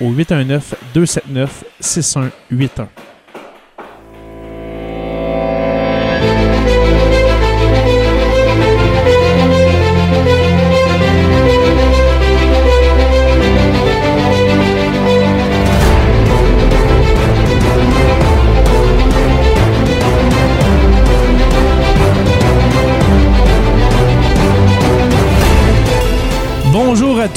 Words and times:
au 0.00 0.10
819 0.10 0.74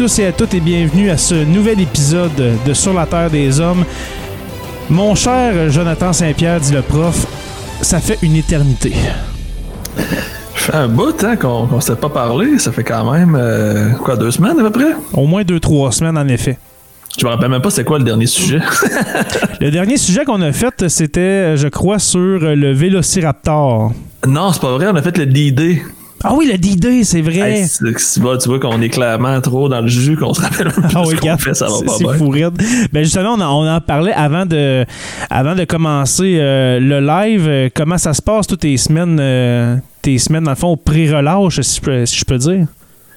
tous 0.03 0.19
et 0.19 0.25
à 0.25 0.33
toutes 0.33 0.53
et 0.53 0.59
bienvenue 0.59 1.09
à 1.11 1.15
ce 1.15 1.33
nouvel 1.33 1.79
épisode 1.79 2.31
de 2.65 2.73
Sur 2.73 2.93
la 2.93 3.05
Terre 3.05 3.29
des 3.29 3.61
Hommes. 3.61 3.85
Mon 4.89 5.15
cher 5.15 5.71
Jonathan 5.71 6.11
Saint-Pierre, 6.11 6.59
dit 6.59 6.73
le 6.73 6.81
prof, 6.81 7.25
ça 7.81 8.01
fait 8.01 8.17
une 8.21 8.35
éternité. 8.35 8.91
Ça 9.95 10.03
fait 10.55 10.75
un 10.75 10.89
bout 10.89 11.23
hein, 11.23 11.37
qu'on 11.37 11.67
qu'on 11.67 11.79
s'est 11.79 11.95
pas 11.95 12.09
parlé. 12.09 12.59
Ça 12.59 12.73
fait 12.73 12.83
quand 12.83 13.09
même, 13.13 13.37
euh, 13.39 13.91
quoi, 13.91 14.17
deux 14.17 14.31
semaines 14.31 14.59
à 14.59 14.63
peu 14.63 14.71
près? 14.71 14.93
Au 15.13 15.25
moins 15.25 15.43
deux, 15.45 15.61
trois 15.61 15.93
semaines, 15.93 16.17
en 16.17 16.27
effet. 16.27 16.57
Je 17.17 17.23
me 17.23 17.29
rappelle 17.31 17.49
même 17.49 17.61
pas 17.61 17.69
c'est 17.69 17.85
quoi 17.85 17.97
le 17.97 18.03
dernier 18.03 18.25
sujet. 18.25 18.59
Le 19.61 19.71
dernier 19.71 19.95
sujet 19.95 20.25
qu'on 20.25 20.41
a 20.41 20.51
fait, 20.51 20.89
c'était, 20.89 21.55
je 21.55 21.69
crois, 21.69 21.99
sur 21.99 22.39
le 22.41 22.73
Vélociraptor. 22.73 23.93
non, 24.27 24.51
c'est 24.51 24.61
pas 24.61 24.73
vrai, 24.73 24.87
on 24.91 24.95
a 24.97 25.01
fait 25.01 25.17
le 25.17 25.27
DD. 25.27 25.81
Ah 26.23 26.33
oui, 26.33 26.49
le 26.51 26.57
D-Day, 26.57 27.03
c'est 27.03 27.21
vrai. 27.21 27.61
Hey, 27.63 27.67
tu 27.69 28.19
vois, 28.21 28.37
tu 28.37 28.47
vois 28.49 28.59
qu'on 28.59 28.81
est 28.81 28.89
clairement 28.89 29.39
trop 29.41 29.67
dans 29.67 29.81
le 29.81 29.87
jus, 29.87 30.15
qu'on 30.15 30.33
se 30.33 30.41
rappelle 30.41 30.67
un 30.67 30.71
peu 30.71 30.81
Ah 30.95 31.01
oui, 31.01 31.07
ce 31.07 31.15
qu'on 31.15 31.21
regarde, 31.21 31.41
fait, 31.41 31.53
ça 31.53 31.65
va 31.67 31.81
pas 31.85 31.93
c'est 31.97 32.03
bien. 32.05 32.13
fou 32.13 32.29
raide. 32.29 32.53
Ben 32.93 33.03
justement, 33.03 33.33
on 33.33 33.41
en, 33.41 33.63
on 33.65 33.69
en 33.69 33.81
parlait 33.81 34.13
avant 34.13 34.45
de, 34.45 34.85
avant 35.29 35.55
de 35.55 35.65
commencer 35.65 36.37
euh, 36.39 36.79
le 36.79 36.99
live. 37.01 37.45
Euh, 37.47 37.69
comment 37.75 37.97
ça 37.97 38.13
se 38.13 38.21
passe 38.21 38.47
toutes 38.47 38.61
tes 38.61 38.77
semaines, 38.77 39.17
euh, 39.19 39.75
tes 40.01 40.17
semaines 40.17 40.45
dans 40.45 40.51
le 40.51 40.55
fond 40.57 40.69
au 40.69 40.75
pré-relâche, 40.77 41.59
si 41.61 41.81
si 42.05 42.15
je 42.17 42.25
peux 42.25 42.37
dire? 42.37 42.67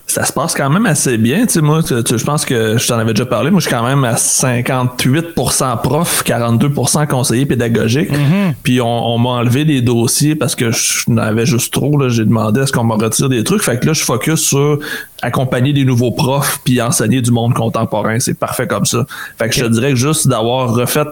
Ça 0.09 0.25
se 0.25 0.33
passe 0.33 0.55
quand 0.55 0.71
même 0.71 0.87
assez 0.87 1.19
bien. 1.19 1.45
Tu 1.47 1.55
sais, 1.55 1.61
moi, 1.61 1.83
tu- 1.83 2.03
tu- 2.05 2.17
je 2.17 2.25
pense 2.25 2.45
que 2.45 2.79
je 2.79 2.87
t'en 2.87 2.97
avais 2.97 3.13
déjà 3.13 3.27
parlé. 3.27 3.51
Moi, 3.51 3.59
je 3.61 3.67
suis 3.67 3.75
quand 3.75 3.85
même 3.85 4.05
à 4.05 4.17
58% 4.17 5.77
prof, 5.83 6.23
42% 6.25 7.07
conseiller 7.07 7.45
pédagogique. 7.47 8.11
Mm-hmm. 8.11 8.55
Puis 8.63 8.81
on, 8.81 8.87
on 9.15 9.19
m'a 9.19 9.31
enlevé 9.31 9.65
des 9.65 9.83
dossiers 9.83 10.35
parce 10.37 10.55
que 10.55 10.71
je 10.71 11.05
n'avais 11.09 11.45
juste 11.47 11.73
trop. 11.73 12.09
J'ai 12.09 12.25
demandé 12.25 12.61
à 12.61 12.67
ce 12.67 12.73
qu'on 12.73 12.85
me 12.85 12.95
retire 12.95 13.29
des 13.29 13.43
trucs. 13.45 13.63
Fait 13.63 13.79
que 13.79 13.87
là, 13.87 13.93
je 13.93 14.05
focus 14.05 14.41
sur 14.41 14.79
accompagner 15.23 15.73
des 15.73 15.85
nouveaux 15.85 16.13
profs 16.13 16.61
puis 16.65 16.81
enseigner 16.81 17.21
du 17.21 17.31
monde 17.31 17.55
contemporain. 17.55 18.19
C'est 18.21 18.39
parfait 18.39 18.67
comme 18.67 18.85
ça. 18.87 19.05
Fait 19.39 19.49
que 19.49 19.55
je 19.55 19.65
te 19.65 19.71
dirais 19.71 19.91
que 19.91 19.97
juste 19.97 20.29
d'avoir 20.29 20.73
refait 20.75 21.05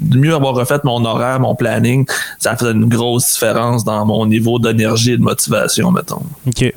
de 0.00 0.18
mieux 0.18 0.34
avoir 0.34 0.54
refait 0.54 0.78
mon 0.82 1.04
horaire, 1.04 1.38
mon 1.38 1.54
planning, 1.54 2.04
ça 2.40 2.56
fait 2.56 2.72
une 2.72 2.88
grosse 2.88 3.34
différence 3.34 3.84
dans 3.84 4.04
mon 4.04 4.26
niveau 4.26 4.58
d'énergie 4.58 5.12
et 5.12 5.16
de 5.16 5.22
motivation, 5.22 5.92
mettons. 5.92 6.22
OK. 6.48 6.74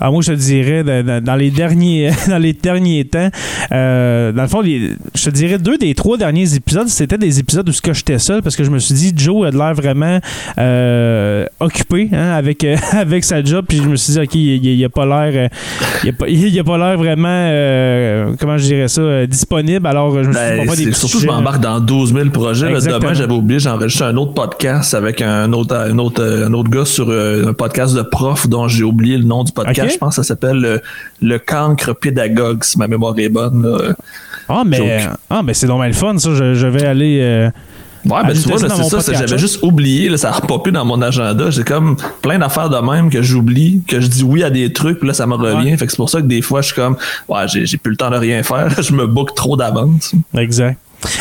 Alors 0.00 0.12
moi, 0.12 0.22
je 0.22 0.32
te 0.32 0.38
dirais, 0.38 0.82
dans, 0.84 1.34
les 1.36 1.50
derniers 1.50 2.10
dans 2.28 2.38
les 2.38 2.52
derniers 2.52 3.04
temps, 3.04 3.28
euh, 3.72 4.32
dans 4.32 4.42
le 4.42 4.48
fond, 4.48 4.60
les- 4.60 4.90
je 5.14 5.24
te 5.24 5.30
dirais 5.30 5.58
deux 5.58 5.78
des 5.78 5.94
trois 5.94 6.16
derniers 6.16 6.54
épisodes, 6.54 6.88
c'était 6.88 7.18
des 7.18 7.38
épisodes 7.38 7.68
où 7.68 7.72
que 7.82 7.92
j'étais 7.92 8.18
seul 8.18 8.42
parce 8.42 8.56
que 8.56 8.64
je 8.64 8.70
me 8.70 8.78
suis 8.78 8.94
dit, 8.94 9.12
Joe 9.16 9.46
a 9.46 9.50
de 9.50 9.58
l'air 9.58 9.74
vraiment 9.74 10.18
euh, 10.58 11.46
occupé 11.60 12.08
hein, 12.12 12.32
avec, 12.32 12.64
euh, 12.64 12.76
avec 12.92 13.24
sa 13.24 13.42
job, 13.42 13.64
puis 13.68 13.78
je 13.78 13.88
me 13.88 13.96
suis 13.96 14.14
dit, 14.14 14.20
OK, 14.20 14.34
il, 14.34 14.64
il, 14.64 14.66
il 14.78 14.84
a 14.84 14.88
pas 14.88 15.04
l'air 15.06 15.48
il 16.04 16.10
a 16.10 16.12
pas, 16.12 16.28
il 16.28 16.58
a 16.58 16.64
pas 16.64 16.78
l'air 16.78 16.96
vraiment, 16.98 17.28
euh, 17.28 18.34
comment 18.38 18.56
je 18.58 18.64
dirais 18.64 18.88
ça, 18.88 19.26
disponible. 19.26 19.86
Alors, 19.86 20.12
je 20.22 20.28
me 20.28 20.32
suis 20.32 20.32
dit, 20.32 20.66
Ben, 20.66 20.74
des 20.86 20.92
surtout, 20.92 21.18
je 21.18 21.22
sujets, 21.22 21.26
m'embarque 21.26 21.60
dans 21.62 21.80
12 21.80 22.14
000 22.14 22.30
projets. 22.30 22.70
là. 22.70 22.80
Demain, 22.80 23.14
j'avais 23.14 23.32
oublié, 23.32 23.58
j'enregistre 23.60 24.04
un 24.04 24.16
autre 24.16 24.34
podcast 24.34 24.94
avec 24.94 25.20
un 25.22 25.52
autre, 25.52 25.74
un 25.76 25.98
autre, 25.98 26.22
un 26.46 26.52
autre 26.52 26.70
gars 26.70 26.84
sur 26.84 27.10
un 27.10 27.52
podcast 27.52 27.94
de 27.96 28.02
prof 28.02 28.48
dont 28.48 28.68
j'ai 28.68 28.84
oublié 28.84 29.16
le 29.16 29.24
nom 29.24 29.41
du 29.44 29.52
podcast. 29.52 29.92
Je 29.94 29.98
pense 29.98 30.16
que 30.16 30.22
ça 30.22 30.28
s'appelle 30.28 30.64
euh, 30.64 30.78
Le 31.20 31.38
cancre 31.38 31.92
pédagogue, 31.94 32.64
si 32.64 32.78
ma 32.78 32.88
mémoire 32.88 33.18
est 33.18 33.28
bonne. 33.28 33.62
là. 33.62 33.94
Ah, 34.48 34.62
mais, 34.66 35.06
ah, 35.30 35.42
mais 35.42 35.54
c'est 35.54 35.66
normal 35.66 35.88
le 35.88 35.94
fun, 35.94 36.18
ça. 36.18 36.34
Je, 36.34 36.54
je 36.54 36.66
vais 36.66 36.84
aller. 36.84 37.18
euh, 37.22 37.50
Ouais, 38.04 38.20
ben 38.26 38.32
tu 38.32 38.48
vois, 38.48 38.58
ça 38.58 38.68
c'est 38.68 38.82
ça, 38.82 38.82
c'est- 39.00 39.12
podcast. 39.12 39.28
j'avais 39.28 39.38
juste 39.40 39.62
oublié, 39.62 40.08
là, 40.08 40.16
ça 40.16 40.30
a 40.30 40.32
repopé 40.32 40.72
dans 40.72 40.84
mon 40.84 41.00
agenda. 41.02 41.50
J'ai 41.50 41.62
comme 41.62 41.96
plein 42.20 42.36
d'affaires 42.40 42.68
de 42.68 42.76
même 42.78 43.10
que 43.10 43.22
j'oublie, 43.22 43.80
que 43.86 44.00
je 44.00 44.08
dis 44.08 44.24
oui 44.24 44.42
à 44.42 44.50
des 44.50 44.72
trucs, 44.72 44.98
puis 44.98 45.06
là, 45.06 45.14
ça 45.14 45.24
me 45.28 45.34
revient. 45.34 45.70
Ouais. 45.70 45.76
Fait 45.76 45.86
que 45.86 45.92
c'est 45.92 45.96
pour 45.98 46.10
ça 46.10 46.20
que 46.20 46.26
des 46.26 46.42
fois, 46.42 46.62
je 46.62 46.66
suis 46.66 46.74
comme, 46.74 46.96
ouais, 47.28 47.46
j'ai 47.46 47.64
j'ai 47.64 47.76
plus 47.76 47.90
le 47.92 47.96
temps 47.96 48.10
de 48.10 48.16
rien 48.16 48.42
faire, 48.42 48.70
je 48.82 48.92
me 48.92 49.06
book 49.06 49.36
trop 49.36 49.56
d'avance. 49.56 50.16
Exact. 50.36 50.78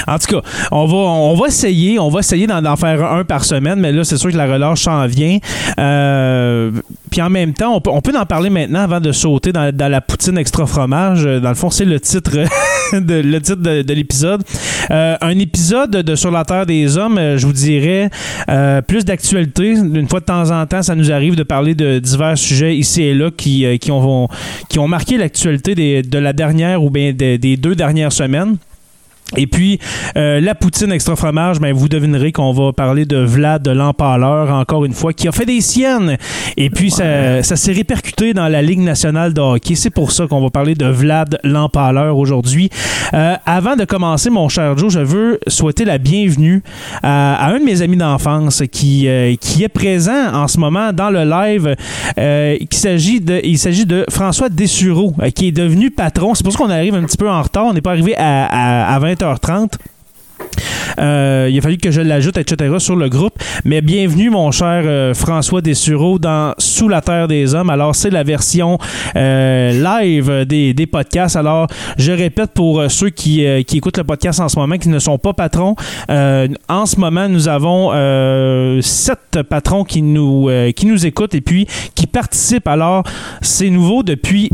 En 0.07 0.17
tout 0.17 0.35
cas, 0.35 0.41
on 0.71 0.85
va, 0.85 0.97
on 0.97 1.35
va 1.35 1.47
essayer, 1.47 1.99
on 1.99 2.09
va 2.09 2.19
essayer 2.19 2.47
d'en, 2.47 2.75
faire 2.75 3.11
un 3.11 3.23
par 3.23 3.43
semaine, 3.43 3.79
mais 3.79 3.91
là, 3.91 4.03
c'est 4.03 4.17
sûr 4.17 4.31
que 4.31 4.37
la 4.37 4.45
relâche 4.45 4.83
s'en 4.83 5.05
vient. 5.07 5.37
Euh, 5.79 6.71
puis 7.09 7.21
en 7.21 7.29
même 7.29 7.53
temps, 7.53 7.75
on 7.75 7.81
peut, 7.81 7.91
on 7.91 8.01
peut 8.01 8.17
en 8.17 8.25
parler 8.25 8.49
maintenant 8.49 8.81
avant 8.81 8.99
de 8.99 9.11
sauter 9.11 9.51
dans, 9.51 9.71
la 9.77 10.01
poutine 10.01 10.37
extra 10.37 10.65
fromage. 10.65 11.25
Euh, 11.25 11.39
Dans 11.39 11.49
le 11.49 11.55
fond, 11.55 11.69
c'est 11.69 11.85
le 11.85 11.99
titre, 11.99 12.31
de, 12.93 13.15
le 13.15 13.41
titre 13.41 13.61
de, 13.61 13.81
de 13.81 13.93
l'épisode. 13.93 14.43
Euh, 14.89 15.15
un 15.21 15.37
épisode 15.39 15.91
de 15.91 16.15
Sur 16.15 16.31
la 16.31 16.45
Terre 16.45 16.65
des 16.65 16.97
Hommes, 16.97 17.19
je 17.37 17.45
vous 17.45 17.53
dirais, 17.53 18.09
plus 18.87 19.05
d'actualité. 19.05 19.71
Une 19.71 20.07
fois 20.07 20.19
de 20.19 20.25
temps 20.25 20.51
en 20.51 20.65
temps, 20.65 20.81
ça 20.81 20.95
nous 20.95 21.11
arrive 21.11 21.35
de 21.35 21.43
parler 21.43 21.75
de 21.75 21.99
divers 21.99 22.37
sujets 22.37 22.75
ici 22.75 23.03
et 23.03 23.13
là 23.13 23.29
qui, 23.35 23.65
qui, 23.79 23.91
ont, 23.91 24.27
qui 24.69 24.79
ont 24.79 24.87
marqué 24.87 25.17
l'actualité 25.17 26.01
de 26.03 26.17
la 26.17 26.33
dernière 26.33 26.83
ou 26.83 26.89
bien 26.89 27.13
des 27.13 27.57
deux 27.57 27.75
dernières 27.75 28.11
semaines. 28.11 28.57
Et 29.37 29.47
puis, 29.47 29.79
euh, 30.17 30.41
la 30.41 30.55
poutine 30.55 30.91
extra 30.91 31.15
fromage, 31.15 31.59
ben, 31.59 31.73
vous 31.73 31.87
devinerez 31.87 32.31
qu'on 32.31 32.51
va 32.51 32.73
parler 32.73 33.05
de 33.05 33.17
Vlad 33.17 33.63
de 33.63 33.71
l'Empaleur, 33.71 34.51
encore 34.53 34.83
une 34.83 34.93
fois, 34.93 35.13
qui 35.13 35.27
a 35.27 35.31
fait 35.31 35.45
des 35.45 35.61
siennes. 35.61 36.17
Et 36.57 36.69
puis, 36.69 36.91
ça, 36.91 37.41
ça 37.41 37.55
s'est 37.55 37.71
répercuté 37.71 38.33
dans 38.33 38.49
la 38.49 38.61
Ligue 38.61 38.79
nationale 38.79 39.33
de 39.33 39.39
hockey. 39.39 39.75
C'est 39.75 39.89
pour 39.89 40.11
ça 40.11 40.27
qu'on 40.27 40.41
va 40.41 40.49
parler 40.49 40.75
de 40.75 40.85
Vlad 40.85 41.39
l'Empaleur 41.43 42.17
aujourd'hui. 42.17 42.69
Euh, 43.13 43.35
avant 43.45 43.75
de 43.75 43.85
commencer, 43.85 44.29
mon 44.29 44.49
cher 44.49 44.77
Joe, 44.77 44.91
je 44.91 44.99
veux 44.99 45.39
souhaiter 45.47 45.85
la 45.85 45.97
bienvenue 45.97 46.61
à, 47.01 47.35
à 47.35 47.53
un 47.53 47.59
de 47.59 47.63
mes 47.63 47.81
amis 47.81 47.97
d'enfance 47.97 48.63
qui, 48.71 49.07
euh, 49.07 49.35
qui 49.39 49.63
est 49.63 49.69
présent 49.69 50.33
en 50.33 50.47
ce 50.47 50.59
moment 50.59 50.91
dans 50.91 51.09
le 51.09 51.23
live. 51.23 51.75
Qu'il 52.69 52.79
s'agit 52.79 53.21
de, 53.21 53.39
il 53.43 53.57
s'agit 53.57 53.85
de 53.85 54.05
François 54.09 54.49
Dessureau, 54.49 55.13
qui 55.35 55.47
est 55.47 55.51
devenu 55.51 55.89
patron. 55.89 56.35
C'est 56.35 56.43
pour 56.43 56.51
ça 56.51 56.59
qu'on 56.59 56.69
arrive 56.69 56.95
un 56.95 57.03
petit 57.03 57.17
peu 57.17 57.29
en 57.29 57.41
retard. 57.41 57.65
On 57.65 57.73
n'est 57.73 57.81
pas 57.81 57.91
arrivé 57.91 58.15
à, 58.17 58.45
à, 58.45 58.95
à 58.95 58.99
20h 58.99 59.20
20h30. 59.21 59.73
Euh, 60.99 61.47
il 61.49 61.57
a 61.57 61.61
fallu 61.61 61.77
que 61.77 61.91
je 61.91 62.01
l'ajoute, 62.01 62.37
etc., 62.37 62.75
sur 62.79 62.95
le 62.95 63.07
groupe. 63.07 63.33
Mais 63.63 63.81
bienvenue, 63.81 64.29
mon 64.29 64.51
cher 64.51 64.83
euh, 64.85 65.13
François 65.13 65.61
Dessureau, 65.61 66.19
dans 66.19 66.53
Sous 66.57 66.89
la 66.89 67.01
Terre 67.01 67.27
des 67.27 67.53
Hommes. 67.53 67.69
Alors, 67.69 67.95
c'est 67.95 68.09
la 68.09 68.23
version 68.23 68.77
euh, 69.15 69.71
live 69.71 70.45
des, 70.45 70.73
des, 70.73 70.87
podcasts. 70.87 71.35
Alors, 71.35 71.67
je 71.97 72.11
répète 72.11 72.51
pour 72.51 72.83
ceux 72.89 73.09
qui, 73.09 73.45
qui, 73.65 73.77
écoutent 73.77 73.99
le 73.99 74.03
podcast 74.03 74.39
en 74.39 74.49
ce 74.49 74.57
moment, 74.59 74.77
qui 74.77 74.89
ne 74.89 74.99
sont 74.99 75.17
pas 75.17 75.33
patrons. 75.33 75.75
en 76.09 76.85
ce 76.85 76.99
moment, 76.99 77.29
nous 77.29 77.47
avons 77.47 77.91
sept 78.81 79.43
patrons 79.47 79.83
qui 79.83 80.01
nous, 80.01 80.49
qui 80.75 80.87
nous 80.87 81.05
écoutent 81.05 81.35
et 81.35 81.41
puis 81.41 81.67
qui 81.95 82.07
participent. 82.07 82.67
Alors, 82.67 83.03
c'est 83.41 83.69
nouveau 83.69 84.03
depuis 84.03 84.49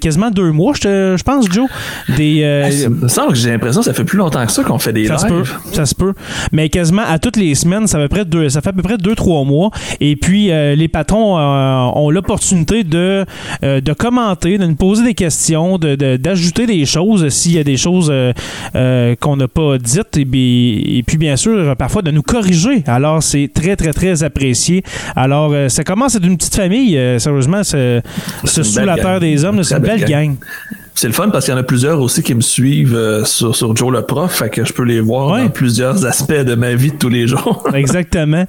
quasiment 0.00 0.30
deux 0.30 0.52
mois, 0.52 0.72
je, 0.74 1.22
pense, 1.22 1.50
Joe. 1.50 1.68
Des, 2.16 2.42
euh, 2.42 2.88
me 2.88 3.08
semble 3.08 3.32
que 3.32 3.38
j'ai 3.38 3.50
l'impression 3.50 3.80
que 3.80 3.86
ça 3.86 3.92
fait 3.92 4.04
plus 4.04 4.18
longtemps 4.18 4.44
que 4.46 4.52
ça 4.52 4.62
qu'on 4.62 4.78
fait 4.78 4.92
des 4.92 5.06
ça 5.06 5.14
lives. 5.14 5.22
Se 5.22 5.26
peut, 5.26 5.44
ça 5.72 5.86
se 5.86 5.94
peut. 5.94 6.14
Mais 6.52 6.68
quasiment 6.68 7.02
à 7.06 7.18
toutes 7.18 7.36
les 7.36 7.54
semaines, 7.54 7.86
ça 7.86 7.98
fait, 7.98 8.08
près 8.08 8.24
deux, 8.24 8.48
ça 8.48 8.60
fait 8.60 8.70
à 8.70 8.72
peu 8.72 8.82
près 8.82 8.98
deux, 8.98 9.14
trois 9.14 9.44
mois. 9.44 9.70
Et 10.00 10.16
puis, 10.16 10.50
euh, 10.50 10.74
les 10.74 10.88
patrons 10.88 11.38
euh, 11.38 11.90
ont 11.94 12.10
l'opportunité 12.10 12.84
de, 12.84 13.24
de 13.62 13.92
commenter, 13.92 14.58
de 14.58 14.66
nous 14.66 14.76
poser 14.76 15.04
des 15.04 15.14
questions, 15.14 15.78
d'ajouter 15.78 16.66
de, 16.66 16.72
des 16.72 16.86
choses 16.86 17.28
s'il 17.28 17.52
y 17.52 17.58
a 17.58 17.64
des 17.64 17.76
choses 17.76 18.12
qu'on 18.72 19.36
n'a 19.36 19.48
pas 19.48 19.78
dites. 19.78 20.16
Et, 20.16 20.98
et, 20.98 21.02
puis, 21.02 21.18
bien 21.18 21.36
sûr, 21.36 21.76
parfois 21.76 22.02
de 22.02 22.10
nous 22.10 22.22
corriger. 22.22 22.84
Alors, 22.86 23.22
c'est 23.22 23.50
très, 23.52 23.76
très, 23.76 23.92
très 23.92 24.22
apprécié. 24.22 24.82
Alors, 25.16 25.54
ça 25.68 25.84
commence 25.84 26.14
à 26.14 26.18
être 26.18 26.26
une 26.26 26.36
petite 26.36 26.54
famille. 26.54 26.98
sérieusement, 27.18 27.64
ce, 27.64 28.00
sous 28.44 28.78
la 28.80 28.96
terre 28.96 29.20
des 29.20 29.44
hommes 29.44 29.47
c'est 29.62 29.76
une 29.76 29.82
belle 29.82 30.04
gang. 30.04 30.36
C'est 30.98 31.06
le 31.06 31.12
fun 31.12 31.28
parce 31.28 31.44
qu'il 31.44 31.54
y 31.54 31.56
en 31.56 31.60
a 31.60 31.62
plusieurs 31.62 32.00
aussi 32.00 32.24
qui 32.24 32.34
me 32.34 32.40
suivent 32.40 32.96
euh, 32.96 33.24
sur, 33.24 33.54
Joe 33.76 33.92
le 33.92 34.02
prof, 34.02 34.34
fait 34.34 34.50
que 34.50 34.64
je 34.64 34.72
peux 34.72 34.82
les 34.82 34.98
voir 34.98 35.38
dans 35.38 35.48
plusieurs 35.48 36.04
aspects 36.04 36.32
de 36.32 36.56
ma 36.56 36.74
vie 36.74 36.90
de 36.90 36.96
tous 36.96 37.08
les 37.08 37.28
jours. 37.28 37.68
Exactement. 37.72 38.46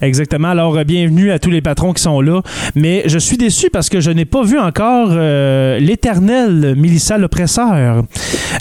Exactement. 0.00 0.48
Alors, 0.48 0.76
euh, 0.76 0.82
bienvenue 0.82 1.30
à 1.30 1.38
tous 1.38 1.50
les 1.50 1.60
patrons 1.60 1.92
qui 1.92 2.02
sont 2.02 2.20
là. 2.20 2.42
Mais 2.74 3.04
je 3.06 3.20
suis 3.20 3.36
déçu 3.36 3.70
parce 3.70 3.88
que 3.88 4.00
je 4.00 4.10
n'ai 4.10 4.24
pas 4.24 4.42
vu 4.42 4.58
encore 4.58 5.10
euh, 5.12 5.78
l'éternel 5.78 6.74
Milissa 6.76 7.18
l'oppresseur. 7.18 8.02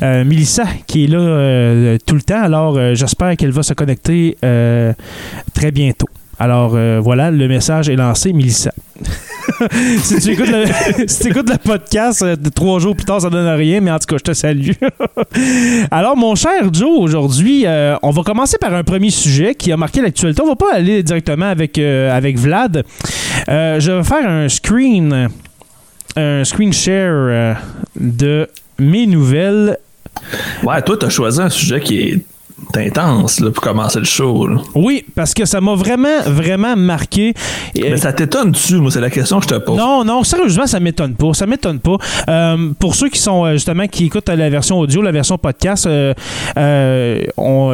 Euh, 0.03 0.23
Milissa 0.23 0.65
qui 0.85 1.05
est 1.05 1.07
là 1.07 1.97
tout 2.05 2.13
le 2.13 2.21
temps. 2.21 2.43
Alors, 2.43 2.93
j'espère 2.93 3.35
qu'elle 3.37 3.49
va 3.49 3.63
se 3.63 3.73
connecter 3.73 4.37
très 4.39 5.71
bientôt. 5.71 6.09
Alors 6.37 6.77
voilà, 7.01 7.31
le 7.31 7.47
message 7.47 7.89
est 7.89 7.95
lancé, 7.95 8.33
Milissa. 8.33 8.71
si 10.03 10.19
tu 10.19 10.31
écoutes 10.31 11.49
le, 11.49 11.57
podcast, 11.57 12.21
euh, 12.23 12.35
trois 12.53 12.79
jours 12.79 12.95
plus 12.95 13.05
tard, 13.05 13.21
ça 13.21 13.29
donne 13.29 13.47
rien, 13.47 13.81
mais 13.81 13.91
en 13.91 13.99
tout 13.99 14.07
cas, 14.07 14.17
je 14.17 14.23
te 14.23 14.33
salue. 14.33 14.71
Alors, 15.91 16.17
mon 16.17 16.35
cher 16.35 16.73
Joe, 16.73 16.99
aujourd'hui, 16.99 17.65
euh, 17.65 17.95
on 18.01 18.11
va 18.11 18.23
commencer 18.23 18.57
par 18.57 18.73
un 18.73 18.83
premier 18.83 19.09
sujet 19.09 19.55
qui 19.55 19.71
a 19.71 19.77
marqué 19.77 20.01
l'actualité. 20.01 20.41
On 20.41 20.47
va 20.47 20.55
pas 20.55 20.73
aller 20.73 21.03
directement 21.03 21.47
avec, 21.47 21.77
euh, 21.77 22.15
avec 22.15 22.37
Vlad. 22.37 22.83
je 23.47 23.91
vais 23.91 24.03
faire 24.03 24.27
un 24.27 24.49
screen, 24.49 25.29
un 26.15 26.43
screen 26.43 26.73
share 26.73 27.57
de 27.99 28.47
mes 28.79 29.05
nouvelles. 29.05 29.77
Ouais, 30.63 30.81
toi, 30.81 30.97
tu 30.97 31.05
as 31.05 31.09
choisi 31.09 31.41
un 31.41 31.49
sujet 31.49 31.79
qui 31.79 31.99
est 31.99 32.19
intense 32.75 33.39
là, 33.39 33.51
pour 33.51 33.63
commencer 33.63 33.99
le 33.99 34.05
show. 34.05 34.49
Oui, 34.75 35.05
parce 35.15 35.33
que 35.33 35.45
ça 35.45 35.61
m'a 35.61 35.75
vraiment, 35.75 36.21
vraiment 36.25 36.75
marqué. 36.75 37.33
Mais 37.75 37.97
ça 37.97 38.13
t'étonne-tu, 38.13 38.75
moi, 38.77 38.91
c'est 38.91 39.01
la 39.01 39.09
question 39.09 39.39
que 39.39 39.43
je 39.43 39.55
te 39.55 39.59
pose. 39.59 39.77
Non, 39.77 40.03
non, 40.03 40.23
sérieusement, 40.23 40.67
ça 40.67 40.79
m'étonne 40.79 41.15
pas. 41.15 41.33
Ça 41.33 41.45
m'étonne 41.45 41.79
pas. 41.79 41.97
Euh, 42.29 42.71
pour 42.79 42.95
ceux 42.95 43.09
qui 43.09 43.19
sont 43.19 43.45
euh, 43.45 43.53
justement 43.53 43.87
qui 43.87 44.05
écoutent 44.05 44.29
la 44.29 44.49
version 44.49 44.79
audio, 44.79 45.01
la 45.01 45.11
version 45.11 45.37
podcast, 45.37 45.87
euh, 45.87 46.13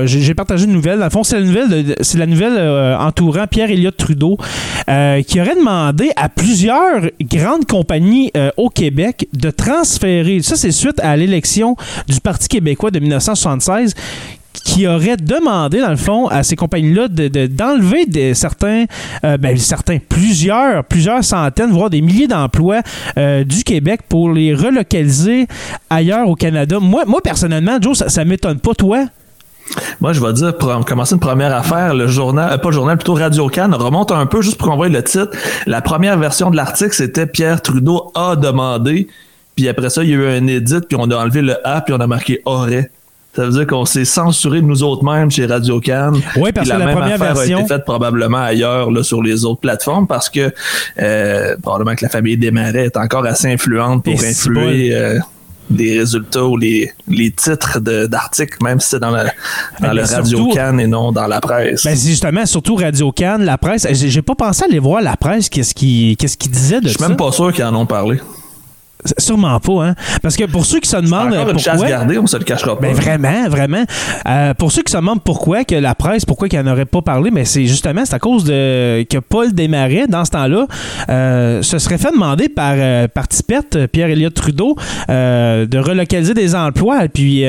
j'ai 0.05 0.33
partagé 0.33 0.65
une 0.65 0.73
nouvelle. 0.73 0.99
Dans 0.99 1.05
le 1.05 1.11
fond, 1.11 1.23
c'est 1.23 1.39
la 1.39 1.45
nouvelle, 1.45 1.95
c'est 2.01 2.17
la 2.17 2.25
nouvelle 2.25 2.57
entourant 2.99 3.47
Pierre 3.47 3.69
Elliott 3.69 3.95
Trudeau 3.95 4.37
qui 5.27 5.41
aurait 5.41 5.55
demandé 5.55 6.11
à 6.15 6.29
plusieurs 6.29 7.01
grandes 7.21 7.65
compagnies 7.65 8.31
au 8.57 8.69
Québec 8.69 9.27
de 9.33 9.49
transférer. 9.49 10.41
Ça, 10.41 10.55
c'est 10.55 10.71
suite 10.71 10.99
à 11.01 11.15
l'élection 11.15 11.75
du 12.07 12.19
Parti 12.21 12.47
québécois 12.47 12.91
de 12.91 12.99
1976 12.99 13.93
qui 14.67 14.85
aurait 14.85 15.15
demandé, 15.15 15.79
dans 15.79 15.89
le 15.89 15.95
fond, 15.95 16.27
à 16.27 16.43
ces 16.43 16.57
compagnies-là 16.57 17.07
d'enlever 17.07 18.05
de, 18.05 18.33
certains, 18.33 18.83
euh, 19.23 19.37
ben, 19.37 19.57
certains, 19.57 19.97
plusieurs, 19.97 20.83
plusieurs 20.83 21.23
centaines, 21.23 21.71
voire 21.71 21.89
des 21.89 22.01
milliers 22.01 22.27
d'emplois 22.27 22.81
euh, 23.17 23.45
du 23.45 23.63
Québec 23.63 24.01
pour 24.09 24.29
les 24.29 24.53
relocaliser 24.53 25.47
ailleurs 25.89 26.27
au 26.27 26.35
Canada. 26.35 26.79
Moi, 26.81 27.05
moi 27.07 27.21
personnellement, 27.21 27.77
Joe, 27.81 27.97
ça, 27.97 28.25
ne 28.25 28.29
m'étonne 28.29 28.59
pas, 28.59 28.73
toi? 28.73 29.05
Moi, 30.01 30.11
je 30.11 30.21
vais 30.21 30.33
dire, 30.33 30.57
pour 30.57 30.83
commencer 30.83 31.13
une 31.13 31.21
première 31.21 31.55
affaire, 31.55 31.95
le 31.95 32.07
journal, 32.07 32.51
euh, 32.51 32.57
pas 32.57 32.67
le 32.67 32.75
journal, 32.75 32.97
plutôt 32.97 33.13
Radio 33.13 33.47
Can 33.47 33.71
remonte 33.71 34.11
un 34.11 34.25
peu 34.25 34.41
juste 34.41 34.57
pour 34.57 34.67
qu'on 34.67 34.75
voit 34.75 34.89
le 34.89 35.01
titre. 35.01 35.31
La 35.65 35.81
première 35.81 36.19
version 36.19 36.51
de 36.51 36.57
l'article, 36.57 36.91
c'était 36.93 37.25
Pierre 37.25 37.61
Trudeau 37.61 38.11
a 38.15 38.35
demandé. 38.35 39.07
Puis 39.55 39.69
après 39.69 39.89
ça, 39.89 40.03
il 40.03 40.09
y 40.09 40.13
a 40.13 40.17
eu 40.17 40.27
un 40.27 40.45
édit, 40.45 40.81
puis 40.89 40.97
on 40.99 41.09
a 41.09 41.15
enlevé 41.15 41.41
le 41.41 41.55
A, 41.65 41.79
puis 41.79 41.93
on 41.93 42.01
a 42.01 42.07
marqué 42.07 42.41
aurait. 42.43 42.91
Ça 43.37 43.43
veut 43.43 43.51
dire 43.51 43.67
qu'on 43.67 43.85
s'est 43.85 44.03
censuré 44.03 44.61
de 44.61 44.65
nous 44.65 44.81
autres 44.81 45.03
mêmes 45.03 45.29
chez 45.29 45.45
Radio 45.45 45.79
Cannes. 45.79 46.19
Oui, 46.37 46.51
parce 46.51 46.67
que 46.67 46.75
la, 46.75 46.87
première 46.87 47.19
version 47.19 47.57
a 47.57 47.61
été 47.61 47.67
faite 47.67 47.85
probablement 47.85 48.39
ailleurs 48.39 48.89
là, 48.89 49.03
sur 49.03 49.21
les 49.21 49.45
autres 49.45 49.59
plateformes 49.59 50.07
parce 50.07 50.27
que 50.27 50.51
euh, 50.99 51.55
probablement 51.61 51.95
que 51.95 52.03
la 52.03 52.09
famille 52.09 52.35
Desmarais 52.35 52.85
est 52.85 52.97
encore 52.97 53.27
assez 53.27 53.53
influente 53.53 54.03
pour 54.03 54.15
influer 54.15 54.95
euh, 54.95 55.19
les 55.69 55.99
résultats 55.99 56.45
ou 56.45 56.57
les, 56.57 56.91
les 57.07 57.29
titres 57.29 57.79
d'articles, 57.79 58.57
même 58.63 58.79
si 58.79 58.89
c'est 58.89 58.99
dans, 58.99 59.11
la, 59.11 59.25
dans 59.81 59.93
le 59.93 60.01
Radio 60.01 60.49
Cannes 60.51 60.79
et 60.79 60.87
non 60.87 61.11
dans 61.11 61.27
la 61.27 61.39
presse. 61.39 61.83
Ben 61.83 61.95
justement, 61.95 62.43
surtout 62.47 62.73
Radio 62.73 63.11
Cannes, 63.11 63.45
la 63.45 63.59
presse. 63.59 63.85
J'ai 63.91 64.23
pas 64.23 64.33
pensé 64.33 64.65
aller 64.65 64.79
voir 64.79 64.99
la 64.99 65.15
presse, 65.15 65.47
qu'est-ce 65.47 65.75
qu'ils 65.75 66.17
qu'est-ce 66.17 66.37
qui 66.37 66.49
disait 66.49 66.81
de 66.81 66.87
ça. 66.87 66.93
Je 66.93 66.97
suis 66.97 67.07
même 67.07 67.17
pas 67.17 67.31
sûr 67.31 67.53
qu'ils 67.53 67.65
en 67.65 67.75
ont 67.75 67.85
parlé. 67.85 68.19
Sûrement 69.17 69.59
pas, 69.59 69.85
hein? 69.85 69.95
Parce 70.21 70.35
que 70.35 70.45
pour 70.45 70.65
ceux 70.65 70.79
qui 70.79 70.89
se 70.89 70.97
demandent. 70.97 71.33
Encore 71.33 71.51
une 71.51 71.59
chasse 71.59 71.83
gardée, 71.83 72.17
on 72.17 72.25
se 72.25 72.37
le 72.37 72.43
cachera 72.43 72.75
pas. 72.75 72.81
Ben 72.81 72.93
vraiment, 72.93 73.47
vraiment. 73.47 73.83
Euh, 74.27 74.53
pour 74.53 74.71
ceux 74.71 74.81
qui 74.81 74.91
se 74.91 74.97
demandent 74.97 75.23
pourquoi 75.23 75.63
que 75.63 75.75
la 75.75 75.93
presse, 75.93 76.25
pourquoi 76.25 76.49
qu'il 76.49 76.59
n'en 76.59 76.71
aurait 76.71 76.85
pas 76.85 77.01
parlé, 77.01 77.29
mais 77.31 77.45
c'est 77.45 77.65
justement 77.65 78.03
c'est 78.05 78.15
à 78.15 78.19
cause 78.19 78.43
de 78.43 79.03
que 79.03 79.19
Paul 79.19 79.53
Desmarais, 79.53 80.07
dans 80.07 80.25
ce 80.25 80.31
temps-là, 80.31 80.65
euh, 81.09 81.61
se 81.61 81.77
serait 81.77 81.97
fait 81.97 82.11
demander 82.11 82.49
par, 82.49 82.73
euh, 82.75 83.07
par 83.07 83.27
Tipette, 83.27 83.87
pierre 83.91 84.09
Elliott 84.09 84.33
Trudeau, 84.33 84.75
de 85.07 85.77
relocaliser 85.77 86.33
des 86.33 86.55
emplois. 86.55 87.07
Puis, 87.13 87.43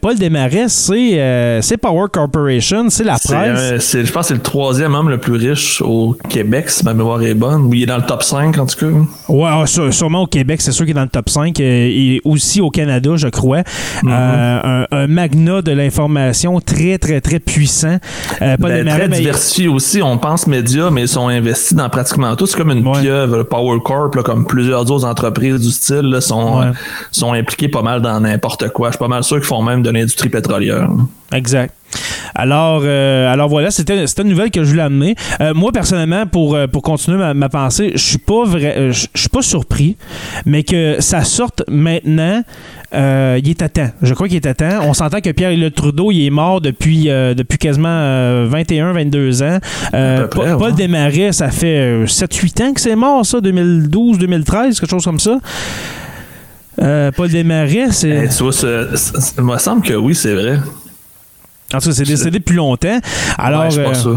Paul 0.00 0.16
Desmarais, 0.16 0.68
c'est 0.68 1.76
Power 1.80 2.06
Corporation, 2.12 2.86
c'est 2.88 3.04
la 3.04 3.18
presse. 3.18 3.92
je 3.92 4.12
pense 4.12 4.22
que 4.22 4.28
c'est 4.28 4.34
le 4.34 4.40
troisième 4.40 4.94
homme 4.94 5.10
le 5.10 5.18
plus 5.18 5.34
riche 5.34 5.82
au 5.82 6.16
Québec, 6.28 6.70
si 6.70 6.84
ma 6.84 6.94
mémoire 6.94 7.22
est 7.22 7.34
bonne. 7.34 7.62
Ou 7.66 7.74
il 7.74 7.82
est 7.82 7.86
dans 7.86 7.96
le 7.96 8.04
top 8.06 8.22
5, 8.22 8.56
en 8.58 8.66
tout 8.66 8.78
cas. 8.78 8.86
Ouais, 9.28 9.90
sûrement 9.90 10.22
au 10.22 10.26
Québec, 10.26 10.60
c'est 10.62 10.72
sûr 10.78 10.86
qu'il 10.86 10.92
est 10.92 10.94
dans 10.94 11.02
le 11.02 11.08
top 11.08 11.28
5 11.28 11.58
euh, 11.60 11.62
et 11.62 12.20
aussi 12.24 12.60
au 12.60 12.70
Canada, 12.70 13.10
je 13.16 13.28
crois. 13.28 13.62
Mhm. 14.02 14.10
Euh, 14.12 14.84
un, 14.90 15.06
magnat 15.06 15.62
de 15.62 15.72
l'information 15.72 16.60
très, 16.60 16.98
très, 16.98 17.20
très 17.20 17.40
puissant. 17.40 17.98
Euh, 18.42 18.56
pas 18.56 18.68
ben, 18.68 18.86
très 18.86 19.08
diversifié 19.08 19.68
aussi. 19.68 20.02
On 20.02 20.18
pense 20.18 20.46
médias, 20.46 20.90
mais 20.90 21.02
ils 21.02 21.08
sont 21.08 21.28
investis 21.28 21.74
dans 21.74 21.88
pratiquement 21.88 22.34
tout. 22.36 22.46
C'est 22.46 22.56
comme 22.56 22.70
une 22.70 22.90
pieuvre. 23.00 23.42
Power 23.42 23.78
Corp, 23.84 24.22
comme 24.22 24.46
plusieurs 24.46 24.90
autres 24.90 25.04
entreprises 25.04 25.60
du 25.60 25.70
style, 25.70 26.16
sont, 26.20 26.72
sont 27.10 27.32
impliqués 27.32 27.68
pas 27.68 27.82
mal 27.82 28.00
dans 28.00 28.20
n'importe 28.20 28.68
quoi. 28.68 28.88
Je 28.88 28.92
suis 28.92 28.98
pas 28.98 29.08
mal 29.08 29.24
sûr 29.24 29.36
qu'ils 29.36 29.46
font 29.46 29.62
même 29.62 29.82
de 29.82 29.90
l'industrie 29.90 30.28
pétrolière. 30.28 30.88
Exact. 31.32 31.74
Alors, 32.34 32.82
euh, 32.84 33.32
alors 33.32 33.48
voilà, 33.48 33.70
c'était 33.70 34.04
une 34.04 34.28
nouvelle 34.28 34.50
que 34.50 34.62
je 34.62 34.70
voulais 34.70 34.82
amener. 34.82 35.14
Euh, 35.40 35.54
moi, 35.54 35.72
personnellement, 35.72 36.26
pour, 36.26 36.54
euh, 36.54 36.66
pour 36.66 36.82
continuer 36.82 37.34
ma, 37.34 37.48
pensée, 37.48 37.92
je 37.94 38.02
suis 38.02 38.18
pas 38.18 38.44
vrai, 38.44 38.92
je 38.92 39.06
suis 39.14 39.28
pas 39.28 39.42
surpris, 39.42 39.96
mais 40.46 40.62
que 40.62 40.96
ça 41.00 41.24
sorte 41.24 41.64
maintenant, 41.68 42.42
il 42.92 43.50
est 43.50 43.62
à 43.62 43.68
temps. 43.68 43.90
Je 44.02 44.14
crois 44.14 44.28
qu'il 44.28 44.36
est 44.36 44.46
à 44.46 44.54
temps. 44.54 44.80
On 44.82 44.94
s'entend 44.94 45.20
que 45.20 45.30
Pierre 45.30 45.56
Le 45.56 45.70
Trudeau, 45.70 46.10
il 46.12 46.26
est 46.26 46.30
mort 46.30 46.60
depuis, 46.60 47.04
depuis 47.06 47.58
quasiment 47.58 48.44
21, 48.46 48.92
22 48.92 49.42
ans. 49.42 49.58
Paul, 50.30 50.74
Desmarais, 50.74 51.32
ça 51.32 51.50
fait 51.50 52.04
7-8 52.04 52.62
ans 52.62 52.72
que 52.72 52.80
c'est 52.80 52.96
mort, 52.96 53.24
ça, 53.26 53.40
2012, 53.40 54.18
2013, 54.18 54.78
quelque 54.78 54.90
chose 54.90 55.04
comme 55.04 55.20
ça. 55.20 55.38
Paul 56.76 57.28
Desmarais, 57.28 57.88
c'est. 57.90 58.28
tu 58.28 58.44
vois, 58.44 58.52
il 59.38 59.44
me 59.44 59.58
semble 59.58 59.82
que 59.82 59.94
oui, 59.94 60.14
c'est 60.14 60.34
vrai. 60.34 60.58
En 61.74 61.80
tout 61.80 61.88
cas, 61.90 61.94
c'est 61.94 62.04
décédé 62.04 62.38
depuis 62.38 62.56
longtemps. 62.56 62.98
Alors, 63.36 63.68
euh, 63.76 64.16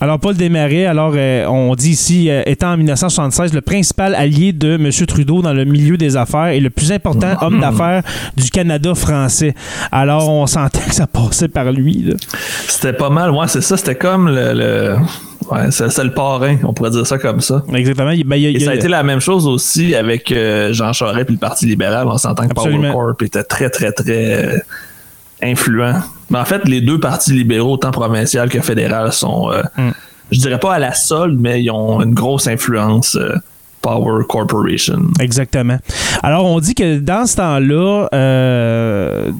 Alors, 0.00 0.18
Paul 0.18 0.34
Desmarais, 0.34 0.86
alors, 0.86 1.12
euh, 1.14 1.46
on 1.46 1.76
dit 1.76 1.90
ici, 1.90 2.28
euh, 2.28 2.42
étant 2.44 2.72
en 2.72 2.76
1976 2.76 3.54
le 3.54 3.60
principal 3.60 4.16
allié 4.16 4.52
de 4.52 4.74
M. 4.74 4.90
Trudeau 5.06 5.42
dans 5.42 5.52
le 5.52 5.64
milieu 5.64 5.96
des 5.96 6.16
affaires 6.16 6.48
et 6.48 6.58
le 6.58 6.70
plus 6.70 6.90
important 6.90 7.36
homme 7.40 7.58
hmm. 7.58 7.60
d'affaires 7.60 8.02
du 8.36 8.50
Canada 8.50 8.96
français. 8.96 9.54
Alors, 9.92 10.28
on 10.28 10.48
sentait 10.48 10.80
que 10.88 10.94
ça 10.94 11.06
passait 11.06 11.46
par 11.46 11.70
lui. 11.70 12.16
C'était 12.66 12.94
pas 12.94 13.10
mal, 13.10 13.30
ouais, 13.30 13.46
c'est 13.46 13.60
ça. 13.60 13.76
C'était 13.76 13.94
comme 13.94 14.28
le... 14.28 14.96
Ouais, 15.50 15.70
c'est 15.70 16.04
le 16.04 16.12
parrain, 16.12 16.56
on 16.64 16.72
pourrait 16.72 16.90
dire 16.90 17.06
ça 17.06 17.18
comme 17.18 17.40
ça. 17.40 17.64
Exactement. 17.74 18.12
Ben, 18.24 18.40
et 18.40 18.60
ça 18.60 18.70
a 18.72 18.74
été 18.74 18.88
la 18.88 19.02
même 19.02 19.20
chose 19.20 19.46
aussi 19.46 19.94
avec 19.94 20.34
Jean 20.70 20.92
Charest 20.92 21.28
et 21.28 21.32
le 21.32 21.38
Parti 21.38 21.66
libéral. 21.66 22.08
On 22.08 22.18
s'entend 22.18 22.48
que 22.48 22.54
Power 22.54 22.90
Corp 22.92 23.22
était 23.22 23.42
très, 23.44 23.70
très, 23.70 23.92
très 23.92 24.62
influents. 25.42 26.00
Mais 26.30 26.38
en 26.38 26.44
fait, 26.44 26.66
les 26.68 26.80
deux 26.80 26.98
partis 27.00 27.32
libéraux, 27.32 27.76
tant 27.76 27.90
provincial 27.90 28.48
que 28.48 28.60
fédéral, 28.60 29.12
sont, 29.12 29.50
euh, 29.50 29.62
Mm. 29.76 29.90
je 30.30 30.38
dirais 30.40 30.60
pas 30.60 30.74
à 30.74 30.78
la 30.78 30.94
solde, 30.94 31.38
mais 31.40 31.62
ils 31.62 31.70
ont 31.70 32.00
une 32.02 32.14
grosse 32.14 32.46
influence. 32.46 33.16
euh, 33.16 33.34
Power 33.82 34.24
Corporation. 34.28 34.98
Exactement. 35.20 35.78
Alors, 36.22 36.44
on 36.44 36.60
dit 36.60 36.74
que 36.74 36.98
dans 36.98 37.26
ce 37.26 37.36
temps-là, 37.36 38.08
euh, 38.12 39.30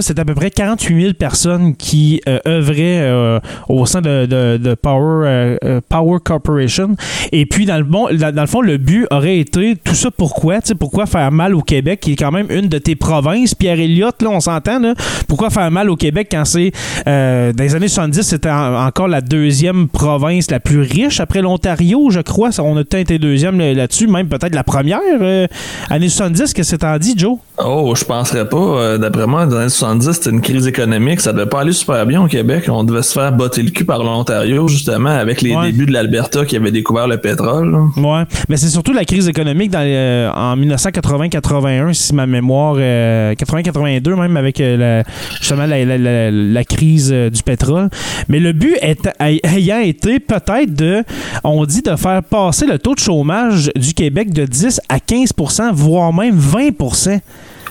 c'est 0.00 0.18
à 0.18 0.24
peu 0.24 0.34
près 0.34 0.50
48 0.50 1.00
000 1.02 1.14
personnes 1.14 1.74
qui 1.74 2.20
euh, 2.28 2.38
œuvraient 2.46 3.00
euh, 3.00 3.40
au 3.68 3.86
sein 3.86 4.00
de, 4.00 4.26
de- 4.26 4.76
euh, 5.24 5.80
Power 5.88 6.18
Corporation. 6.22 6.96
Et 7.32 7.46
puis, 7.46 7.64
dans 7.66 7.78
le, 7.78 7.84
bon, 7.84 8.08
dans, 8.14 8.40
le 8.40 8.46
fond, 8.46 8.60
le 8.60 8.76
but 8.76 9.06
aurait 9.10 9.38
été 9.38 9.76
tout 9.82 9.94
ça 9.94 10.10
pourquoi? 10.10 10.58
Pourquoi 10.78 11.06
faire 11.06 11.32
mal 11.32 11.54
au 11.54 11.62
Québec, 11.62 12.00
qui 12.00 12.12
est 12.12 12.16
quand 12.16 12.32
même 12.32 12.46
une 12.50 12.68
de 12.68 12.78
tes 12.78 12.96
provinces? 12.96 13.54
Pierre 13.54 13.80
Elliott, 13.80 14.20
là, 14.22 14.28
on 14.30 14.40
s'entend. 14.40 14.80
Pourquoi 15.28 15.50
faire 15.50 15.70
mal 15.70 15.88
au 15.90 15.96
Québec 15.96 16.28
quand 16.30 16.44
c'est, 16.44 16.72
dans 17.06 17.52
les 17.58 17.74
années 17.74 17.88
70, 17.88 18.22
c'était 18.22 18.50
en- 18.50 18.86
encore 18.86 19.08
la 19.08 19.20
deuxième 19.20 19.88
province 19.88 20.50
la 20.50 20.60
plus 20.60 20.80
riche 20.80 21.20
après 21.20 21.40
l'Ontario, 21.42 22.10
je 22.10 22.20
crois. 22.20 22.50
On 22.60 22.76
a 22.76 22.80
été 22.98 23.18
deuxième 23.18 23.60
là-dessus, 23.78 24.06
même 24.06 24.28
peut-être 24.28 24.54
la 24.54 24.64
première. 24.64 24.98
euh, 25.20 25.46
années 25.90 26.08
70, 26.08 26.52
que 26.52 26.62
c'est 26.62 26.84
en 26.84 26.98
dit, 26.98 27.14
Joe? 27.16 27.38
Oh, 27.64 27.94
je 27.96 28.04
penserais 28.04 28.48
pas. 28.48 28.56
Euh, 28.58 28.98
D'après 28.98 29.26
moi, 29.26 29.46
dans 29.46 29.56
les 29.56 29.62
années 29.62 29.68
70, 29.70 30.12
c'était 30.12 30.30
une 30.30 30.40
crise 30.42 30.66
économique. 30.66 31.20
Ça 31.20 31.32
devait 31.32 31.46
pas 31.46 31.60
aller 31.62 31.72
super 31.72 32.04
bien 32.06 32.22
au 32.22 32.26
Québec. 32.26 32.64
On 32.68 32.84
devait 32.84 33.02
se 33.02 33.12
faire 33.12 33.32
botter 33.32 33.62
le 33.62 33.70
cul 33.70 33.84
par 33.84 34.02
l'Ontario, 34.04 34.68
justement, 34.68 35.10
avec 35.10 35.40
les 35.42 35.54
Ouais. 35.54 35.72
débuts 35.72 35.86
de 35.86 35.92
l'Alberta 35.92 36.44
qui 36.44 36.56
avait 36.56 36.70
découvert 36.70 37.08
le 37.08 37.16
pétrole. 37.18 37.70
là. 37.72 37.78
Ouais, 37.96 38.24
mais 38.48 38.56
c'est 38.56 38.68
surtout 38.68 38.92
la 38.92 39.04
crise 39.04 39.28
économique 39.28 39.70
dans, 39.70 39.80
euh, 39.82 40.30
en 40.32 40.56
1980-81, 40.56 41.92
si 41.94 42.14
ma 42.14 42.26
mémoire, 42.26 42.74
euh, 42.78 43.34
80-82 43.34 44.14
même 44.14 44.36
avec 44.36 44.60
euh, 44.60 44.76
la, 44.76 45.12
justement 45.40 45.66
la, 45.66 45.84
la- 45.84 45.98
la- 45.98 46.30
la 46.30 46.64
crise 46.64 47.10
euh, 47.12 47.30
du 47.30 47.42
pétrole. 47.42 47.88
Mais 48.28 48.38
le 48.40 48.52
but 48.52 48.76
est- 48.82 49.08
ayant 49.20 49.80
été 49.80 50.20
peut-être 50.20 50.74
de, 50.74 51.02
on 51.44 51.64
dit 51.64 51.82
de 51.82 51.94
faire 51.96 52.22
passer 52.22 52.66
le 52.66 52.78
taux 52.78 52.94
de 52.94 53.00
chômage 53.00 53.67
du 53.76 53.94
Québec 53.94 54.32
de 54.32 54.44
10 54.44 54.80
à 54.88 54.98
15% 54.98 55.72
voire 55.72 56.12
même 56.12 56.38
20% 56.38 57.20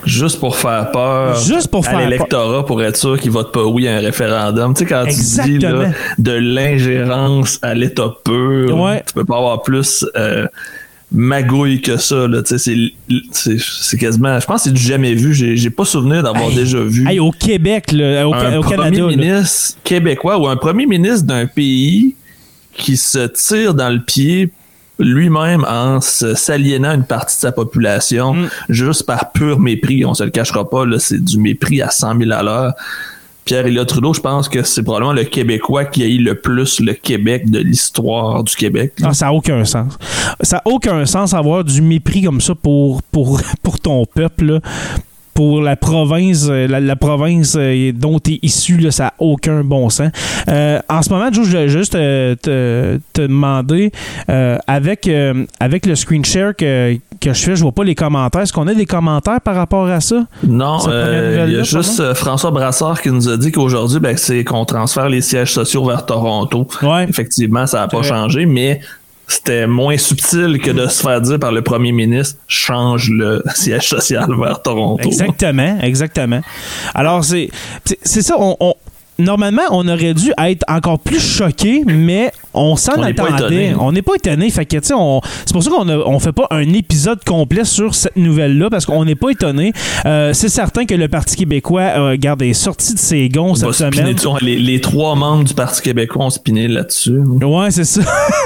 Juste 0.05 0.39
pour 0.39 0.55
faire 0.55 0.91
peur 0.91 1.35
Juste 1.41 1.67
pour 1.69 1.85
à 1.85 1.89
faire 1.89 1.99
l'électorat 2.09 2.65
pour 2.65 2.81
être 2.83 2.95
sûr 2.95 3.19
qu'il 3.19 3.31
vote 3.31 3.51
pas 3.51 3.63
oui 3.65 3.87
à 3.87 3.97
un 3.97 3.99
référendum. 3.99 4.73
Tu 4.73 4.79
sais, 4.79 4.85
quand 4.85 5.05
tu 5.05 5.41
dis 5.43 5.57
là, 5.57 5.89
de 6.17 6.31
l'ingérence 6.31 7.59
à 7.61 7.73
l'État 7.73 8.13
pur, 8.23 8.77
Ouais. 8.79 9.03
tu 9.05 9.13
peux 9.13 9.25
pas 9.25 9.37
avoir 9.37 9.63
plus 9.63 10.05
euh, 10.15 10.45
magouille 11.11 11.81
que 11.81 11.97
ça. 11.97 12.27
Là. 12.27 12.41
Tu 12.43 12.57
sais, 12.57 12.91
C'est, 13.11 13.17
c'est, 13.31 13.57
c'est 13.59 13.97
quasiment... 13.97 14.39
Je 14.39 14.45
pense 14.45 14.63
que 14.63 14.69
c'est 14.69 14.73
du 14.75 14.81
jamais 14.81 15.13
vu. 15.13 15.33
J'ai, 15.33 15.57
j'ai 15.57 15.69
pas 15.71 15.83
souvenir 15.85 16.21
d'avoir 16.23 16.49
Hey. 16.51 16.55
déjà 16.55 16.79
vu 16.79 17.07
Hey, 17.09 17.19
au 17.19 17.31
Québec, 17.31 17.91
là, 17.91 18.27
au, 18.27 18.33
un 18.33 18.57
au 18.57 18.61
premier 18.61 18.77
Canada. 18.77 19.01
là. 19.01 19.07
ministre 19.15 19.77
québécois 19.83 20.37
ou 20.37 20.47
un 20.47 20.57
premier 20.57 20.85
ministre 20.85 21.25
d'un 21.25 21.47
pays 21.47 22.15
qui 22.77 22.95
se 22.97 23.27
tire 23.27 23.73
dans 23.73 23.89
le 23.89 23.99
pied 24.01 24.51
lui-même 24.99 25.65
en 25.67 26.01
s'aliénant 26.01 26.93
une 26.93 27.03
partie 27.05 27.35
de 27.37 27.41
sa 27.41 27.51
population 27.51 28.33
Mm. 28.33 28.49
juste 28.69 29.05
par 29.05 29.31
pur 29.31 29.59
mépris. 29.59 30.05
On 30.05 30.13
se 30.13 30.23
le 30.23 30.29
cachera 30.29 30.69
pas, 30.69 30.85
là, 30.85 30.99
c'est 30.99 31.23
du 31.23 31.37
mépris 31.39 31.81
à 31.81 31.89
100 31.89 32.17
000 32.19 32.31
à 32.31 32.43
l'heure. 32.43 32.73
Pierre 33.45 33.65
Elliott 33.65 33.87
Trudeau, 33.87 34.13
je 34.13 34.19
pense 34.19 34.49
que 34.49 34.61
c'est 34.63 34.83
probablement 34.83 35.13
le 35.13 35.23
Québécois 35.23 35.85
qui 35.85 36.03
a 36.03 36.05
eu 36.07 36.17
le 36.17 36.35
plus 36.35 36.81
le 36.81 36.93
Québec 36.93 37.49
de 37.49 37.59
l'histoire 37.59 38.43
du 38.43 38.53
Québec. 38.53 38.93
Ah, 39.01 39.13
ça 39.13 39.27
n'a 39.27 39.33
aucun 39.33 39.63
sens. 39.63 39.97
Ça 40.41 40.57
n'a 40.57 40.61
aucun 40.65 41.05
sens 41.05 41.33
avoir 41.33 41.63
du 41.63 41.81
mépris 41.81 42.23
comme 42.23 42.41
ça 42.41 42.55
pour, 42.55 43.01
pour, 43.03 43.39
pour 43.63 43.79
ton 43.79 44.05
peuple, 44.05 44.45
là. 44.45 44.59
Pour 45.37 45.61
la 45.61 45.75
province, 45.75 46.47
euh, 46.49 46.65
la, 46.67 46.79
la 46.79 46.95
province 46.95 47.55
euh, 47.59 47.91
dont 47.93 48.17
tu 48.17 48.33
es 48.33 48.39
issu, 48.41 48.77
là, 48.77 48.89
ça 48.89 49.03
n'a 49.03 49.13
aucun 49.19 49.63
bon 49.63 49.87
sens. 49.87 50.09
Euh, 50.49 50.79
en 50.89 51.03
ce 51.03 51.11
moment, 51.11 51.31
Joe, 51.31 51.45
je 51.45 51.51
voulais 51.51 51.69
juste 51.69 51.91
te, 51.93 52.33
te 53.13 53.21
demander, 53.21 53.91
euh, 54.31 54.57
avec, 54.65 55.07
euh, 55.07 55.45
avec 55.59 55.85
le 55.85 55.93
screen 55.93 56.25
share 56.25 56.55
que, 56.55 56.97
que 57.21 57.33
je 57.33 57.43
fais, 57.43 57.55
je 57.55 57.61
vois 57.61 57.71
pas 57.71 57.83
les 57.83 57.93
commentaires. 57.93 58.41
Est-ce 58.41 58.51
qu'on 58.51 58.65
a 58.65 58.73
des 58.73 58.87
commentaires 58.87 59.39
par 59.39 59.53
rapport 59.53 59.85
à 59.87 60.01
ça? 60.01 60.25
Non, 60.43 60.79
il 60.87 61.53
y 61.53 61.59
a 61.59 61.61
juste 61.61 62.15
François 62.15 62.49
Brassard 62.49 62.99
qui 62.99 63.11
nous 63.11 63.29
a 63.29 63.37
dit 63.37 63.51
qu'aujourd'hui, 63.51 63.99
ben, 63.99 64.17
c'est 64.17 64.43
qu'on 64.43 64.65
transfère 64.65 65.07
les 65.07 65.21
sièges 65.21 65.53
sociaux 65.53 65.85
vers 65.85 66.03
Toronto. 66.03 66.67
Ouais. 66.81 67.05
Effectivement, 67.07 67.67
ça 67.67 67.81
n'a 67.81 67.87
pas 67.87 68.01
changé, 68.01 68.47
mais 68.47 68.79
c'était 69.27 69.67
moins 69.67 69.97
subtil 69.97 70.59
que 70.63 70.71
de 70.71 70.87
se 70.87 71.01
faire 71.01 71.19
dire 71.21 71.37
par 71.39 71.51
le 71.51 71.61
premier 71.61 71.91
ministre 71.91 72.39
change 72.47 73.09
le 73.09 73.43
siège 73.55 73.89
social 73.89 74.25
vers 74.39 74.61
Toronto. 74.61 75.03
Exactement, 75.05 75.79
exactement. 75.81 76.41
Alors, 76.95 77.23
c'est 77.25 77.49
c'est- 78.03 78.21
ça. 78.21 78.35
On, 78.39 78.55
on- 78.59 78.75
normalement, 79.19 79.63
on 79.71 79.87
aurait 79.87 80.13
dû 80.13 80.31
être 80.37 80.63
encore 80.67 80.99
plus 80.99 81.19
choqué, 81.19 81.83
mais 81.85 82.31
on 82.53 82.75
s'en 82.75 83.01
attendait. 83.01 83.73
On 83.79 83.91
n'est 83.91 84.01
pas 84.01 84.15
étonné. 84.15 84.49
Fait 84.49 84.65
que, 84.65 84.77
on- 84.93 85.21
c'est 85.45 85.53
pour 85.53 85.63
ça 85.63 85.69
qu'on 85.69 85.87
on 85.89 86.19
fait 86.19 86.31
pas 86.31 86.47
un 86.51 86.73
épisode 86.73 87.23
complet 87.23 87.63
sur 87.65 87.95
cette 87.95 88.15
nouvelle-là, 88.15 88.69
parce 88.69 88.85
qu'on 88.85 89.05
n'est 89.05 89.15
pas 89.15 89.29
étonné. 89.29 89.73
Euh, 90.05 90.33
c'est 90.33 90.49
certain 90.49 90.85
que 90.85 90.95
le 90.95 91.07
Parti 91.07 91.35
québécois, 91.35 91.81
euh, 91.81 92.09
regarde, 92.11 92.41
est 92.41 92.53
sorti 92.53 92.93
de 92.93 92.99
ses 92.99 93.29
gonds 93.29 93.51
On 93.51 93.55
cette 93.55 93.73
semaine. 93.93 94.15
les, 94.41 94.57
les 94.57 94.81
trois 94.81 95.15
membres 95.15 95.43
du 95.43 95.53
Parti 95.53 95.81
québécois 95.81 96.25
ont 96.25 96.29
spiné 96.29 96.67
là-dessus. 96.67 97.19
Ouais, 97.19 97.71
c'est 97.71 97.85
ça. 97.85 98.01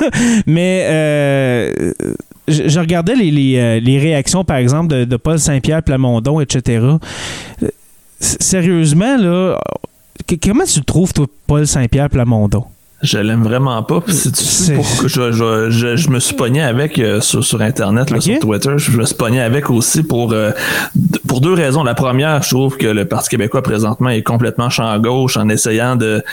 Mais 0.46 0.86
euh, 0.88 1.94
je, 2.48 2.68
je 2.68 2.80
regardais 2.80 3.16
les, 3.16 3.32
les, 3.32 3.58
euh, 3.58 3.80
les 3.80 4.00
réactions, 4.00 4.44
par 4.44 4.58
exemple, 4.58 4.88
de, 4.94 5.04
de 5.06 5.16
Paul 5.18 5.40
Saint-Pierre 5.40 5.84
Plamondon, 5.84 6.40
etc. 6.42 6.80
Sérieusement, 8.20 9.18
là, 9.18 9.60
comment 10.42 10.66
tu 10.66 10.80
le 10.80 10.86
trouves, 10.86 11.14
toi, 11.14 11.26
Paul 11.48 11.68
Saint-Pierre 11.68 12.10
Plamondon? 12.10 12.66
Je 13.04 13.18
l'aime 13.18 13.42
vraiment 13.42 13.82
pas. 13.82 14.00
Tu 14.06 14.12
sais 14.14 14.76
pourquoi 14.76 15.08
je, 15.08 15.32
je, 15.32 15.72
je, 15.72 15.96
je 15.96 16.10
me 16.12 16.20
suis 16.20 16.36
pogné 16.36 16.62
avec 16.62 17.00
euh, 17.00 17.20
sur, 17.20 17.44
sur 17.44 17.60
Internet, 17.62 18.12
là, 18.12 18.22
sur 18.22 18.38
Twitter. 18.38 18.74
Je 18.78 18.92
me 18.96 19.06
suis 19.06 19.16
pogné 19.16 19.42
avec 19.42 19.72
aussi 19.72 20.04
pour, 20.04 20.34
euh, 20.34 20.52
pour 21.28 21.42
deux 21.42 21.54
raisons. 21.54 21.84
La 21.84 21.96
première, 21.96 22.44
je 22.44 22.50
trouve 22.50 22.78
que 22.78 22.86
le 22.86 23.06
Parti 23.06 23.30
québécois 23.30 23.64
présentement 23.64 24.10
est 24.10 24.22
complètement 24.22 24.70
champ 24.70 24.96
gauche 25.00 25.36
en 25.36 25.50
essayant 25.50 25.96
de, 25.96 26.24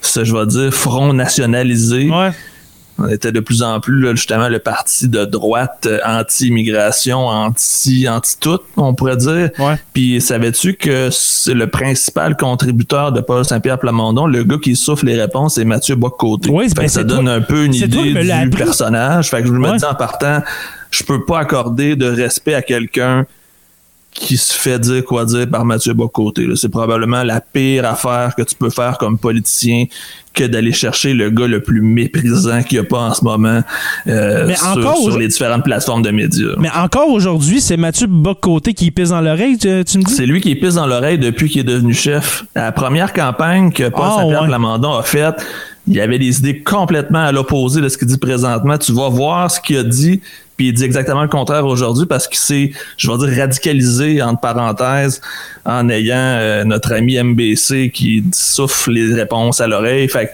ce, 0.00 0.24
je 0.24 0.34
vais 0.34 0.46
dire, 0.46 0.72
front 0.72 1.12
nationalisé. 1.12 2.08
Ouais. 2.08 2.30
On 2.98 3.08
était 3.08 3.32
de 3.32 3.40
plus 3.40 3.62
en 3.62 3.80
plus, 3.80 4.00
là, 4.00 4.14
justement, 4.14 4.48
le 4.48 4.60
parti 4.60 5.08
de 5.08 5.24
droite 5.24 5.86
euh, 5.86 5.98
anti-immigration, 6.06 7.26
anti, 7.26 8.08
anti-tout, 8.08 8.60
on 8.76 8.94
pourrait 8.94 9.16
dire. 9.16 9.50
Ouais. 9.58 9.74
Puis 9.92 10.20
savais-tu 10.20 10.74
que 10.74 11.08
c'est 11.10 11.54
le 11.54 11.66
principal 11.68 12.36
contributeur 12.36 13.10
de 13.12 13.20
Paul 13.20 13.44
Saint-Pierre 13.44 13.78
Plamondon, 13.78 14.26
le 14.26 14.44
gars 14.44 14.58
qui 14.62 14.76
souffle 14.76 15.06
les 15.06 15.20
réponses, 15.20 15.54
c'est 15.56 15.64
Mathieu 15.64 15.96
Bock-Côté. 15.96 16.50
Oui, 16.50 16.68
Fait 16.68 16.74
ben, 16.74 16.82
que 16.84 16.90
ça 16.90 17.02
donne 17.04 17.28
un 17.28 17.40
peu 17.40 17.64
une 17.64 17.74
idée 17.74 18.14
du 18.44 18.50
personnage. 18.50 19.30
Fait 19.30 19.40
que 19.42 19.48
je 19.48 19.52
me 19.52 19.70
Ouais. 19.70 19.76
dis 19.78 19.84
en 19.84 19.94
partant, 19.94 20.42
je 20.90 21.02
peux 21.02 21.24
pas 21.24 21.40
accorder 21.40 21.96
de 21.96 22.06
respect 22.06 22.54
à 22.54 22.62
quelqu'un 22.62 23.26
qui 24.14 24.36
se 24.36 24.54
fait 24.54 24.78
dire 24.78 25.04
quoi 25.04 25.24
dire 25.24 25.48
par 25.50 25.64
Mathieu 25.64 25.92
Bocoté. 25.92 26.46
C'est 26.54 26.68
probablement 26.68 27.24
la 27.24 27.40
pire 27.40 27.84
affaire 27.84 28.34
que 28.36 28.42
tu 28.42 28.54
peux 28.54 28.70
faire 28.70 28.96
comme 28.96 29.18
politicien 29.18 29.86
que 30.32 30.44
d'aller 30.44 30.72
chercher 30.72 31.14
le 31.14 31.30
gars 31.30 31.46
le 31.46 31.60
plus 31.60 31.80
méprisant 31.80 32.62
qu'il 32.62 32.78
n'y 32.78 32.86
a 32.86 32.88
pas 32.88 33.00
en 33.00 33.14
ce 33.14 33.24
moment 33.24 33.60
euh, 34.06 34.46
Mais 34.46 34.56
sur, 34.56 35.18
les 35.18 35.28
différentes 35.28 35.64
plateformes 35.64 36.02
de 36.02 36.10
médias. 36.10 36.54
Mais 36.58 36.70
encore 36.74 37.10
aujourd'hui, 37.10 37.60
c'est 37.60 37.76
Mathieu 37.76 38.06
Bock-Côté 38.08 38.72
qui 38.72 38.90
pisse 38.90 39.10
dans 39.10 39.20
l'oreille, 39.20 39.58
tu, 39.58 39.84
tu 39.84 39.98
me 39.98 40.04
dis? 40.04 40.12
C'est 40.12 40.26
lui 40.26 40.40
qui 40.40 40.54
pisse 40.54 40.74
dans 40.74 40.86
l'oreille 40.86 41.18
depuis 41.18 41.48
qu'il 41.48 41.60
est 41.60 41.64
devenu 41.64 41.92
chef. 41.92 42.44
À 42.54 42.62
la 42.62 42.72
première 42.72 43.12
campagne 43.12 43.72
que 43.72 43.88
Paul 43.88 44.06
Ah, 44.06 44.16
Saint-Pierre 44.20 44.42
ouais. 44.42 44.98
A 44.98 45.02
faite, 45.02 45.36
il 45.86 46.00
avait 46.00 46.18
des 46.18 46.38
idées 46.38 46.62
complètement 46.62 47.24
à 47.24 47.32
l'opposé 47.32 47.80
de 47.80 47.88
ce 47.88 47.98
qu'il 47.98 48.08
dit 48.08 48.18
présentement. 48.18 48.78
Tu 48.78 48.92
vas 48.92 49.08
voir 49.08 49.50
ce 49.50 49.60
qu'il 49.60 49.76
a 49.76 49.82
dit, 49.82 50.20
puis 50.56 50.68
il 50.68 50.72
dit 50.72 50.84
exactement 50.84 51.22
le 51.22 51.28
contraire 51.28 51.66
aujourd'hui 51.66 52.06
parce 52.06 52.28
qu'il 52.28 52.38
s'est, 52.38 52.72
je 52.96 53.10
vais 53.10 53.18
dire, 53.26 53.38
radicalisé, 53.38 54.22
entre 54.22 54.40
parenthèses, 54.40 55.20
en 55.64 55.88
ayant 55.88 56.16
euh, 56.16 56.64
notre 56.64 56.92
ami 56.92 57.20
MBC 57.20 57.90
qui 57.92 58.24
souffle 58.32 58.92
les 58.92 59.14
réponses 59.14 59.60
à 59.60 59.66
l'oreille. 59.66 60.08
Fait 60.08 60.26
que, 60.26 60.30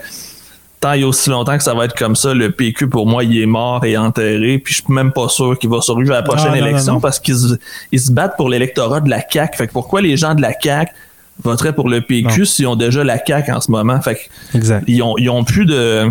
tant 0.80 0.92
et 0.92 1.04
aussi 1.04 1.30
longtemps 1.30 1.56
que 1.56 1.62
ça 1.62 1.74
va 1.74 1.84
être 1.84 1.94
comme 1.94 2.16
ça, 2.16 2.34
le 2.34 2.50
PQ, 2.50 2.88
pour 2.88 3.06
moi, 3.06 3.24
il 3.24 3.40
est 3.40 3.46
mort 3.46 3.84
et 3.84 3.96
enterré. 3.96 4.58
Puis 4.58 4.74
je 4.74 4.82
suis 4.82 4.92
même 4.92 5.12
pas 5.12 5.28
sûr 5.28 5.58
qu'il 5.58 5.70
va 5.70 5.80
survivre 5.80 6.12
à 6.12 6.16
la 6.16 6.22
prochaine 6.22 6.50
non, 6.50 6.66
élection 6.66 6.94
non. 6.94 7.00
parce 7.00 7.18
qu'ils 7.18 7.36
se, 7.36 7.54
ils 7.92 8.00
se 8.00 8.12
battent 8.12 8.36
pour 8.36 8.48
l'électorat 8.48 9.00
de 9.00 9.08
la 9.08 9.22
CAQ. 9.26 9.56
Fait 9.56 9.66
que 9.68 9.72
pourquoi 9.72 10.00
les 10.00 10.16
gens 10.16 10.34
de 10.34 10.42
la 10.42 10.52
CAQ 10.58 10.92
voteraient 11.42 11.74
pour 11.74 11.88
le 11.88 12.02
PQ 12.02 12.44
s'ils 12.44 12.66
ont 12.66 12.76
déjà 12.76 13.04
la 13.04 13.18
CAQ 13.24 13.52
en 13.52 13.60
ce 13.60 13.70
moment? 13.70 14.00
Fait 14.00 14.16
que 14.16 14.56
Exact. 14.56 14.84
ils 14.86 15.02
ont, 15.02 15.16
ils 15.16 15.30
ont 15.30 15.44
plus 15.44 15.64
de. 15.64 16.10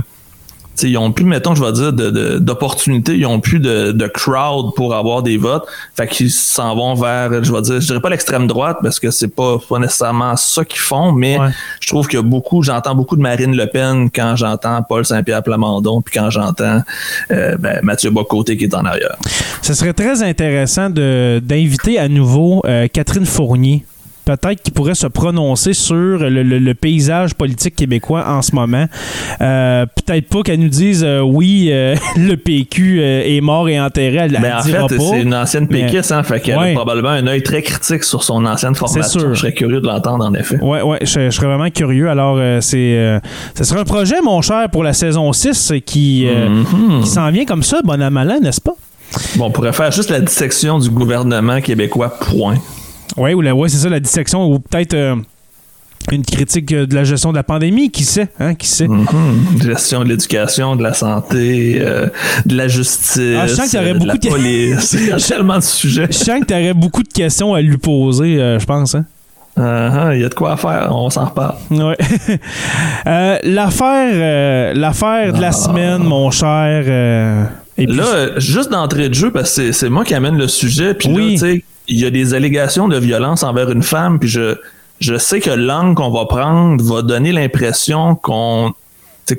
Ils 0.84 0.98
ont 0.98 1.12
plus, 1.12 1.26
mettons, 1.26 1.56
je 1.56 1.64
vais 1.64 1.72
dire, 1.72 1.94
de- 1.94 2.10
de- 2.10 2.38
d'opportunités, 2.40 3.16
ils 3.16 3.26
ont 3.26 3.40
plus 3.40 3.60
de, 3.60 3.92
de 3.92 4.08
crowd 4.08 4.74
pour 4.76 4.94
avoir 4.96 5.24
des 5.24 5.38
votes. 5.38 5.66
Fait 5.96 6.08
qu'ils 6.08 6.32
s'en 6.32 6.76
vont 6.76 6.94
vers, 6.96 7.44
je 7.44 7.52
vais 7.54 7.62
dire, 7.62 7.80
je 7.82 7.86
dirais 7.88 8.00
pas 8.02 8.10
l'extrême 8.10 8.48
droite 8.48 8.78
parce 8.82 9.00
que 9.00 9.12
c'est 9.12 9.28
pas, 9.34 9.58
pas 9.68 9.80
nécessairement 9.80 10.36
ça 10.36 10.64
qu'ils 10.66 10.80
font, 10.80 11.12
mais 11.12 11.38
Ouais. 11.40 11.48
je 11.80 11.88
trouve 11.88 12.08
qu'il 12.08 12.18
y 12.18 12.22
a 12.22 12.26
beaucoup, 12.26 12.62
j'entends 12.64 12.96
beaucoup 12.96 13.16
de 13.16 13.22
Marine 13.22 13.56
Le 13.56 13.68
Pen 13.68 14.10
quand 14.14 14.36
j'entends 14.36 14.82
Paul 14.84 15.06
Saint-Pierre 15.06 15.44
Plamondon, 15.44 16.02
puis 16.02 16.14
quand 16.20 16.30
j'entends 16.30 16.82
euh, 17.32 17.56
ben, 17.58 17.80
Mathieu 17.84 18.10
Bocoté 18.12 18.58
qui 18.58 18.66
est 18.66 18.74
en 18.76 18.86
arrière. 18.86 19.16
Ce 19.62 19.74
serait 19.74 19.94
très 19.94 20.24
intéressant 20.24 20.90
de- 20.90 21.40
d'inviter 21.44 22.00
à 22.00 22.08
nouveau 22.08 22.62
euh, 22.66 22.88
Catherine 22.92 23.26
Fournier 23.26 23.86
peut-être 24.38 24.62
qu'il 24.62 24.74
pourrait 24.74 24.96
se 24.96 25.08
prononcer 25.08 25.74
sur 25.74 25.96
le, 25.96 26.30
le- 26.44 26.60
le 26.60 26.74
paysage 26.74 27.34
politique 27.34 27.76
québécois 27.76 28.26
en 28.28 28.42
ce 28.42 28.54
moment. 28.54 28.86
Euh, 29.42 29.86
peut-être 29.86 30.28
pas 30.30 30.42
qu'elle 30.44 30.60
nous 30.60 30.70
dise 30.70 31.04
euh, 31.04 31.22
oui, 31.22 31.70
euh, 31.72 31.96
le 32.18 32.36
PQ 32.36 33.02
est 33.04 33.42
mort 33.42 33.68
et 33.70 33.80
enterré. 33.80 34.16
Elle, 34.18 34.36
elle 34.36 34.42
Ben, 34.42 34.58
en 34.58 34.62
dira 34.62 34.88
fait, 34.88 34.98
pas. 34.98 35.04
c'est 35.04 35.22
une 35.22 35.34
ancienne 35.34 35.68
mais- 35.70 35.86
péquiste, 35.86 36.12
hein, 36.12 36.24
fait 36.24 36.40
qu'elle 36.42 36.58
Ouais. 36.58 36.72
a 36.72 36.76
probablement 36.76 37.10
un 37.10 37.26
œil 37.28 37.42
très 37.44 37.62
critique 37.62 38.04
sur 38.04 38.24
son 38.24 38.46
ancienne 38.46 38.76
formation. 38.76 39.20
sûr. 39.20 39.34
Je 39.34 39.40
serais 39.40 39.54
curieux 39.54 39.82
de 39.82 39.88
l'entendre, 39.88 40.26
en 40.26 40.34
effet. 40.34 40.58
Ouais, 40.62 40.82
ouais, 40.82 41.00
je, 41.02 41.08
je 41.22 41.30
serais 41.30 41.48
vraiment 41.48 41.70
curieux. 41.70 42.10
Alors, 42.10 42.38
c'est, 42.62 43.20
ce 43.58 43.64
serait 43.64 43.80
un 43.80 43.84
projet, 43.86 44.16
mon 44.24 44.42
cher, 44.42 44.70
pour 44.70 44.84
la 44.84 44.94
saison 44.94 45.32
6 45.34 45.74
qui, 45.86 46.28
Mhm. 46.30 47.02
qui 47.02 47.08
s'en 47.10 47.30
vient 47.32 47.46
comme 47.46 47.64
ça, 47.64 47.80
bon 47.84 48.02
à 48.02 48.10
malin, 48.10 48.40
n'est-ce 48.42 48.62
pas? 48.62 48.74
Bon, 49.38 49.46
on 49.46 49.52
pourrait 49.52 49.74
faire 49.74 49.92
juste 49.92 50.10
la 50.12 50.20
dissection 50.20 50.78
du 50.80 50.90
gouvernement 50.90 51.62
québécois, 51.62 52.10
point. 52.20 52.56
Oui, 53.18 53.34
ou 53.34 53.42
ouais, 53.42 53.70
c'est 53.70 53.78
ça, 53.78 53.90
la 53.90 54.00
dissection, 54.00 54.46
ou 54.52 54.60
peut-être 54.60 54.94
euh, 54.94 55.16
une 56.12 56.24
critique 56.24 56.72
euh, 56.72 56.86
de 56.86 56.96
la 56.96 57.04
gestion 57.04 57.32
de 57.32 57.36
la 57.38 57.44
pandémie, 57.44 57.90
qui 57.92 58.04
sait, 58.04 58.30
hein, 58.40 58.56
qui 58.56 58.68
sait. 58.68 58.88
Mhm. 58.88 59.62
Gestion 59.64 60.04
de 60.04 60.10
l'éducation, 60.10 60.76
de 60.76 60.84
la 60.84 60.94
santé, 60.94 61.78
euh, 61.82 62.08
de 62.46 62.56
la 62.56 62.68
justice, 62.68 63.20
Ah, 63.38 63.48
je 63.48 63.56
sens 63.56 63.74
aurait 63.76 63.92
euh, 63.92 63.94
de 64.00 64.06
la 64.08 64.14
beaucoup 64.14 64.28
de- 64.28 64.32
police. 64.32 64.94
Il 65.00 65.08
y 65.08 65.12
a 65.12 65.18
tellement 65.28 65.58
de 65.58 65.64
sujets. 65.64 66.08
Je 66.10 66.18
sens 66.18 66.40
que 66.42 66.46
tu 66.46 66.54
aurais 66.54 66.74
beaucoup 66.74 67.04
de 67.04 67.12
questions 67.14 67.54
à 67.54 67.62
lui 67.62 67.78
poser, 67.78 68.36
je 68.60 68.66
pense. 68.66 68.96
Hein? 68.96 69.06
Uh-huh, 69.58 70.16
Il 70.16 70.22
y 70.22 70.24
a 70.24 70.30
de 70.30 70.34
quoi 70.36 70.56
faire, 70.56 70.88
on 70.96 71.10
s'en 71.10 71.26
reparle. 71.26 71.56
Ouais. 71.72 71.98
Euh, 73.08 73.38
l'affaire, 73.44 74.12
euh, 74.14 74.74
l'affaire 74.74 75.34
de 75.34 75.42
la 75.42 75.52
semaine, 75.52 76.04
mon 76.04 76.30
cher. 76.32 76.84
euh, 76.88 77.44
et 77.80 77.88
puis- 77.88 77.96
Là, 77.98 78.38
juste 78.40 78.70
d'entrée 78.72 79.10
de 79.10 79.14
jeu, 79.14 79.32
parce 79.32 79.56
que 79.56 79.72
c'est- 79.72 79.90
moi 79.90 80.04
qui 80.06 80.14
amène 80.14 80.38
le 80.38 80.48
sujet, 80.48 80.94
puis 80.94 81.10
Oui. 81.10 81.24
là, 81.24 81.32
tu 81.32 81.38
sais, 81.38 81.64
il 81.88 82.00
y 82.00 82.06
a 82.06 82.10
des 82.12 82.34
allégations 82.34 82.88
de 82.88 82.98
violence 82.98 83.44
envers 83.44 83.72
une 83.72 83.84
femme, 83.84 84.20
puis 84.20 84.30
je, 84.30 84.56
je 85.00 85.18
sais 85.18 85.40
que 85.40 85.50
l'angle 85.50 85.96
qu'on 85.96 86.12
va 86.12 86.26
prendre 86.26 86.84
va 86.84 87.02
donner 87.02 87.32
l'impression 87.32 88.16
qu'on 88.16 88.74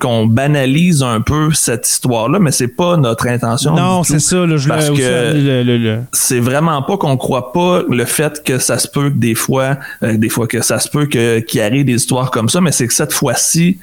qu'on 0.00 0.24
banalise 0.24 1.02
un 1.02 1.20
peu 1.20 1.52
cette 1.52 1.88
histoire-là, 1.88 2.38
mais 2.38 2.52
c'est 2.52 2.68
pas 2.68 2.96
notre 2.96 3.26
intention. 3.26 3.74
non, 3.74 4.04
c'est 4.04 4.20
ça. 4.20 4.46
Là, 4.46 4.56
je 4.56 4.68
Parce 4.68 4.84
l'ai 4.84 4.90
aussi 4.92 5.02
que- 5.02 5.98
c'est 6.12 6.38
vraiment 6.38 6.80
pas 6.82 6.96
qu'on 6.96 7.16
croit 7.16 7.52
pas 7.52 7.82
le 7.88 8.04
fait 8.04 8.40
que 8.44 8.60
ça 8.60 8.78
se 8.78 8.86
peut 8.86 9.10
que 9.10 9.16
des 9.16 9.34
fois, 9.34 9.78
euh, 10.04 10.16
des 10.16 10.28
fois 10.28 10.46
que 10.46 10.62
ça 10.62 10.78
se 10.78 10.88
peut 10.88 11.06
que 11.06 11.40
qu'il 11.40 11.60
arrive 11.60 11.86
des 11.86 11.94
histoires 11.94 12.30
comme 12.30 12.48
ça, 12.48 12.60
mais 12.60 12.70
c'est 12.70 12.86
que 12.86 12.94
cette 12.94 13.12
fois-ci, 13.12 13.78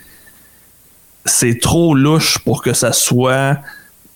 c'est 1.25 1.59
trop 1.59 1.93
louche 1.93 2.37
pour 2.39 2.61
que 2.63 2.71
ça 2.73 2.93
soit. 2.93 3.57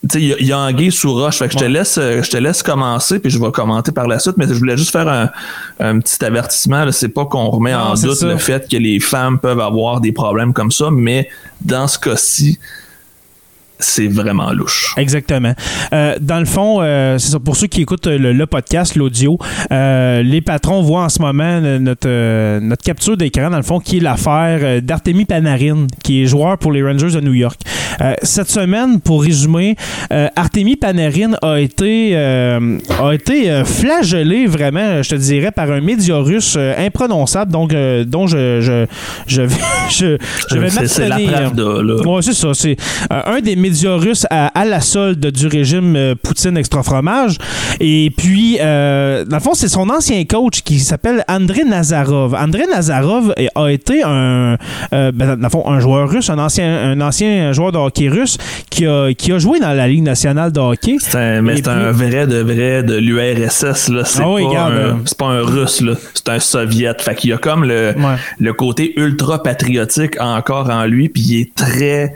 Tu 0.09 0.17
sais, 0.17 0.21
il 0.21 0.27
y 0.29 0.33
a- 0.33 0.37
il 0.39 0.47
y, 0.47 0.51
a 0.51 0.57
anguille 0.59 0.91
sous 0.91 1.13
roche. 1.13 1.37
Fait 1.37 1.47
que 1.47 1.53
je 1.53 1.59
te 1.59 1.65
laisse, 1.65 1.97
euh, 1.99 2.23
je 2.23 2.29
te 2.31 2.37
laisse 2.37 2.63
commencer, 2.63 3.19
puis 3.19 3.29
je 3.29 3.39
vais 3.39 3.51
commenter 3.51 3.91
par 3.91 4.07
la 4.07 4.17
suite. 4.17 4.35
Mais 4.37 4.47
je 4.47 4.53
voulais 4.53 4.75
juste 4.75 4.91
faire 4.91 5.07
un, 5.07 5.29
un 5.79 5.99
petit 5.99 6.23
avertissement. 6.25 6.91
C'est 6.91 7.09
pas 7.09 7.25
qu'on 7.25 7.49
remet 7.51 7.73
Non, 7.73 7.77
en 7.79 7.93
doute 7.93 8.15
ça. 8.15 8.27
le 8.27 8.37
fait 8.37 8.67
que 8.69 8.77
les 8.77 8.99
femmes 8.99 9.37
peuvent 9.37 9.59
avoir 9.59 10.01
des 10.01 10.11
problèmes 10.11 10.53
comme 10.53 10.71
ça, 10.71 10.89
mais 10.91 11.29
dans 11.61 11.87
ce 11.87 11.99
cas-ci, 11.99 12.57
c'est 13.83 14.07
vraiment 14.07 14.51
louche. 14.51 14.93
Exactement. 14.97 15.53
Euh, 15.91 16.15
dans 16.21 16.37
le 16.37 16.45
fond, 16.45 16.81
euh, 16.81 17.17
c'est 17.17 17.31
ça. 17.31 17.39
Pour 17.39 17.55
ceux 17.55 17.65
qui 17.65 17.81
écoutent 17.81 18.05
le, 18.05 18.31
le 18.31 18.45
podcast, 18.45 18.95
l'audio, 18.95 19.39
euh, 19.71 20.21
les 20.21 20.39
patrons 20.41 20.83
voient 20.83 21.03
en 21.05 21.09
ce 21.09 21.19
moment 21.19 21.59
notre, 21.79 22.59
notre 22.59 22.83
capture 22.83 23.17
d'écran, 23.17 23.49
dans 23.49 23.57
le 23.57 23.63
fond, 23.63 23.79
qui 23.79 23.97
est 23.97 24.01
l'affaire 24.01 24.83
d'Artemi 24.83 25.25
Panarin, 25.25 25.87
qui 26.03 26.21
est 26.21 26.25
joueur 26.27 26.59
pour 26.59 26.71
les 26.71 26.83
Rangers 26.83 27.09
de 27.09 27.21
New 27.21 27.33
York. 27.33 27.59
Euh, 27.99 28.13
cette 28.23 28.49
semaine, 28.49 28.99
pour 28.99 29.23
résumer, 29.23 29.75
euh, 30.11 30.27
Artemi 30.35 30.75
Panarin 30.75 31.33
a 31.41 31.59
été, 31.59 32.11
euh, 32.13 32.77
a 32.99 33.13
été 33.13 33.49
euh, 33.49 33.65
flagellé 33.65 34.45
vraiment, 34.45 35.01
je 35.01 35.09
te 35.09 35.15
dirais, 35.15 35.51
par 35.51 35.69
un 35.71 35.81
média 35.81 36.17
russe 36.17 36.55
euh, 36.57 36.73
imprononçable, 36.77 37.51
donc, 37.51 37.73
dont 38.05 38.27
je, 38.27 38.61
je, 38.61 38.85
je 39.27 39.41
vais, 39.41 39.55
je, 39.89 40.17
je 40.49 40.57
vais 40.57 40.69
C'est 40.87 41.09
la. 41.09 41.17
Ouais, 41.17 42.21
c'est 42.21 42.33
ça. 42.33 42.53
C'est 42.53 42.77
un 43.09 43.39
des 43.41 43.55
médias 43.55 43.95
russes 43.95 44.25
à, 44.29 44.47
à 44.47 44.65
la 44.65 44.81
solde 44.81 45.25
du 45.25 45.47
régime 45.47 46.15
Poutine 46.21 46.57
extra 46.57 46.83
fromage. 46.83 47.37
Et 47.79 48.11
puis, 48.15 48.57
dans 48.57 49.25
le 49.31 49.39
fond, 49.39 49.53
c'est 49.53 49.67
son 49.67 49.89
ancien 49.89 50.23
coach 50.25 50.61
qui 50.61 50.79
s'appelle 50.79 51.23
André 51.27 51.63
Nazarov. 51.63 52.35
André 52.35 52.65
Nazarov 52.67 53.33
a 53.55 53.71
été 53.71 54.03
un, 54.03 54.57
ben, 54.91 55.11
dans 55.13 55.35
le 55.35 55.49
fond, 55.49 55.67
un 55.67 55.79
joueur 55.79 56.09
russe, 56.09 56.29
un 56.29 56.39
ancien, 56.39 56.91
un 56.91 57.01
ancien 57.01 57.51
joueur 57.53 57.71
de 57.71 57.77
hockey 57.85 58.09
russe 58.09 58.37
qui 58.69 58.85
a, 58.85 59.13
qui 59.13 59.31
a 59.31 59.39
joué 59.39 59.59
dans 59.59 59.73
la 59.73 59.87
Ligue 59.87 60.03
nationale 60.03 60.51
de 60.51 60.59
hockey. 60.59 60.97
C'est 60.99 61.17
un, 61.17 61.41
mais 61.41 61.57
c'est 61.57 61.61
puis- 61.63 61.71
un 61.71 61.91
vrai 61.91 62.27
de 62.27 62.37
vrai 62.37 62.83
de 62.83 62.95
l'URSS 62.95 63.89
là. 63.89 64.03
C'est 64.05 64.21
Ah 64.23 64.29
oui, 64.29 64.43
pas, 64.43 64.49
regarde, 64.49 64.73
euh. 64.73 64.91
un- 64.93 64.99
c'est 65.05 65.17
pas 65.17 65.27
un 65.27 65.41
russe 65.41 65.81
là. 65.81 65.93
C'est 66.13 66.29
un 66.29 66.39
soviète. 66.39 67.01
Fait 67.01 67.15
qu'il 67.15 67.29
y 67.29 67.33
a 67.33 67.37
comme 67.37 67.63
le, 67.63 67.93
Ouais. 67.97 68.15
le 68.39 68.53
côté 68.53 68.93
ultra 68.99 69.41
patriotique 69.43 70.15
encore 70.19 70.69
en 70.69 70.85
lui, 70.85 71.09
puis 71.09 71.21
il 71.21 71.41
est 71.41 71.55
très 71.55 72.13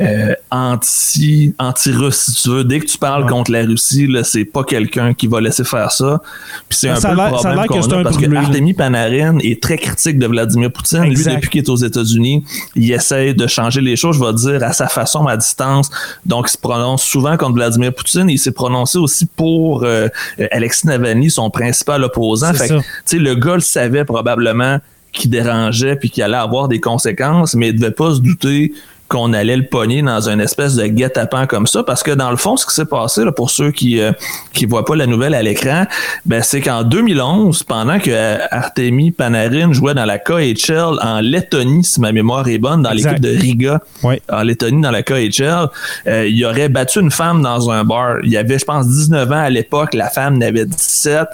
euh, 0.00 0.34
anti 0.50 1.54
anti 1.58 1.92
russe 1.92 2.16
si 2.30 2.42
tu 2.42 2.48
veux. 2.50 2.64
Dès 2.64 2.80
que 2.80 2.86
tu 2.86 2.98
parles 2.98 3.24
Ouais. 3.24 3.30
contre 3.30 3.52
la 3.52 3.62
Russie, 3.62 4.06
là, 4.06 4.24
c'est 4.24 4.44
pas 4.44 4.64
quelqu'un 4.64 5.14
qui 5.14 5.26
va 5.28 5.40
laisser 5.40 5.62
faire 5.64 5.92
ça. 5.92 6.20
Puis 6.68 6.78
c'est 6.78 6.88
un 6.88 6.96
ça 6.96 7.10
peu 7.10 7.14
le 7.16 7.30
problème 7.30 7.62
que 7.62 7.66
qu'on 7.68 7.82
c'est 7.82 7.92
a 7.92 7.98
un 7.98 8.02
parce 8.02 8.16
que 8.16 8.26
là. 8.26 8.40
Artemi 8.40 8.74
Panarin 8.74 9.38
est 9.38 9.62
très 9.62 9.78
critique 9.78 10.18
de 10.18 10.26
Vladimir 10.26 10.72
Poutine. 10.72 11.04
Exact. 11.04 11.30
Lui 11.30 11.36
depuis 11.36 11.50
qu'il 11.50 11.60
est 11.62 11.68
aux 11.68 11.76
États-Unis, 11.76 12.44
il 12.74 12.90
essaie 12.92 13.34
de 13.34 13.46
changer 13.46 13.80
les 13.80 13.96
choses, 13.96 14.16
je 14.18 14.24
vais 14.24 14.32
dire 14.32 14.62
à 14.66 14.72
sa 14.72 14.88
façon 14.88 15.26
à 15.26 15.36
distance. 15.36 15.90
Donc 16.26 16.46
il 16.48 16.52
se 16.52 16.58
prononce 16.58 17.02
souvent 17.04 17.36
contre 17.36 17.54
Vladimir 17.54 17.94
Poutine. 17.94 18.28
Il 18.28 18.38
s'est 18.38 18.52
prononcé 18.52 18.98
aussi 18.98 19.26
pour 19.26 19.84
euh, 19.84 20.08
Alexis 20.50 20.86
Navalny, 20.86 21.30
son 21.30 21.50
principal 21.50 22.02
opposant. 22.02 22.52
C'est 22.52 22.66
Fait 22.66 22.68
que, 22.68 22.78
tu 22.80 22.84
sais, 23.04 23.18
le 23.18 23.34
gars 23.36 23.54
le 23.54 23.60
savait 23.60 24.04
probablement 24.04 24.78
qu'il 25.12 25.30
dérangeait 25.30 25.94
puis 25.94 26.10
qu'il 26.10 26.24
allait 26.24 26.36
avoir 26.36 26.66
des 26.66 26.80
conséquences, 26.80 27.54
mais 27.54 27.68
il 27.68 27.76
devait 27.78 27.92
pas 27.92 28.14
se 28.16 28.20
douter 28.20 28.72
qu'on 29.08 29.32
allait 29.32 29.56
le 29.56 29.66
pogner 29.66 30.02
dans 30.02 30.28
une 30.28 30.40
espèce 30.40 30.76
de 30.76 30.86
guet-apens 30.86 31.46
comme 31.46 31.66
ça, 31.66 31.82
parce 31.82 32.02
que 32.02 32.10
dans 32.10 32.30
le 32.30 32.36
fond, 32.36 32.56
ce 32.56 32.66
qui 32.66 32.74
s'est 32.74 32.84
passé, 32.84 33.24
là, 33.24 33.32
pour 33.32 33.50
ceux 33.50 33.70
qui 33.70 34.00
euh, 34.00 34.12
qui 34.52 34.66
voient 34.66 34.84
pas 34.84 34.96
la 34.96 35.06
nouvelle 35.06 35.34
à 35.34 35.42
l'écran, 35.42 35.84
ben 36.24 36.42
c'est 36.42 36.60
qu'en 36.60 36.82
2011, 36.82 37.62
pendant 37.64 37.98
que 37.98 38.10
euh, 38.10 38.38
Artemi 38.50 39.10
Panarin 39.10 39.72
jouait 39.72 39.94
dans 39.94 40.04
la 40.04 40.18
KHL 40.18 40.98
en 41.02 41.20
Lettonie, 41.20 41.84
si 41.84 42.00
ma 42.00 42.12
mémoire 42.12 42.48
est 42.48 42.58
bonne, 42.58 42.82
dans 42.82 42.92
l'équipe 42.92 43.20
de 43.20 43.28
Riga, 43.28 43.80
en 44.02 44.42
Lettonie 44.42 44.80
dans 44.80 44.90
la 44.90 45.02
KHL, 45.02 45.68
euh, 46.06 46.26
il 46.26 46.44
aurait 46.44 46.68
battu 46.68 47.00
une 47.00 47.10
femme 47.10 47.42
dans 47.42 47.70
un 47.70 47.84
bar. 47.84 48.16
Il 48.24 48.36
avait, 48.36 48.58
je 48.58 48.64
pense, 48.64 48.88
19 48.88 49.30
ans 49.30 49.34
à 49.34 49.50
l'époque, 49.50 49.94
la 49.94 50.08
femme 50.08 50.38
n'avait 50.38 50.64
17. 50.64 51.28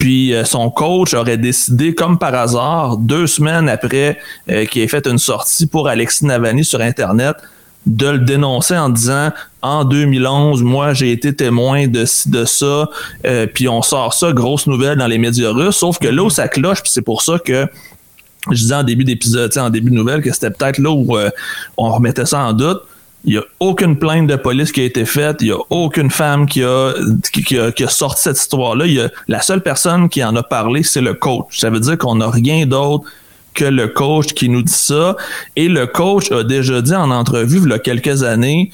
Puis 0.00 0.34
euh, 0.34 0.44
son 0.44 0.70
coach 0.70 1.12
aurait 1.12 1.36
décidé, 1.36 1.94
comme 1.94 2.18
par 2.18 2.34
hasard, 2.34 2.96
deux 2.96 3.26
semaines 3.26 3.68
après 3.68 4.18
euh, 4.50 4.64
qu'il 4.64 4.80
ait 4.80 4.88
fait 4.88 5.06
une 5.06 5.18
sortie 5.18 5.66
pour 5.66 5.88
Alexis 5.88 6.24
Navalny 6.24 6.64
sur 6.64 6.80
Internet, 6.80 7.36
de 7.86 8.08
le 8.08 8.18
dénoncer 8.18 8.76
en 8.76 8.88
disant 8.88 9.30
en 9.60 9.84
2011, 9.84 10.62
moi 10.62 10.94
j'ai 10.94 11.12
été 11.12 11.34
témoin 11.34 11.86
de 11.86 12.06
ci, 12.06 12.30
de 12.30 12.46
ça, 12.46 12.88
euh, 13.26 13.46
puis 13.46 13.68
on 13.68 13.82
sort 13.82 14.14
ça, 14.14 14.32
grosse 14.32 14.66
nouvelle 14.66 14.96
dans 14.96 15.06
les 15.06 15.18
médias 15.18 15.52
russes. 15.52 15.76
Sauf 15.76 15.98
que 15.98 16.08
là 16.08 16.22
où 16.22 16.30
ça 16.30 16.48
cloche, 16.48 16.82
puis 16.82 16.90
c'est 16.90 17.02
pour 17.02 17.20
ça 17.20 17.38
que 17.38 17.66
je 18.50 18.56
disais 18.56 18.74
en 18.74 18.84
début 18.84 19.04
d'épisode, 19.04 19.56
en 19.58 19.68
début 19.68 19.90
de 19.90 19.96
nouvelle, 19.96 20.22
que 20.22 20.32
c'était 20.32 20.50
peut-être 20.50 20.78
là 20.78 20.90
où 20.90 21.18
euh, 21.18 21.28
on 21.76 21.90
remettait 21.90 22.24
ça 22.24 22.40
en 22.40 22.54
doute. 22.54 22.80
Il 23.24 23.32
n'y 23.32 23.38
a 23.38 23.42
aucune 23.60 23.98
plainte 23.98 24.26
de 24.28 24.36
police 24.36 24.72
qui 24.72 24.80
a 24.80 24.84
été 24.84 25.04
faite. 25.04 25.38
Il 25.40 25.46
n'y 25.48 25.52
a 25.52 25.58
aucune 25.68 26.10
femme 26.10 26.46
qui 26.46 26.62
a, 26.64 26.92
qui, 27.32 27.42
qui 27.44 27.58
a, 27.58 27.70
qui 27.70 27.84
a 27.84 27.88
sorti 27.88 28.22
cette 28.22 28.38
histoire-là. 28.38 28.86
Il 28.86 28.94
y 28.94 29.00
a, 29.00 29.10
la 29.28 29.42
seule 29.42 29.62
personne 29.62 30.08
qui 30.08 30.24
en 30.24 30.34
a 30.36 30.42
parlé, 30.42 30.82
c'est 30.82 31.02
le 31.02 31.12
coach. 31.14 31.58
Ça 31.58 31.68
veut 31.68 31.80
dire 31.80 31.98
qu'on 31.98 32.14
n'a 32.16 32.30
rien 32.30 32.64
d'autre 32.66 33.04
que 33.52 33.64
le 33.66 33.88
coach 33.88 34.28
qui 34.32 34.48
nous 34.48 34.62
dit 34.62 34.72
ça. 34.72 35.16
Et 35.56 35.68
le 35.68 35.86
coach 35.86 36.32
a 36.32 36.44
déjà 36.44 36.80
dit 36.80 36.94
en 36.94 37.10
entrevue, 37.10 37.60
il 37.62 37.68
y 37.68 37.72
a 37.74 37.78
quelques 37.78 38.22
années, 38.22 38.70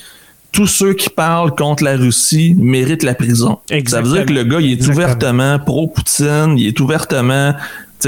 tous 0.53 0.67
ceux 0.69 0.95
qui 0.95 1.11
parlent 1.11 1.55
contre 1.55 1.83
la 1.83 1.97
Russie 1.97 2.55
méritent 2.57 3.03
la 3.03 3.15
prison. 3.15 3.59
Ça 3.87 4.01
veut 4.01 4.13
dire 4.13 4.27
que 4.27 4.33
le 4.33 4.45
gars, 4.45 4.61
il 4.61 4.71
est 4.71 4.75
Exactement. 4.75 4.95
ouvertement 5.05 5.59
pro-Poutine, 5.59 6.55
il 6.57 6.69
est 6.69 6.81
ouvertement, 6.81 7.53
tu 7.53 7.59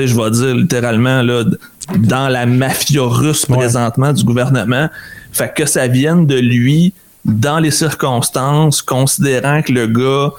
sais, 0.03 0.07
je 0.07 0.15
vais 0.17 0.31
dire 0.31 0.55
littéralement, 0.55 1.21
là, 1.23 1.45
dans 1.97 2.29
la 2.29 2.47
mafia 2.47 3.03
russe 3.03 3.45
Ouais. 3.49 3.57
présentement 3.57 4.13
du 4.13 4.23
gouvernement. 4.25 4.89
Fait 5.33 5.53
que 5.55 5.67
ça 5.67 5.87
vienne 5.87 6.27
de 6.27 6.39
lui 6.39 6.93
dans 7.25 7.59
les 7.59 7.71
circonstances, 7.71 8.83
considérant 8.83 9.63
que 9.63 9.73
le 9.73 9.87
gars 9.87 10.33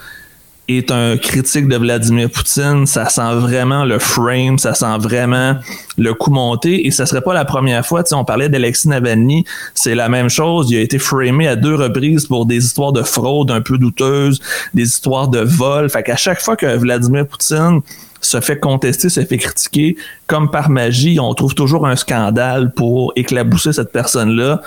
est 0.67 0.91
un 0.91 1.17
critique 1.17 1.67
de 1.67 1.75
Vladimir 1.77 2.29
Poutine, 2.29 2.85
ça 2.85 3.09
sent 3.09 3.33
vraiment 3.35 3.85
le 3.85 3.97
frame, 3.97 4.59
ça 4.59 4.75
sent 4.75 4.97
vraiment 4.99 5.55
le 5.97 6.13
coup 6.13 6.29
monté. 6.29 6.85
Et 6.85 6.91
ça 6.91 7.05
serait 7.05 7.21
pas 7.21 7.33
la 7.33 7.45
première 7.45 7.85
fois, 7.85 8.03
tu 8.03 8.13
on 8.13 8.23
parlait 8.23 8.49
d'Alexis 8.49 8.87
Navalny, 8.87 9.45
c'est 9.73 9.95
la 9.95 10.09
même 10.09 10.29
chose, 10.29 10.69
il 10.69 10.77
a 10.77 10.81
été 10.81 10.99
framé 10.99 11.47
à 11.47 11.55
deux 11.55 11.75
reprises 11.75 12.27
pour 12.27 12.45
des 12.45 12.63
histoires 12.63 12.91
de 12.91 13.01
fraude 13.01 13.49
un 13.51 13.61
peu 13.61 13.77
douteuses, 13.77 14.39
des 14.73 14.83
histoires 14.83 15.27
de 15.27 15.39
vol, 15.39 15.89
fait 15.89 16.03
qu'à 16.03 16.17
chaque 16.17 16.41
fois 16.41 16.55
que 16.55 16.77
Vladimir 16.77 17.25
Poutine 17.25 17.81
se 18.21 18.41
fait 18.41 18.59
contester, 18.59 19.09
se 19.09 19.23
fait 19.23 19.37
critiquer, 19.37 19.95
comme 20.27 20.51
par 20.51 20.69
magie, 20.69 21.19
on 21.19 21.33
trouve 21.33 21.55
toujours 21.55 21.87
un 21.87 21.95
scandale 21.95 22.71
pour 22.73 23.13
éclabousser 23.15 23.73
cette 23.73 23.91
personne-là. 23.91 24.61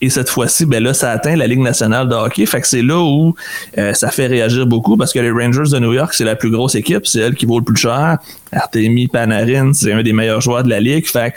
Et 0.00 0.10
cette 0.10 0.28
fois-ci, 0.28 0.64
ben 0.64 0.82
là, 0.82 0.94
ça 0.94 1.10
atteint 1.10 1.34
la 1.34 1.48
Ligue 1.48 1.58
nationale 1.58 2.08
de 2.08 2.14
hockey. 2.14 2.46
Fait 2.46 2.60
que 2.60 2.68
c'est 2.68 2.82
là 2.82 2.98
où 2.98 3.34
euh, 3.78 3.92
ça 3.94 4.10
fait 4.10 4.28
réagir 4.28 4.64
beaucoup 4.66 4.96
parce 4.96 5.12
que 5.12 5.18
les 5.18 5.30
Rangers 5.30 5.72
de 5.72 5.78
New 5.80 5.92
York, 5.92 6.14
c'est 6.14 6.24
la 6.24 6.36
plus 6.36 6.50
grosse 6.50 6.76
équipe. 6.76 7.04
C'est 7.06 7.18
elle 7.18 7.34
qui 7.34 7.46
vaut 7.46 7.58
le 7.58 7.64
plus 7.64 7.76
cher. 7.76 8.18
Artemi 8.52 9.08
Panarin, 9.08 9.72
c'est 9.72 9.92
un 9.92 10.02
des 10.02 10.12
meilleurs 10.12 10.40
joueurs 10.40 10.62
de 10.62 10.70
la 10.70 10.78
Ligue. 10.78 11.06
Fait 11.06 11.34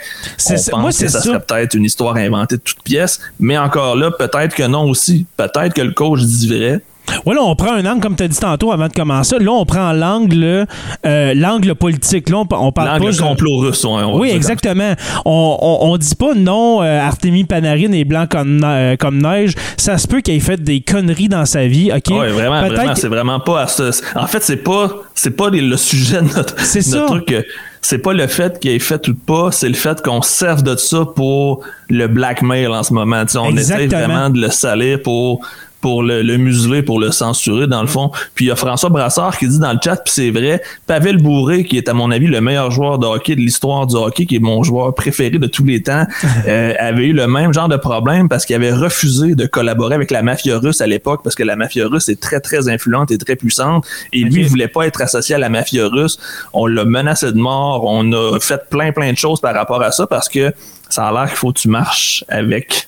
on 0.48 0.52
pense 0.52 0.70
moi, 0.70 0.90
que 0.90 0.96
ça, 0.96 1.08
ça, 1.08 1.20
serait 1.22 1.40
peut-être 1.40 1.74
une 1.74 1.84
histoire 1.84 2.16
inventée 2.16 2.56
de 2.56 2.62
toutes 2.62 2.82
pièces. 2.82 3.20
Mais 3.40 3.58
encore 3.58 3.96
là, 3.96 4.12
peut-être 4.12 4.54
que 4.54 4.62
non 4.62 4.88
aussi. 4.88 5.26
Peut-être 5.36 5.74
que 5.74 5.82
le 5.82 5.92
coach 5.92 6.20
dit 6.20 6.48
vrai. 6.48 6.82
Oui, 7.26 7.34
là, 7.34 7.42
on 7.42 7.54
prend 7.54 7.72
un 7.72 7.84
angle, 7.84 8.00
comme 8.00 8.16
tu 8.16 8.22
as 8.22 8.28
dit 8.28 8.38
tantôt 8.38 8.72
avant 8.72 8.88
de 8.88 8.92
commencer. 8.92 9.38
Là, 9.38 9.52
on 9.52 9.64
prend 9.64 9.92
l'angle 9.92 10.66
euh, 11.06 11.34
l'angle 11.34 11.74
politique. 11.74 12.28
Là, 12.28 12.38
on, 12.38 12.46
parle 12.46 12.72
pas. 12.72 12.98
complot 12.98 13.58
russe, 13.58 13.86
Oui, 14.14 14.30
exactement. 14.30 14.94
On, 15.24 15.78
on, 15.82 15.96
dit 15.96 16.14
pas 16.14 16.34
non, 16.34 16.82
euh, 16.82 17.00
Artemi 17.00 17.44
Panarin 17.44 17.92
est 17.92 18.04
blanc 18.04 18.26
comme, 18.28 18.62
euh, 18.64 18.96
comme 18.96 19.20
neige. 19.20 19.54
Ça 19.76 19.98
se 19.98 20.06
peut 20.06 20.20
qu'il 20.20 20.34
ait 20.34 20.40
fait 20.40 20.62
des 20.62 20.80
conneries 20.80 21.28
dans 21.28 21.44
sa 21.44 21.66
vie. 21.66 21.90
OK? 21.92 22.04
Oui, 22.10 22.28
vraiment, 22.30 22.60
vraiment. 22.66 22.94
C'est 22.94 23.08
vraiment 23.08 23.40
pas. 23.40 23.66
En 24.14 24.26
fait, 24.26 24.42
c'est 24.42 24.56
pas, 24.56 24.90
c'est 25.14 25.36
pas 25.36 25.50
le 25.50 25.76
sujet 25.76 26.22
de 26.22 26.28
notre, 26.34 26.56
notre 26.56 27.06
truc. 27.06 27.46
C'est 27.84 27.98
pas 27.98 28.12
le 28.12 28.28
fait 28.28 28.60
qu'il 28.60 28.70
ait 28.70 28.78
fait 28.78 29.08
ou 29.08 29.14
pas, 29.14 29.50
c'est 29.50 29.68
le 29.68 29.74
fait 29.74 30.00
qu'on 30.02 30.22
serve 30.22 30.62
de 30.62 30.76
ça 30.76 31.04
pour 31.16 31.64
le 31.88 32.06
blackmail 32.06 32.68
en 32.68 32.84
ce 32.84 32.92
moment. 32.94 33.24
on 33.34 33.56
essaie 33.56 33.88
vraiment 33.88 34.30
de 34.30 34.40
le 34.40 34.50
salir 34.50 35.02
pour 35.02 35.40
pour 35.82 36.02
le, 36.02 36.22
museler, 36.38 36.82
pour 36.82 37.00
le 37.00 37.10
censurer, 37.10 37.66
dans 37.66 37.82
le 37.82 37.88
fond. 37.88 38.10
Puis 38.34 38.46
il 38.46 38.48
y 38.48 38.50
a 38.50 38.56
François 38.56 38.88
Brassard 38.88 39.36
qui 39.36 39.48
dit 39.48 39.58
dans 39.58 39.72
le 39.72 39.78
chat, 39.82 39.96
puis 39.96 40.14
c'est 40.14 40.30
vrai, 40.30 40.62
Pavel 40.86 41.18
Bourré, 41.20 41.64
qui 41.64 41.76
est 41.76 41.88
à 41.88 41.92
mon 41.92 42.10
avis 42.10 42.28
le 42.28 42.40
meilleur 42.40 42.70
joueur 42.70 42.98
de 42.98 43.06
hockey 43.06 43.34
de 43.34 43.40
l'histoire 43.40 43.86
du 43.86 43.96
hockey, 43.96 44.24
qui 44.24 44.36
est 44.36 44.40
mon 44.40 44.62
joueur 44.62 44.94
préféré 44.94 45.38
de 45.38 45.46
tous 45.46 45.64
les 45.64 45.82
temps, 45.82 46.06
euh, 46.46 46.72
avait 46.78 47.08
eu 47.08 47.12
le 47.12 47.26
même 47.26 47.52
genre 47.52 47.68
de 47.68 47.76
problème 47.76 48.28
parce 48.28 48.46
qu'il 48.46 48.54
avait 48.54 48.72
refusé 48.72 49.34
de 49.34 49.44
collaborer 49.46 49.96
avec 49.96 50.12
la 50.12 50.22
mafia 50.22 50.58
russe 50.58 50.80
à 50.80 50.86
l'époque, 50.86 51.22
parce 51.24 51.34
que 51.34 51.42
la 51.42 51.56
mafia 51.56 51.88
russe 51.88 52.08
est 52.08 52.20
très, 52.20 52.38
très 52.38 52.68
influente 52.68 53.10
et 53.10 53.18
très 53.18 53.34
puissante, 53.34 53.84
et 54.12 54.20
lui, 54.20 54.42
il 54.42 54.48
voulait 54.48 54.68
pas 54.68 54.86
être 54.86 55.02
associé 55.02 55.34
à 55.34 55.38
la 55.38 55.48
mafia 55.48 55.88
russe. 55.88 56.16
On 56.52 56.66
l'a 56.66 56.84
menacé 56.84 57.32
de 57.32 57.38
mort, 57.38 57.84
on 57.86 58.12
a 58.12 58.38
fait 58.38 58.68
plein, 58.70 58.92
plein 58.92 59.12
de 59.12 59.18
choses 59.18 59.40
par 59.40 59.54
rapport 59.54 59.82
à 59.82 59.90
ça, 59.90 60.06
parce 60.06 60.28
que 60.28 60.52
ça 60.92 61.08
a 61.08 61.12
l'air 61.12 61.28
qu'il 61.28 61.36
faut 61.36 61.52
que 61.52 61.58
tu 61.58 61.68
marches 61.68 62.22
avec 62.28 62.86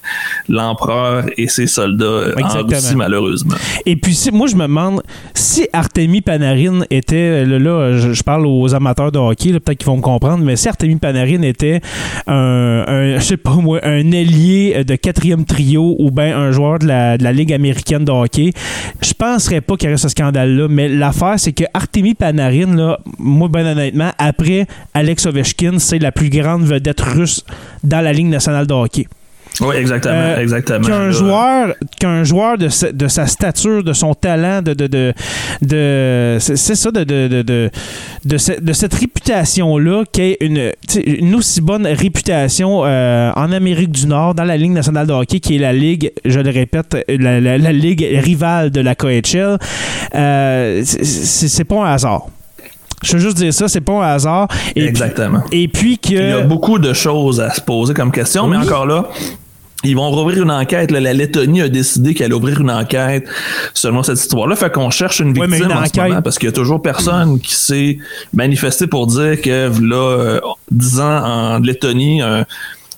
l'empereur 0.49 1.25
et 1.39 1.49
ses 1.49 1.67
soldats 1.67 2.35
en 2.43 2.63
Russie, 2.67 2.97
malheureusement. 2.97 3.55
Et 3.87 3.97
puis, 3.97 4.15
moi, 4.33 4.47
je 4.47 4.57
me 4.57 4.63
demande 4.63 5.03
si 5.33 5.67
Artemi 5.73 6.21
Panarin 6.21 6.83
était, 6.91 7.45
euh, 7.47 7.59
là, 7.59 7.97
je, 7.97 8.23
parle 8.23 8.47
aux 8.47 8.75
amateurs 8.75 9.11
de 9.11 9.19
hockey, 9.19 9.53
peut-être 9.53 9.79
qu'ils 9.79 9.87
vont 9.87 9.97
me 9.97 10.03
comprendre, 10.03 10.45
mais 10.45 10.57
si 10.57 10.69
Artemi 10.69 10.97
Panarin 10.97 11.43
était 11.43 11.81
un, 12.27 12.85
je 13.19 13.23
sais 13.23 13.37
pas 13.39 13.55
moi, 13.55 13.81
un 13.83 14.13
ailier 14.13 14.85
de 14.85 14.97
quatrième 14.97 15.47
trio 15.47 15.97
ou 15.99 16.11
bien 16.11 16.37
un 16.37 16.53
joueur 16.53 16.79
de 16.81 16.87
la, 16.87 17.17
Ligue 17.35 17.53
américaine 17.53 18.05
de 18.05 18.13
hockey, 18.13 18.53
je 19.01 19.13
penserais 19.13 19.61
pas 19.61 19.77
qu'il 19.77 19.89
y 19.89 19.93
aurait 19.93 19.99
ce 19.99 20.09
scandale-là. 20.09 20.69
Mais 20.69 20.89
l'affaire, 20.89 21.35
c'est 21.39 21.53
que 21.53 21.65
Artemi 21.73 22.15
Panarin, 22.15 22.77
là, 22.77 23.01
moi, 23.19 23.49
ben 23.49 23.67
honnêtement, 23.67 24.11
après 24.19 24.67
Alex 24.93 25.27
Ovechkin, 25.27 25.79
c'est 25.79 25.99
la 25.99 26.13
plus 26.13 26.29
grande 26.29 26.63
vedette 26.63 27.01
russe 27.01 27.45
dans 27.83 27.94
la 28.03 28.13
Ligue 28.13 28.29
nationale 28.29 28.67
de 28.67 28.75
hockey. 28.75 29.07
Oui, 29.61 29.77
exactement. 29.77 30.15
Euh, 30.15 30.41
exactement 30.41 30.87
qu'un 30.87 31.11
joueur, 31.11 31.75
qu'un 32.01 32.25
joueur 32.25 32.59
de, 32.59 32.69
de, 32.93 33.09
sa 33.09 33.27
stature, 33.27 33.85
de 33.85 33.93
son 33.93 34.15
talent, 34.15 34.63
de, 34.63 34.75
de, 34.75 35.15
de, 35.63 36.37
c'est, 36.41 36.57
ça, 36.57 36.91
de, 36.91 37.05
de, 37.05 37.43
de, 37.43 37.71
de, 38.25 38.73
cette 38.73 38.95
réputation-là, 38.95 40.05
qui 40.11 40.23
est 40.23 40.37
une, 40.41 40.73
une 41.07 41.35
aussi 41.37 41.61
bonne 41.61 41.87
réputation 41.87 42.83
euh, 42.85 43.31
en 43.37 43.53
Amérique 43.53 43.93
du 43.93 44.07
Nord, 44.07 44.35
dans 44.35 44.45
la 44.45 44.57
Ligue 44.57 44.73
nationale 44.73 45.07
de 45.07 45.13
hockey, 45.13 45.39
qui 45.39 45.57
est 45.57 45.61
la 45.61 45.73
ligue, 45.73 46.11
je 46.25 46.41
le 46.41 46.51
répète, 46.51 46.97
la, 47.09 47.41
la, 47.41 47.73
ligue 47.73 48.07
rivale 48.23 48.71
de 48.71 48.81
la 48.81 48.97
KHL, 48.97 49.59
euh, 50.15 50.83
c'est, 50.85 51.05
c'est 51.05 51.65
pas 51.65 51.77
un 51.77 51.93
hasard. 51.95 52.27
Je 53.05 53.13
veux 53.13 53.19
juste 53.19 53.37
dire 53.37 53.53
ça, 53.53 53.69
c'est 53.69 53.81
pas 53.81 53.93
un 53.93 54.15
hasard. 54.15 54.49
Exactement. 54.75 55.43
et 55.53 55.69
puis 55.69 55.99
que. 55.99 56.13
Il 56.13 56.29
y 56.29 56.33
a 56.33 56.41
beaucoup 56.41 56.79
de 56.79 56.93
choses 56.93 57.41
à 57.41 57.53
se 57.53 57.61
poser 57.61 57.95
comme 57.95 58.11
question, 58.11 58.49
mais 58.49 58.57
encore 58.57 58.87
là, 58.87 59.09
ils 59.85 59.95
vont 59.95 60.11
rouvrir 60.11 60.43
une 60.43 60.51
enquête. 60.51 60.91
La 60.91 61.13
Lettonie 61.13 61.63
a 61.63 61.69
décidé 61.69 62.15
qu'elle 62.15 62.27
allait 62.27 62.35
ouvrir 62.35 62.61
une 62.61 62.71
enquête 62.71 63.27
selon 63.75 64.03
cette 64.03 64.19
histoire-là. 64.19 64.57
Fait 64.57 64.73
qu'on 64.73 64.91
cherche 64.91 65.21
une 65.21 65.33
victime 65.33 65.71
en 65.73 65.85
ce 65.85 66.01
moment 66.01 66.23
parce 66.23 66.39
qu'il 66.39 66.47
y 66.47 66.49
a 66.49 66.53
toujours 66.53 66.81
personne 66.81 67.39
qui 67.39 67.55
s'est 67.55 67.99
manifesté 68.33 68.87
pour 68.87 69.07
dire 69.07 69.41
que 69.41 69.71
là, 69.83 70.41
10 70.71 70.99
euh, 70.99 71.03
ans 71.03 71.25
en 71.25 71.59
Lettonie, 71.59 72.23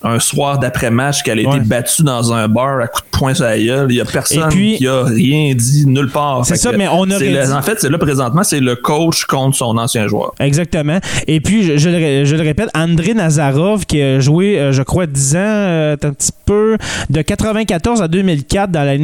un 0.06 0.18
soir 0.18 0.58
d'après-match 0.58 1.22
qu'elle 1.22 1.38
a 1.38 1.42
été 1.42 1.60
battue 1.60 2.02
dans 2.02 2.32
un 2.32 2.48
bar 2.48 2.80
à 2.80 2.86
coups 2.86 3.04
de 3.12 3.18
poing 3.18 3.34
sur 3.34 3.44
la 3.44 3.58
gueule. 3.58 3.86
Il 3.90 3.96
y 3.96 4.00
a 4.00 4.04
personne 4.04 4.48
qui 4.48 4.86
a 4.86 5.04
rien 5.04 5.54
dit 5.54 5.86
nulle 5.86 6.10
part. 6.10 6.44
C'est 6.44 6.56
ça, 6.56 6.72
mais 6.72 6.88
on 6.88 7.10
aurait 7.10 7.52
En 7.52 7.62
fait, 7.62 7.80
c'est 7.80 7.90
là 7.90 7.98
présentement, 7.98 8.42
c'est 8.42 8.60
le 8.60 8.76
coach 8.76 9.24
contre 9.24 9.56
son 9.56 9.76
ancien 9.78 10.06
joueur. 10.08 10.32
Exactement. 10.40 10.98
Et 11.26 11.40
puis, 11.40 11.78
je, 11.78 11.88
le, 11.88 12.42
répète, 12.42 12.68
André 12.74 13.14
Nazarov, 13.14 13.86
qui 13.86 14.00
a 14.00 14.20
joué, 14.20 14.58
euh, 14.58 14.72
je 14.72 14.82
crois, 14.82 15.06
10 15.06 15.36
ans, 15.36 15.38
euh, 15.38 15.96
un 16.02 16.12
petit 16.12 16.32
peu, 16.44 16.76
de 17.10 17.22
94 17.22 18.02
à 18.02 18.08
2004 18.08 18.70
dans 18.70 18.82
la, 18.82 18.96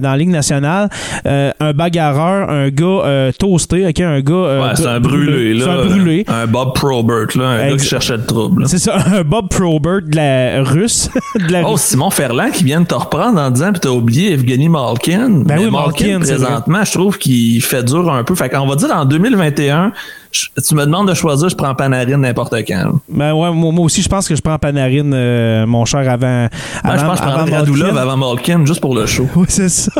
dans, 0.00 0.10
la 0.10 0.16
Ligue 0.16 0.30
nationale, 0.30 0.88
euh, 1.26 1.50
un 1.60 1.72
bagarreur, 1.72 2.50
un 2.50 2.68
gars 2.68 3.32
toasté, 3.38 3.86
un 3.86 4.20
gars... 4.20 4.72
c'est 4.74 4.86
un 4.86 5.00
brûlé, 5.00 5.54
là. 5.54 5.72
un 5.72 5.84
brûlé. 5.84 6.24
Un 6.28 6.46
Bob 6.46 6.74
Probert, 6.74 7.28
là, 7.36 7.48
un 7.48 7.70
gars 7.70 7.76
qui 7.76 7.86
cherchait 7.86 8.16
le 8.16 8.24
trouble. 8.24 8.68
C'est 8.68 8.78
ça, 8.78 8.96
un 9.14 9.22
Bob 9.22 9.48
Probert 9.48 10.00
russe. 10.62 11.10
oh, 11.66 11.76
Simon 11.76 12.10
Ferland 12.10 12.50
qui 12.50 12.64
vient 12.64 12.80
de 12.80 12.86
te 12.86 12.94
reprendre 12.94 13.40
en 13.40 13.50
disant 13.50 13.72
que 13.72 13.78
t'as 13.78 13.90
oublié 13.90 14.32
Evgeny 14.32 14.68
Malkin. 14.68 15.42
Ben 15.44 15.58
oui, 15.58 15.70
Malkin, 15.70 16.20
présentement, 16.20 16.84
je 16.84 16.92
trouve 16.92 17.18
qu'il 17.18 17.62
fait 17.62 17.82
dur 17.84 18.12
un 18.12 18.24
peu. 18.24 18.34
Fait 18.34 18.48
qu'on 18.48 18.66
va 18.66 18.76
dire 18.76 18.90
en 18.94 19.04
2021, 19.04 19.92
tu 20.32 20.74
me 20.74 20.84
demandes 20.84 21.08
de 21.08 21.14
choisir, 21.14 21.48
je 21.48 21.56
prends 21.56 21.74
Panarin 21.74 22.18
n'importe 22.18 22.54
quand. 22.66 23.00
Ben 23.08 23.32
ouais, 23.32 23.50
moi, 23.52 23.84
aussi, 23.84 24.02
je 24.02 24.08
pense 24.08 24.28
que 24.28 24.34
je 24.34 24.42
prends 24.42 24.58
Panarin, 24.58 25.12
euh, 25.12 25.66
mon 25.66 25.84
cher, 25.84 26.08
avant. 26.08 26.48
Ben, 26.84 26.96
je 26.96 27.04
pense 27.04 27.20
que 27.20 27.26
je 27.26 27.32
prends 27.32 27.44
Radulov 27.44 27.96
avant 27.96 28.16
Malkin, 28.16 28.64
juste 28.66 28.80
pour 28.80 28.94
le 28.94 29.06
show. 29.06 29.26
Oui, 29.36 29.46
c'est 29.48 29.68
ça. 29.68 29.92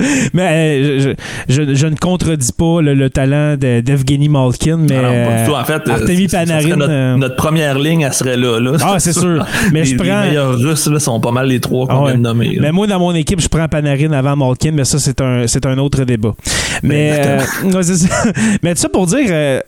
mais 0.34 0.80
euh, 0.82 1.14
je, 1.48 1.86
ne 1.86 1.96
contredis 1.96 2.52
pas 2.52 2.80
le, 2.80 3.10
talent 3.10 3.56
d'Evgeny 3.56 4.28
Malkin, 4.28 4.78
mais 4.78 5.02
non, 5.02 5.54
en 5.54 5.64
fait, 5.64 5.88
Artemi 5.88 6.28
Panarin, 6.28 6.80
euh, 6.80 7.16
notre, 7.16 7.36
première 7.36 7.78
ligne, 7.78 8.02
elle 8.02 8.12
serait 8.12 8.36
là. 8.36 8.60
là 8.60 8.72
ah, 8.82 8.98
c'est 8.98 9.12
sûr. 9.12 9.44
Mais 9.72 9.80
les, 9.80 9.86
je 9.86 9.96
prends... 9.96 10.04
les 10.04 10.28
meilleurs 10.28 10.58
Russes 10.58 10.86
là, 10.86 10.98
sont 10.98 11.20
pas 11.20 11.30
mal 11.30 11.48
les 11.48 11.60
trois 11.60 11.86
qu'on 11.86 12.06
ah 12.06 12.08
vient 12.08 12.18
de 12.18 12.22
nommer. 12.22 12.58
Mais 12.60 12.72
moi, 12.72 12.86
dans 12.86 12.98
mon 12.98 13.14
équipe, 13.14 13.40
je 13.40 13.48
prends 13.48 13.66
Panarin 13.68 14.12
avant 14.12 14.36
Malkin, 14.36 14.72
mais 14.72 14.84
ça, 14.84 14.98
c'est 14.98 15.20
un, 15.20 15.44
un 15.64 15.78
autre 15.78 16.04
débat. 16.04 16.34
Mais, 16.82 17.12
euh, 17.12 17.82
ça. 17.82 18.32
mais 18.62 18.74
ça 18.74 18.88
pour 18.88 19.06
dire, 19.06 19.26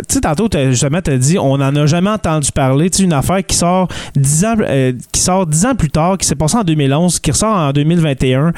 tu 0.08 0.14
sais, 0.14 0.20
tantôt, 0.20 0.48
justement, 0.70 1.00
tu 1.02 1.10
as 1.10 1.18
dit, 1.18 1.38
on 1.38 1.58
n'en 1.58 1.74
a 1.74 1.86
jamais 1.86 2.10
entendu 2.10 2.50
parler. 2.52 2.90
Tu 2.90 3.02
une 3.02 3.12
affaire 3.12 3.44
qui 3.44 3.56
sort 3.56 3.88
dix 4.14 4.44
ans, 4.44 4.56
qui 5.12 5.20
sort 5.20 5.46
dix 5.46 5.66
ans 5.66 5.74
plus 5.74 5.90
tard, 5.90 6.18
qui 6.18 6.26
s'est 6.26 6.34
passée 6.34 6.56
en 6.56 6.64
2011, 6.64 7.18
qui 7.20 7.30
ressort 7.30 7.56
en 7.56 7.72
2021. 7.72 8.52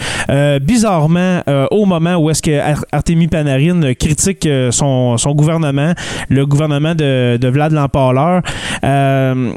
bizarrement, 0.60 1.42
euh, 1.64 1.77
au 1.77 1.85
moment 1.87 2.16
où 2.16 2.31
est-ce 2.31 2.42
que 2.42 2.61
Artemi 2.92 3.29
Panarin 3.29 3.94
critique 3.94 4.46
euh, 4.46 4.70
son, 4.70 5.16
gouvernement, 5.35 5.92
le 6.29 6.46
gouvernement 6.46 6.94
de, 6.94 7.48
Vlad 7.48 7.72
Lampaleur. 7.72 8.42
Euh, 8.83 9.53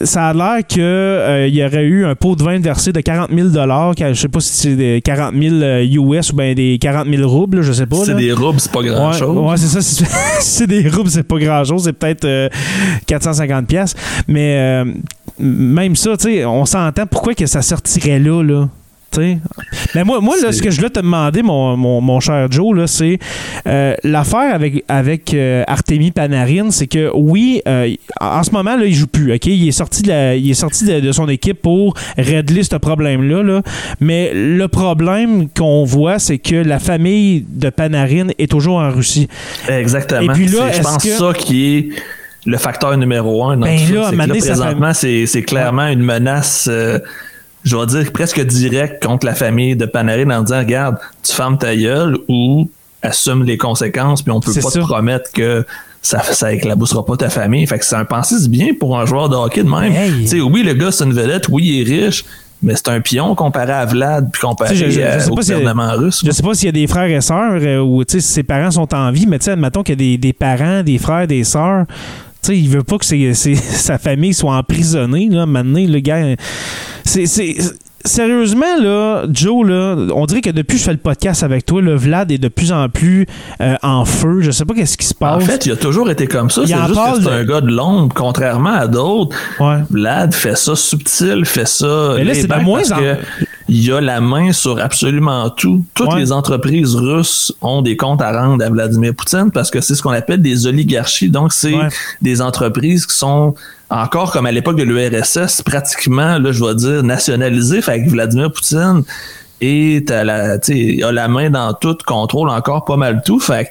ça 0.00 0.28
a 0.28 0.34
l'air 0.34 0.66
qu'il 0.66 1.54
y 1.54 1.64
aurait 1.64 1.84
eu 1.84 2.04
un 2.04 2.16
pot 2.16 2.34
de 2.34 2.42
vin 2.42 2.58
versé 2.58 2.92
de 2.92 3.00
40 3.00 3.30
000 3.30 3.50
Je 3.50 4.14
sais 4.14 4.28
pas 4.28 4.40
si 4.40 4.52
c'est 4.52 4.74
des 4.74 5.00
40 5.00 5.32
000 5.32 5.54
US 6.10 6.32
ou 6.32 6.36
bien 6.36 6.54
des 6.54 6.76
40 6.80 7.06
000 7.06 7.28
roubles, 7.28 7.62
je 7.62 7.72
sais 7.72 7.86
pas. 7.86 8.04
C'est 8.04 8.16
des 8.16 8.32
roubles, 8.32 8.58
c'est 8.58 8.72
pas 8.72 8.82
grand-chose. 8.82 9.38
Ouais, 9.38 9.56
c'est 9.56 9.80
ça. 9.80 9.80
Si 10.40 10.58
c'est 10.58 10.66
des 10.66 10.88
roubles, 10.88 11.08
c'est 11.08 11.22
pas 11.22 11.38
grand-chose. 11.38 11.84
C'est 11.84 11.92
peut-être 11.92 12.50
450 13.06 13.68
pièces. 13.68 13.94
Mais 14.26 14.84
même 15.38 15.94
ça, 15.94 16.16
tu 16.16 16.24
sais, 16.24 16.44
on 16.44 16.64
s'entend 16.64 17.06
pourquoi 17.06 17.34
que 17.34 17.46
ça 17.46 17.62
sortirait 17.62 18.18
là, 18.18 18.42
là? 18.42 18.68
Mais 19.18 20.04
moi, 20.04 20.20
moi 20.20 20.36
là, 20.42 20.52
ce 20.52 20.62
que 20.62 20.70
je 20.70 20.76
voulais 20.76 20.90
te 20.90 21.00
demander, 21.00 21.42
mon, 21.42 21.76
mon, 21.76 22.20
cher 22.20 22.50
Joe, 22.50 22.86
c'est 22.86 23.18
euh, 23.66 23.94
l'affaire 24.04 24.54
avec, 24.54 24.84
avec 24.88 25.34
euh, 25.34 25.64
Artemi 25.66 26.10
Panarin, 26.10 26.70
c'est 26.70 26.86
que 26.86 27.10
oui, 27.14 27.62
euh, 27.66 27.94
en 28.20 28.42
ce 28.42 28.50
moment, 28.50 28.76
là, 28.76 28.84
il 28.84 28.94
joue 28.94 29.06
plus. 29.06 29.32
ok? 29.34 29.46
Il 29.46 29.68
est 29.68 29.72
sorti, 29.72 30.02
de, 30.02 30.36
il 30.36 30.50
est 30.50 30.54
sorti 30.54 30.84
de, 30.84 31.12
son 31.12 31.28
équipe 31.28 31.60
pour 31.60 31.94
régler 32.16 32.62
ce 32.62 32.76
problème-là. 32.76 33.42
Là. 33.42 33.62
Mais 34.00 34.32
le 34.34 34.66
problème 34.68 35.48
qu'on 35.50 35.84
voit, 35.84 36.18
c'est 36.18 36.38
que 36.38 36.56
la 36.56 36.78
famille 36.78 37.44
de 37.48 37.68
Panarin 37.70 38.28
est 38.38 38.50
toujours 38.50 38.76
en 38.76 38.90
Russie. 38.90 39.28
Exactement. 39.68 40.22
Et 40.22 40.28
puis 40.28 40.46
là, 40.46 40.72
je 40.72 40.80
pense 40.80 41.02
que... 41.02 41.08
ça 41.08 41.32
qui 41.36 41.76
est 41.76 41.88
le 42.44 42.56
facteur 42.56 42.96
numéro 42.96 43.44
un 43.44 43.56
dans 43.56 43.66
ben 43.66 43.78
tout 43.78 43.94
ça. 43.94 44.54
présentement, 44.54 44.92
c'est 44.94 45.42
clairement 45.46 45.86
une 45.86 46.02
menace 46.02 46.68
je 47.64 47.76
vais 47.76 47.86
dire 47.86 48.12
presque 48.12 48.40
direct 48.44 49.04
contre 49.04 49.26
la 49.26 49.34
famille 49.34 49.76
de 49.76 49.86
Panarin 49.86 50.30
en 50.30 50.42
disant 50.42 50.58
regarde, 50.58 50.96
tu 51.22 51.32
fermes 51.32 51.58
ta 51.58 51.74
gueule 51.76 52.18
ou 52.28 52.70
assume 53.02 53.44
les 53.44 53.56
conséquences, 53.56 54.22
puis 54.22 54.32
on 54.32 54.40
peut 54.40 54.52
pas 54.60 54.70
te 54.70 54.78
promettre 54.86 55.30
que 55.32 55.64
ça, 56.00 56.22
ça 56.22 56.52
éclaboussera 56.52 57.04
pas 57.04 57.16
ta 57.16 57.30
famille. 57.30 57.66
Fait 57.66 57.78
que 57.78 57.84
c'est 57.84 57.94
un 57.96 58.04
pensée 58.04 58.48
bien 58.48 58.68
pour 58.78 58.98
un 58.98 59.06
joueur 59.06 59.28
de 59.28 59.36
hockey 59.36 59.62
de 59.62 59.68
même. 59.68 59.92
oui, 60.40 60.62
le 60.62 60.74
gars, 60.74 60.90
c'est 60.92 61.04
une 61.04 61.12
vedette, 61.12 61.48
oui, 61.48 61.64
il 61.66 61.80
est 61.92 62.04
riche, 62.06 62.24
mais 62.62 62.74
c'est 62.76 62.88
un 62.88 63.00
pion 63.00 63.34
comparé 63.34 63.72
à 63.72 63.84
Vlad 63.86 64.28
puis 64.32 64.40
comparé 64.42 64.74
je- 64.74 64.86
je- 64.86 64.90
sais 64.92 65.04
euh, 65.04 65.18
au 65.30 65.40
si- 65.42 65.52
gouvernement 65.52 65.92
russe. 65.96 66.22
Je 66.24 66.30
sais 66.30 66.42
pas 66.42 66.54
s'il 66.54 66.66
y 66.66 66.68
a 66.68 66.72
des 66.72 66.86
frères 66.86 67.10
et 67.10 67.20
sœurs 67.20 67.60
euh, 67.60 67.80
ou 67.80 68.02
si 68.06 68.20
ses 68.20 68.42
parents 68.44 68.70
sont 68.70 68.92
en 68.94 69.10
vie, 69.12 69.26
mais 69.26 69.38
tu 69.38 69.46
sais, 69.46 69.50
admettons 69.52 69.82
qu'il 69.82 69.92
y 69.92 69.98
a 69.98 70.10
des, 70.12 70.18
des 70.18 70.32
parents, 70.32 70.82
des 70.82 70.98
frères, 70.98 71.26
des 71.26 71.42
sœurs. 71.44 71.86
Tu 72.42 72.48
sais, 72.52 72.58
il 72.58 72.68
veut 72.68 72.82
pas 72.82 72.98
que 72.98 73.04
ses- 73.04 73.34
ses- 73.34 73.54
sa 73.54 73.98
famille 73.98 74.34
soit 74.34 74.56
emprisonnée. 74.56 75.28
Là, 75.30 75.46
maintenant, 75.46 75.80
le 75.86 76.00
gars. 76.00 76.34
C'est. 77.04 77.26
c'est- 77.26 77.56
Sérieusement, 78.04 78.80
là, 78.80 79.26
Joe, 79.32 79.64
là, 79.64 79.94
on 80.16 80.26
dirait 80.26 80.40
que 80.40 80.50
depuis 80.50 80.74
que 80.74 80.80
je 80.80 80.84
fais 80.86 80.90
le 80.92 80.98
podcast 80.98 81.44
avec 81.44 81.64
toi, 81.64 81.80
le 81.80 81.94
Vlad 81.94 82.32
est 82.32 82.38
de 82.38 82.48
plus 82.48 82.72
en 82.72 82.88
plus 82.88 83.26
euh, 83.60 83.76
en 83.84 84.04
feu. 84.04 84.40
Je 84.40 84.50
sais 84.50 84.64
pas 84.64 84.74
qu'est-ce 84.74 84.98
qui 84.98 85.06
se 85.06 85.14
passe. 85.14 85.40
En 85.40 85.46
fait, 85.46 85.66
il 85.66 85.70
a 85.72 85.76
toujours 85.76 86.10
été 86.10 86.26
comme 86.26 86.50
ça. 86.50 86.62
Il 86.62 86.66
C'est 86.66 86.74
juste 86.74 86.88
que 86.94 87.20
c'est 87.22 87.22
de- 87.22 87.28
un 87.30 87.44
gars 87.44 87.60
de 87.60 87.68
l'ombre, 87.70 88.12
contrairement 88.12 88.72
à 88.72 88.88
d'autres. 88.88 89.36
Ouais. 89.60 89.76
Vlad 89.88 90.34
fait 90.34 90.56
ça 90.56 90.74
subtil, 90.74 91.44
fait 91.44 91.68
ça. 91.68 92.14
Mais 92.16 92.24
là, 92.24 92.34
c'est 92.34 92.48
de 92.48 92.54
moins 92.64 92.90
en- 92.90 92.98
il 93.68 93.92
a 93.92 94.00
la 94.00 94.20
main 94.20 94.52
sur 94.52 94.80
absolument 94.80 95.48
tout. 95.50 95.84
Toutes 95.94 96.12
Ouais. 96.12 96.20
les 96.20 96.32
entreprises 96.32 96.94
russes 96.94 97.52
ont 97.60 97.82
des 97.82 97.96
comptes 97.96 98.22
à 98.22 98.32
rendre 98.32 98.64
à 98.64 98.68
Vladimir 98.70 99.14
Poutine 99.14 99.50
parce 99.52 99.70
que 99.70 99.80
c'est 99.80 99.94
ce 99.94 100.02
qu'on 100.02 100.10
appelle 100.10 100.42
des 100.42 100.66
oligarchies. 100.66 101.28
Donc, 101.30 101.52
c'est 101.52 101.74
Ouais. 101.74 101.88
des 102.20 102.40
entreprises 102.42 103.06
qui 103.06 103.16
sont 103.16 103.54
encore 103.90 104.32
comme 104.32 104.46
à 104.46 104.52
l'époque 104.52 104.76
de 104.76 104.82
l'URSS, 104.84 105.62
pratiquement, 105.62 106.38
là, 106.38 106.50
je 106.52 106.64
vais 106.64 106.74
dire, 106.74 107.02
nationalisées. 107.02 107.82
Fait 107.82 108.02
que 108.04 108.08
Vladimir 108.10 108.50
Poutine 108.52 109.02
est 109.60 110.10
à 110.10 110.24
la, 110.24 110.54
a 110.54 111.12
la 111.12 111.28
main 111.28 111.50
dans 111.50 111.72
tout, 111.74 111.96
contrôle 112.06 112.48
encore 112.50 112.84
pas 112.84 112.96
mal 112.96 113.22
tout. 113.24 113.38
Fait 113.38 113.66
que 113.66 113.70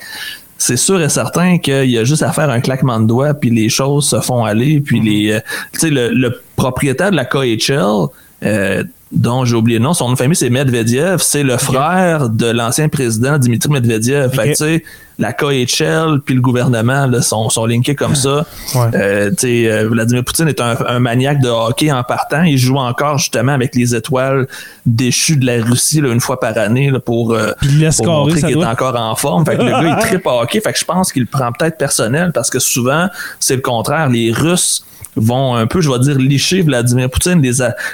c'est 0.57 0.77
sûr 0.77 1.01
et 1.01 1.09
certain 1.09 1.57
qu'il 1.57 1.89
y 1.89 1.97
a 1.97 2.03
juste 2.03 2.21
à 2.21 2.31
faire 2.31 2.49
un 2.51 2.61
claquement 2.61 2.99
de 2.99 3.07
doigts, 3.07 3.33
puis 3.33 3.49
les 3.49 3.67
choses 3.67 4.07
se 4.07 4.21
font 4.21 4.45
aller, 4.45 4.79
puis 4.79 4.99
les, 5.01 5.31
euh, 5.33 5.39
tu 5.73 5.79
sais, 5.79 5.89
le, 5.89 6.09
le 6.09 6.39
propriétaire 6.55 7.09
de 7.09 7.15
la 7.15 7.25
KHL, 7.25 8.07
euh, 8.43 8.83
dont 9.11 9.45
j'ai 9.45 9.55
oublié 9.55 9.77
le 9.77 9.83
nom, 9.83 9.93
son 9.93 10.07
nom 10.07 10.13
de 10.13 10.17
famille 10.17 10.35
c'est 10.35 10.49
Medvedev, 10.49 11.17
c'est 11.19 11.43
le 11.43 11.57
frère 11.57 12.29
de 12.29 12.47
l'ancien 12.47 12.87
président 12.89 13.37
Dimitri 13.37 13.69
Medvedev. 13.69 14.31
Fait 14.31 14.43
que, 14.43 14.49
tu 14.49 14.55
sais, 14.55 14.83
la 15.19 15.33
KHL 15.33 16.19
puis 16.25 16.33
le 16.33 16.41
gouvernement 16.41 17.05
là, 17.05 17.21
sont, 17.21 17.49
sont 17.49 17.65
linkés 17.65 17.95
comme 17.95 18.15
ça. 18.15 18.45
Ouais. 18.73 18.87
Euh, 18.95 19.31
euh, 19.43 19.89
Vladimir 19.89 20.23
Poutine 20.23 20.47
est 20.47 20.61
un, 20.61 20.77
un 20.87 20.99
maniaque 20.99 21.41
de 21.41 21.49
hockey 21.49 21.91
en 21.91 22.03
partant. 22.03 22.43
Il 22.43 22.57
joue 22.57 22.77
encore 22.77 23.17
justement 23.17 23.51
avec 23.51 23.75
les 23.75 23.93
étoiles 23.93 24.47
déchues 24.85 25.35
de 25.35 25.45
la 25.45 25.61
Russie 25.61 25.99
là, 25.99 26.09
une 26.09 26.21
fois 26.21 26.39
par 26.39 26.57
année 26.57 26.89
là, 26.89 26.99
pour, 26.99 27.33
euh, 27.33 27.51
pour 27.97 28.07
montrer 28.07 28.41
qu'il 28.41 28.53
doit. 28.53 28.65
est 28.65 28.69
encore 28.69 28.95
en 28.95 29.15
forme. 29.15 29.45
Fait 29.45 29.57
que 29.57 29.63
le 29.63 29.71
gars, 29.71 29.97
il 29.99 30.07
tripe 30.07 30.25
à 30.25 30.41
hockey. 30.41 30.61
Fait 30.61 30.71
que 30.71 30.79
je 30.79 30.85
pense 30.85 31.11
qu'il 31.11 31.23
le 31.23 31.27
prend 31.27 31.51
peut-être 31.51 31.77
personnel 31.77 32.31
parce 32.33 32.49
que 32.49 32.59
souvent, 32.59 33.09
c'est 33.39 33.55
le 33.55 33.61
contraire. 33.61 34.07
Les 34.07 34.31
Russes 34.31 34.85
vont 35.15 35.55
un 35.55 35.67
peu, 35.67 35.81
je 35.81 35.91
vais 35.91 35.99
dire, 35.99 36.17
licher 36.17 36.61
Vladimir 36.61 37.09
Poutine. 37.09 37.41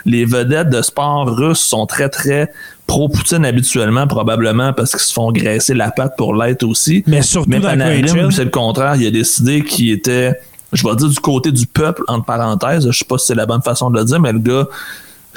Les 0.05 0.25
vedettes 0.25 0.69
de 0.69 0.81
sport 0.81 1.06
russes 1.25 1.59
sont 1.59 1.85
très, 1.85 2.09
très 2.09 2.51
pro-Poutine 2.87 3.45
habituellement, 3.45 4.07
probablement 4.07 4.73
parce 4.73 4.91
qu'ils 4.91 5.01
se 5.01 5.13
font 5.13 5.31
graisser 5.31 5.73
la 5.73 5.91
patte 5.91 6.15
pour 6.17 6.35
l'être 6.35 6.63
aussi. 6.63 7.03
Mais 7.05 7.21
surtout 7.21 7.49
Mais 7.49 7.59
Panarin, 7.59 8.31
c'est 8.31 8.45
le 8.45 8.49
contraire. 8.49 8.95
Il 8.95 9.05
a 9.05 9.11
décidé 9.11 9.63
qu'il 9.63 9.91
était, 9.91 10.39
je 10.73 10.87
vais 10.87 10.95
dire, 10.95 11.09
du 11.09 11.19
côté 11.19 11.51
du 11.51 11.67
peuple, 11.67 12.03
entre 12.07 12.25
parenthèses. 12.25 12.89
Je 12.89 12.97
sais 12.97 13.05
pas 13.05 13.17
si 13.17 13.27
c'est 13.27 13.35
la 13.35 13.45
bonne 13.45 13.61
façon 13.61 13.89
de 13.89 13.99
le 13.99 14.05
dire, 14.05 14.19
mais 14.19 14.31
le 14.31 14.39
gars, 14.39 14.67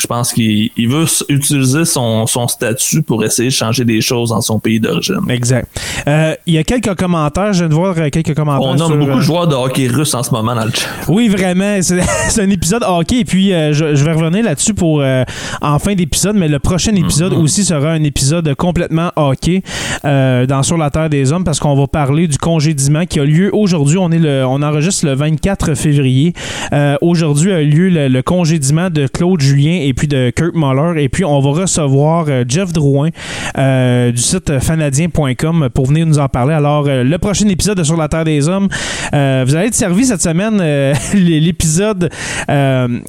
je 0.00 0.06
pense 0.06 0.32
qu'il 0.32 0.70
il 0.76 0.88
veut 0.88 1.04
utiliser 1.28 1.84
son, 1.84 2.26
son 2.26 2.48
statut 2.48 3.02
pour 3.02 3.24
essayer 3.24 3.48
de 3.48 3.54
changer 3.54 3.84
des 3.84 4.00
choses 4.00 4.30
dans 4.30 4.40
son 4.40 4.58
pays 4.58 4.80
d'origine. 4.80 5.20
Exact. 5.28 5.68
Euh, 6.06 6.34
Il 6.46 6.54
y 6.54 6.58
a 6.58 6.64
quelques 6.64 6.94
commentaires. 6.94 7.52
Je 7.52 7.60
viens 7.60 7.68
de 7.68 7.74
voir 7.74 7.94
euh, 7.98 8.08
quelques 8.10 8.34
commentaires. 8.34 8.68
On 8.68 8.74
nomme 8.74 8.88
sur, 8.88 8.96
beaucoup 8.96 9.12
euh, 9.12 9.16
de 9.16 9.20
joueurs 9.20 9.46
de 9.48 9.54
hockey 9.54 9.86
russe 9.88 10.14
en 10.14 10.22
ce 10.22 10.30
moment 10.30 10.54
dans 10.54 10.64
le 10.64 10.70
chat. 10.70 10.88
Oui, 11.08 11.28
vraiment. 11.28 11.78
C'est 11.82 12.42
un 12.42 12.50
épisode 12.50 12.82
hockey. 12.86 13.20
Et 13.20 13.24
puis, 13.24 13.52
euh, 13.52 13.72
je, 13.72 13.94
je 13.94 14.04
vais 14.04 14.12
revenir 14.12 14.44
là-dessus 14.44 14.74
pour 14.74 15.00
euh, 15.00 15.24
en 15.60 15.78
fin 15.78 15.94
d'épisode. 15.94 16.36
Mais 16.36 16.48
le 16.48 16.58
prochain 16.58 16.94
épisode 16.94 17.32
aussi 17.34 17.64
sera 17.64 17.90
un 17.90 18.02
épisode 18.02 18.54
complètement 18.54 19.10
hockey 19.16 19.62
euh, 20.04 20.46
dans 20.46 20.62
Sur 20.62 20.76
la 20.78 20.90
Terre 20.90 21.10
des 21.10 21.32
Hommes 21.32 21.44
parce 21.44 21.58
qu'on 21.60 21.74
va 21.74 21.86
parler 21.86 22.26
du 22.28 22.38
congédiement 22.38 23.06
qui 23.06 23.20
a 23.20 23.24
lieu 23.24 23.50
aujourd'hui. 23.54 23.98
On, 23.98 24.10
est 24.10 24.18
le, 24.18 24.44
on 24.46 24.62
enregistre 24.62 25.06
le 25.06 25.14
24 25.14 25.74
février. 25.74 26.32
Euh, 26.72 26.96
aujourd'hui 27.00 27.52
a 27.52 27.62
lieu 27.62 27.88
le, 27.88 28.08
le 28.08 28.22
congédiement 28.22 28.90
de 28.90 29.06
Claude 29.06 29.40
Julien 29.40 29.80
et 29.82 29.89
puis 29.94 30.08
de 30.08 30.30
Kurt 30.34 30.54
Muller. 30.54 31.02
Et 31.02 31.08
puis, 31.08 31.24
on 31.24 31.40
va 31.40 31.50
recevoir 31.50 32.26
euh, 32.28 32.44
Jeff 32.46 32.72
Drouin 32.72 33.10
euh, 33.58 34.10
du 34.12 34.20
site 34.20 34.58
fanadien.com 34.58 35.68
pour 35.74 35.86
venir 35.86 36.06
nous 36.06 36.18
en 36.18 36.28
parler. 36.28 36.54
Alors, 36.54 36.86
euh, 36.86 37.04
le 37.04 37.18
prochain 37.18 37.48
épisode 37.48 37.78
de 37.78 37.84
Sur 37.84 37.96
la 37.96 38.08
Terre 38.08 38.24
des 38.24 38.48
Hommes, 38.48 38.68
vous 39.12 39.56
allez 39.56 39.68
être 39.68 39.74
servi 39.74 40.04
cette 40.04 40.22
semaine 40.22 40.60
l'épisode 41.14 42.10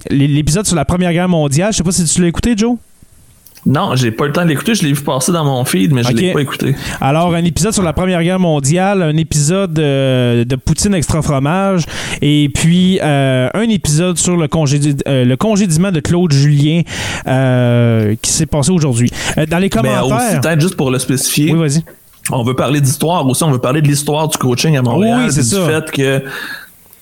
l'épisode 0.10 0.65
sur 0.65 0.76
la 0.76 0.86
Première 0.86 1.13
Guerre 1.13 1.30
mondiale. 1.30 1.72
Je 1.72 1.78
sais 1.78 1.84
pas 1.84 1.91
si 1.91 2.06
tu 2.06 2.22
l'as 2.22 2.28
écouté, 2.28 2.54
Joe? 2.56 2.78
Non, 3.65 3.95
j'ai 3.95 4.10
pas 4.12 4.24
eu 4.24 4.28
le 4.28 4.34
temps 4.34 4.41
de 4.43 4.47
l'écouter. 4.50 4.74
Je 4.74 4.82
l'ai 4.84 4.93
vu 4.93 5.02
passer 5.02 5.32
dans 5.32 5.45
mon 5.45 5.63
feed, 5.65 5.93
mais 5.93 6.02
je 6.02 6.10
Ok. 6.10 6.15
l'ai 6.19 6.34
pas 6.34 6.39
écouté. 6.41 6.76
Alors, 7.00 7.34
un 7.36 7.43
épisode 7.43 7.74
sur 7.74 7.84
la 7.84 7.93
Première 7.93 8.24
Guerre 8.24 8.39
mondiale, 8.39 9.04
un 9.04 9.15
épisode 9.17 9.78
euh, 9.78 10.43
de 10.45 10.56
Poutine 10.56 10.95
extra 10.95 11.21
fromage, 11.21 11.84
et 12.24 12.50
puis 12.54 13.00
euh, 13.04 13.50
un 13.54 13.69
épisode 13.69 14.17
sur 14.17 14.36
le, 14.36 14.47
congédi- 14.47 14.97
euh, 15.08 15.26
le 15.26 15.38
congédiement 15.38 15.91
de 15.91 16.00
Claude 16.00 16.34
Julien 16.34 16.82
qui 18.21 18.32
s'est 18.32 18.47
passé 18.47 18.71
aujourd'hui. 18.71 19.12
Dans 19.38 19.43
les 19.60 19.69
Mais 19.76 19.89
aussi, 19.89 19.89
commentaires. 20.10 20.41
peut-être 20.41 20.62
juste 20.62 20.76
pour 20.76 20.89
le 20.89 20.97
spécifier, 20.97 21.54
Oui, 21.54 21.60
vas-y. 21.60 21.84
on 22.32 22.43
veut 22.43 22.56
parler 22.56 22.82
d'histoire 22.82 23.26
aussi. 23.28 23.43
On 23.43 23.52
veut 23.52 23.60
parler 23.60 23.82
de 23.84 23.88
l'histoire 23.88 24.28
du 24.28 24.38
coaching 24.38 24.76
à 24.76 24.82
Montréal. 24.82 25.26
Oui, 25.28 25.32
c'est 25.32 25.56
du 25.56 25.65
fait 25.65 25.91
que 25.91 26.24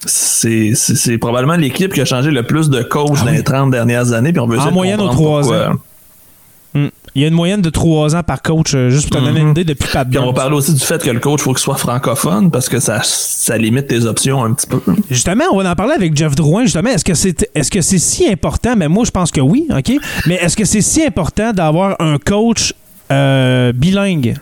c'est 0.05 1.17
probablement 1.19 1.55
l'équipe 1.55 1.93
qui 1.93 2.01
a 2.01 2.05
changé 2.05 2.31
le 2.31 2.43
plus 2.43 2.69
de 2.69 2.81
coach 2.83 3.19
dans 3.23 3.31
les 3.31 3.43
30 3.43 3.71
dernières 3.71 4.11
années. 4.13 4.31
Puis 4.31 4.39
on 4.41 4.47
veut 4.47 4.57
Ah 4.59 4.63
En 4.63 4.67
essayer 4.67 4.71
de 4.71 4.75
moyenne 4.75 4.99
aux 5.01 5.07
comprendre 5.07 5.41
trois 5.41 5.41
pourquoi. 5.41 5.69
ans. 5.73 5.75
Hmm. 6.73 6.87
Il 7.15 7.23
y 7.23 7.25
a 7.25 7.27
une 7.27 7.33
moyenne 7.33 7.61
de 7.61 7.71
trois 7.71 8.15
ans 8.15 8.21
par 8.21 8.41
coach, 8.43 8.73
euh, 8.75 8.89
juste 8.91 9.09
pour 9.09 9.19
te 9.19 9.25
donner 9.25 9.39
une 9.39 9.49
idée, 9.49 9.63
depuis 9.63 9.89
Pat 9.91 10.05
Mhm. 10.05 10.11
Puis 10.11 10.19
on 10.19 10.21
va 10.21 10.25
Burns. 10.27 10.35
parler 10.35 10.55
aussi 10.55 10.73
du 10.73 10.79
fait 10.79 11.01
que 11.03 11.09
le 11.09 11.19
coach 11.19 11.41
faut 11.41 11.51
qu'il 11.53 11.59
soit 11.59 11.75
francophone 11.77 12.51
parce 12.51 12.69
que 12.69 12.79
ça, 12.79 12.99
ça 13.03 13.57
limite 13.57 13.87
tes 13.87 14.05
options 14.05 14.43
un 14.43 14.53
petit 14.53 14.67
peu. 14.67 14.79
Justement, 15.09 15.45
on 15.51 15.61
va 15.61 15.71
en 15.71 15.75
parler 15.75 15.93
avec 15.95 16.15
Jeff 16.15 16.35
Drouin. 16.35 16.63
Justement, 16.65 16.89
est-ce 16.91 17.03
que 17.03 17.15
c'est 17.15 17.49
est-ce 17.55 17.71
que 17.71 17.81
c'est 17.81 17.97
si 17.97 18.27
important? 18.29 18.75
Mais 18.77 18.87
moi, 18.87 19.03
je 19.05 19.11
pense 19.11 19.31
que 19.31 19.41
oui. 19.41 19.67
Ok? 19.75 19.91
Mais 20.27 20.35
est-ce 20.35 20.55
que 20.55 20.65
c'est 20.65 20.81
si 20.81 21.03
important 21.03 21.51
d'avoir 21.51 21.95
un 21.99 22.17
coach 22.19 22.73
euh, 23.11 23.71
bilingue, 23.73 24.35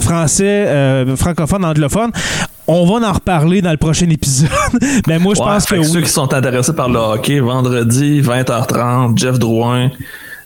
français, 0.00 0.66
euh, 0.66 1.16
francophone, 1.16 1.64
anglophone? 1.64 2.10
On 2.66 2.84
va 2.84 3.08
en 3.08 3.12
reparler 3.12 3.62
dans 3.62 3.70
le 3.70 3.76
prochain 3.78 4.10
épisode. 4.10 4.50
Mais 5.06 5.18
moi, 5.20 5.34
je 5.34 5.40
pense 5.40 5.64
que 5.64 5.76
que 5.76 5.82
ceux 5.84 5.98
oui. 5.98 6.02
qui 6.02 6.10
sont 6.10 6.34
intéressés 6.34 6.74
par 6.74 6.88
le 6.88 6.98
hockey, 6.98 7.38
vendredi, 7.40 8.20
20h30, 8.20 9.16
Jeff 9.16 9.38
Drouin, 9.38 9.90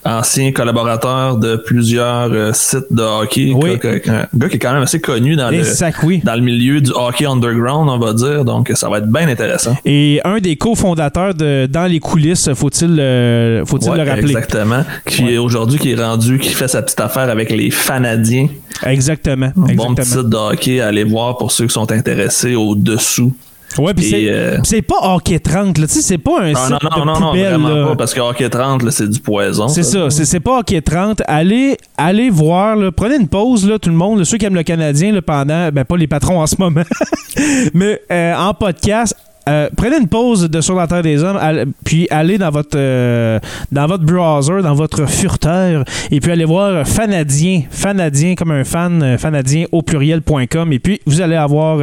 ancien 0.05 0.51
collaborateur 0.53 1.37
de 1.37 1.57
plusieurs 1.57 2.33
euh, 2.33 2.51
sites 2.53 2.87
de 2.91 3.03
hockey, 3.03 3.53
Oui. 3.55 3.79
un 4.09 4.27
gars 4.37 4.49
qui 4.49 4.57
est 4.57 4.59
quand 4.59 4.73
même 4.73 4.83
assez 4.83 5.01
connu 5.01 5.37
dans 5.37 5.51
le, 5.51 5.63
sac, 5.65 5.97
oui. 6.03 6.21
dans 6.25 6.35
le 6.35 6.41
milieu 6.41 6.81
du 6.81 6.91
hockey 6.93 7.27
underground, 7.27 7.89
on 7.89 7.99
va 7.99 8.13
dire. 8.13 8.45
Donc, 8.45 8.71
ça 8.75 8.89
va 8.89 8.99
être 8.99 9.07
bien 9.07 9.29
intéressant. 9.29 9.77
Et 9.85 10.21
un 10.25 10.39
des 10.39 10.57
cofondateurs 10.57 11.35
de 11.35 11.67
Dans 11.71 11.87
les 11.87 12.01
coulisses, 12.01 12.51
faut-il 12.55 12.99
euh, 12.99 13.65
faut-il 13.65 13.91
Ouais, 13.91 13.99
le 14.05 14.11
rappeler? 14.11 14.31
Exactement. 14.33 14.85
Qui 15.07 15.25
Ouais. 15.25 15.33
est 15.35 15.39
aujourd'hui 15.39 15.79
qui 15.79 15.93
est 15.93 16.03
rendu, 16.03 16.39
qui 16.39 16.51
fait 16.51 16.69
sa 16.69 16.83
petite 16.83 17.01
affaire 17.01 17.31
avec 17.31 17.51
les 17.51 17.71
fanadiens. 17.71 18.49
Exactement. 18.85 19.53
Un 19.57 19.75
Bon 19.75 19.95
petit 19.95 20.09
site 20.09 20.29
de 20.29 20.37
hockey 20.37 20.81
à 20.81 20.89
aller 20.89 21.05
voir 21.05 21.37
pour 21.39 21.53
ceux 21.53 21.67
qui 21.67 21.73
sont 21.75 21.91
intéressés 21.93 22.55
au-dessous. 22.57 23.33
Ouais, 23.79 23.95
puis 23.95 24.05
c'est 24.05 24.29
euh, 24.29 24.59
c'est 24.65 24.83
pas 24.83 24.97
Hockey 25.03 25.39
30, 25.39 25.79
là. 25.79 25.87
Tu 25.87 25.95
sais, 25.95 26.03
c'est 26.03 26.19
pas 26.19 26.41
un 26.43 26.53
Ah, 26.55 26.69
non, 26.71 26.79
non, 26.83 26.91
de 26.91 27.07
non, 27.07 27.21
non, 27.21 27.29
poubelle, 27.31 27.49
vraiment 27.51 27.69
là. 27.69 27.87
pas, 27.89 27.97
parce 27.97 28.15
que 28.15 28.21
hockey 28.21 28.49
30, 28.49 28.83
là, 28.83 28.91
c'est 28.91 29.09
du 29.09 29.21
poison. 29.21 29.69
C'est 29.69 29.83
ça, 29.83 30.11
c'est 30.11 30.25
c'est 30.25 30.41
pas 30.41 30.59
Hockey 30.59 30.81
30. 30.81 31.23
Allez, 31.27 31.77
allez 31.97 32.31
voir, 32.31 32.77
là, 32.77 32.91
prenez 32.93 33.17
une 33.17 33.29
pause, 33.29 33.67
là, 33.69 33.79
tout 33.79 33.89
le 33.91 33.97
monde, 33.97 34.19
là, 34.19 34.25
ceux 34.25 34.37
qui 34.39 34.45
aiment 34.47 34.55
le 34.55 34.63
Canadien 34.63 35.13
là, 35.13 35.23
pendant, 35.23 35.71
ben 35.71 35.85
pas 35.85 35.97
les 35.97 36.07
patrons 36.07 36.41
en 36.41 36.47
ce 36.47 36.57
moment, 36.59 36.83
mais 37.75 38.01
euh, 38.11 38.35
en 38.37 38.55
podcast. 38.55 39.15
Euh, 39.49 39.69
prenez 39.77 39.99
une 39.99 40.09
pause 40.09 40.49
de 40.49 40.61
Sur 40.61 40.77
la 40.77 40.87
Terre 40.87 41.03
des 41.03 41.23
Hommes, 41.23 41.39
allez- 41.41 41.65
puis 41.85 42.07
allez 42.11 42.39
dans 42.39 42.51
votre 42.51 42.77
euh, 42.77 43.39
dans 43.71 43.87
votre 43.87 44.05
browser, 44.05 44.63
dans 44.63 44.75
votre 44.75 45.09
furteur, 45.09 45.85
et 46.11 46.21
puis 46.21 46.31
allez 46.31 46.45
voir 46.45 46.87
Fanadien, 46.87 47.63
Fanadien 47.71 48.35
comme 48.35 48.51
un 48.53 48.65
fan, 48.65 49.03
euh, 49.03 49.19
fanadien 49.19 49.65
au 49.73 49.83
pluriel.com, 49.83 50.73
et 50.73 50.79
puis 50.79 51.01
vous 51.07 51.21
allez 51.21 51.37
avoir 51.37 51.79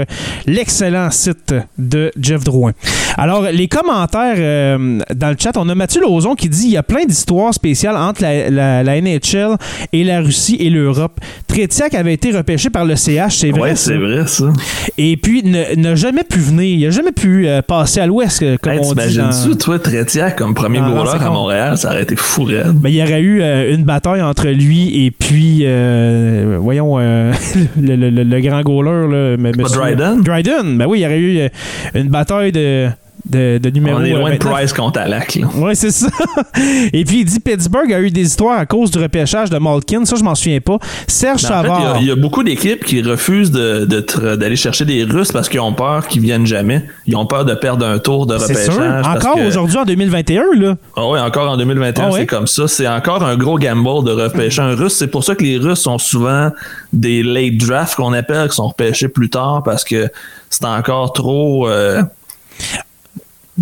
l'excellent 0.46 1.10
site 1.12 1.54
de 1.78 2.12
Jeff 2.20 2.44
Drouin. 2.44 2.72
Alors, 3.18 3.44
les 3.52 3.68
commentaires 3.68 4.36
euh, 4.38 5.00
dans 5.14 5.30
le 5.30 5.36
chat, 5.38 5.52
on 5.58 5.68
a 5.70 5.76
Mathieu 5.76 6.02
Lauzon 6.02 6.36
qui 6.36 6.48
dit 6.50 6.66
il 6.66 6.72
y 6.72 6.78
a 6.78 6.84
plein 6.84 7.06
d'histoires 7.06 7.54
spéciales 7.54 7.96
entre 7.98 8.22
la, 8.22 8.50
la- 8.50 8.84
la 8.84 9.02
NHL 9.02 9.58
et 9.92 10.04
la 10.04 10.22
Russie 10.22 10.58
et 10.60 10.70
l'Europe. 10.70 11.20
Tretiak 11.48 11.94
avait 11.96 12.14
été 12.14 12.32
repêché 12.32 12.70
par 12.70 12.86
le 12.86 12.96
CH, 12.96 13.36
c'est 13.38 13.52
vrai. 13.52 13.62
Ouais, 13.72 13.76
c'est 13.76 13.98
vrai, 13.98 14.26
ça. 14.28 14.46
Et 14.98 15.18
puis, 15.18 15.44
n'a 15.44 15.96
jamais 15.96 16.24
pu 16.24 16.40
venir. 16.40 16.78
Il 16.80 16.86
n'a 16.86 16.92
jamais 16.92 17.12
pu 17.12 17.48
euh, 17.50 17.62
passer 17.62 18.00
à 18.00 18.06
l'ouest, 18.08 18.42
euh, 18.42 18.58
comme 18.62 18.74
Hey, 18.74 18.80
on 18.84 18.94
dit. 18.94 19.18
Dans- 19.18 19.56
toi, 19.56 19.80
Tretiak, 19.80 20.38
comme 20.38 20.54
premier 20.54 20.80
goaler 20.80 21.10
à 21.20 21.30
Montréal, 21.30 21.78
ça 21.78 21.90
aurait 21.90 22.04
été 22.04 22.16
fou 22.16 22.44
raide. 22.44 22.76
Il 22.86 22.92
y 22.92 23.02
aurait 23.02 23.20
eu 23.22 23.42
euh, 23.42 23.74
une 23.76 23.84
bataille 23.84 24.22
entre 24.22 24.48
lui 24.48 25.06
et 25.06 25.12
puis, 25.12 25.60
euh, 25.64 26.58
voyons, 26.62 26.98
le, 27.00 27.32
le- 27.78 27.96
le- 28.10 28.24
le 28.24 28.40
grand 28.42 28.62
goaler. 28.62 29.08
Là, 29.10 29.38
monsieur- 29.38 29.78
Dryden? 29.80 30.22
Dryden. 30.22 30.78
Ben 30.78 30.86
oui, 30.88 31.00
il 31.00 31.02
y 31.04 31.06
aurait 31.06 31.20
eu 31.20 31.50
une 31.96 32.10
bataille 32.10 32.52
de, 32.52 32.88
de, 33.30 33.58
de 33.58 33.70
numéro. 33.70 34.00
On 34.00 34.04
est 34.04 34.10
loin 34.12 34.30
de 34.32 34.36
29. 34.36 34.54
Price 34.54 34.74
contre 34.74 35.00
Alak. 35.00 35.40
Ouais, 35.56 35.76
c'est 35.76 35.92
ça. 35.92 36.08
Et 36.94 37.04
puis 37.06 37.20
il 37.22 37.26
dit 37.26 37.40
Pittsburgh 37.40 37.92
a 37.94 38.00
eu 38.00 38.10
des 38.12 38.22
histoires 38.24 38.60
à 38.60 38.66
cause 38.66 38.92
du 38.92 38.98
repêchage 39.00 39.50
de 39.50 39.58
Malkin. 39.58 40.04
Ça, 40.06 40.16
je 40.18 40.24
m'en 40.24 40.36
souviens 40.36 40.60
pas. 40.60 40.78
Serge 41.08 41.44
Mais 41.44 41.50
en 41.56 41.62
fait, 41.64 41.68
il 41.68 41.72
y 41.72 41.74
a- 41.74 41.80
Savard. 41.80 41.98
il 42.02 42.08
y, 42.08 42.12
a 42.12 42.16
beaucoup 42.16 42.44
d'équipes 42.44 42.84
qui 42.84 43.02
refusent 43.02 43.52
de- 43.52 43.86
de 43.86 44.36
d'aller 44.36 44.56
chercher 44.56 44.86
des 44.86 45.04
Russes 45.04 45.32
parce 45.32 45.48
qu'ils 45.50 45.60
ont 45.60 45.74
peur 45.74 46.08
qu'ils 46.08 46.22
viennent 46.22 46.46
jamais. 46.48 46.84
Ils 47.06 47.16
ont 47.16 47.26
peur 47.26 47.46
de 47.46 47.54
perdre 47.54 47.86
un 47.86 48.00
tour 48.00 48.26
de 48.26 48.38
C'est 48.38 48.54
repêchage. 48.54 48.74
sûr. 48.74 49.08
Encore 49.08 49.36
que- 49.36 49.48
aujourd'hui, 49.48 49.78
en 49.78 49.86
2021, 49.86 50.44
là. 50.58 50.76
Ah 50.96 51.08
oui, 51.08 51.20
encore 51.20 51.50
en 51.52 51.58
2021, 51.58 52.06
Ah 52.06 52.12
ouais? 52.12 52.20
c'est 52.22 52.26
comme 52.26 52.48
ça. 52.48 52.68
C'est 52.68 52.88
encore 52.88 53.24
un 53.24 53.38
gros 53.38 53.58
gamble 53.60 54.04
de 54.06 54.12
repêcher 54.12 54.62
un 54.62 54.76
Russe. 54.76 54.96
C'est 54.98 55.08
pour 55.08 55.24
ça 55.24 55.36
que 55.36 55.44
les 55.44 55.58
Russes 55.58 55.82
sont 55.82 55.98
souvent 55.98 56.50
des 56.94 57.24
late 57.24 57.58
drafts 57.58 57.96
qu'on 57.96 58.14
appelle, 58.14 58.50
qui 58.50 58.56
sont 58.56 58.68
repêchés 58.68 59.08
plus 59.08 59.30
tard 59.30 59.62
parce 59.64 59.84
que 59.84 60.10
c'est 60.50 60.66
encore 60.66 61.14
trop 61.14 61.68
euh, 61.68 62.02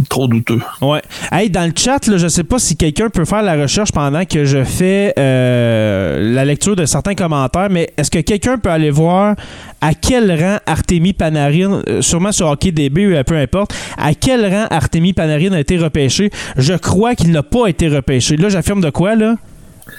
trop 0.10 0.27
douteux. 0.27 0.62
Ouais. 0.81 1.01
Hey, 1.31 1.49
dans 1.49 1.65
le 1.65 1.73
chat, 1.75 2.05
là, 2.07 2.17
je 2.17 2.27
sais 2.27 2.43
pas 2.43 2.60
si 2.60 2.75
quelqu'un 2.75 3.10
peut 3.10 3.25
faire 3.25 3.41
la 3.41 3.55
recherche 3.55 3.91
pendant 3.91 4.25
que 4.25 4.45
je 4.45 4.63
fais 4.63 5.13
euh, 5.17 6.33
la 6.33 6.45
lecture 6.45 6.75
de 6.75 6.86
certains 6.86 7.15
commentaires, 7.15 7.69
mais 7.69 7.89
est-ce 7.97 8.12
que 8.12 8.19
quelqu'un 8.19 8.57
peut 8.57 8.69
aller 8.69 8.91
voir 8.91 9.36
à 9.81 9.93
quel 9.93 10.31
rang 10.31 10.57
Artemi 10.65 11.13
Panarin, 11.13 11.81
euh, 11.88 12.01
sûrement 12.01 12.31
sur 12.31 12.47
Hockey 12.47 12.71
DB 12.71 13.07
ou 13.07 13.12
euh, 13.12 13.23
peu 13.23 13.38
importe, 13.38 13.73
à 13.97 14.13
quel 14.13 14.45
rang 14.45 14.67
Artemi 14.69 15.13
Panarin 15.13 15.53
a 15.53 15.60
été 15.60 15.77
repêché? 15.77 16.29
Je 16.57 16.73
crois 16.73 17.15
qu'il 17.15 17.31
n'a 17.31 17.43
pas 17.43 17.67
été 17.67 17.88
repêché. 17.88 18.38
Là, 18.38 18.49
j'affirme 18.49 18.81
de 18.81 18.89
quoi, 18.89 19.15
là? 19.15 19.36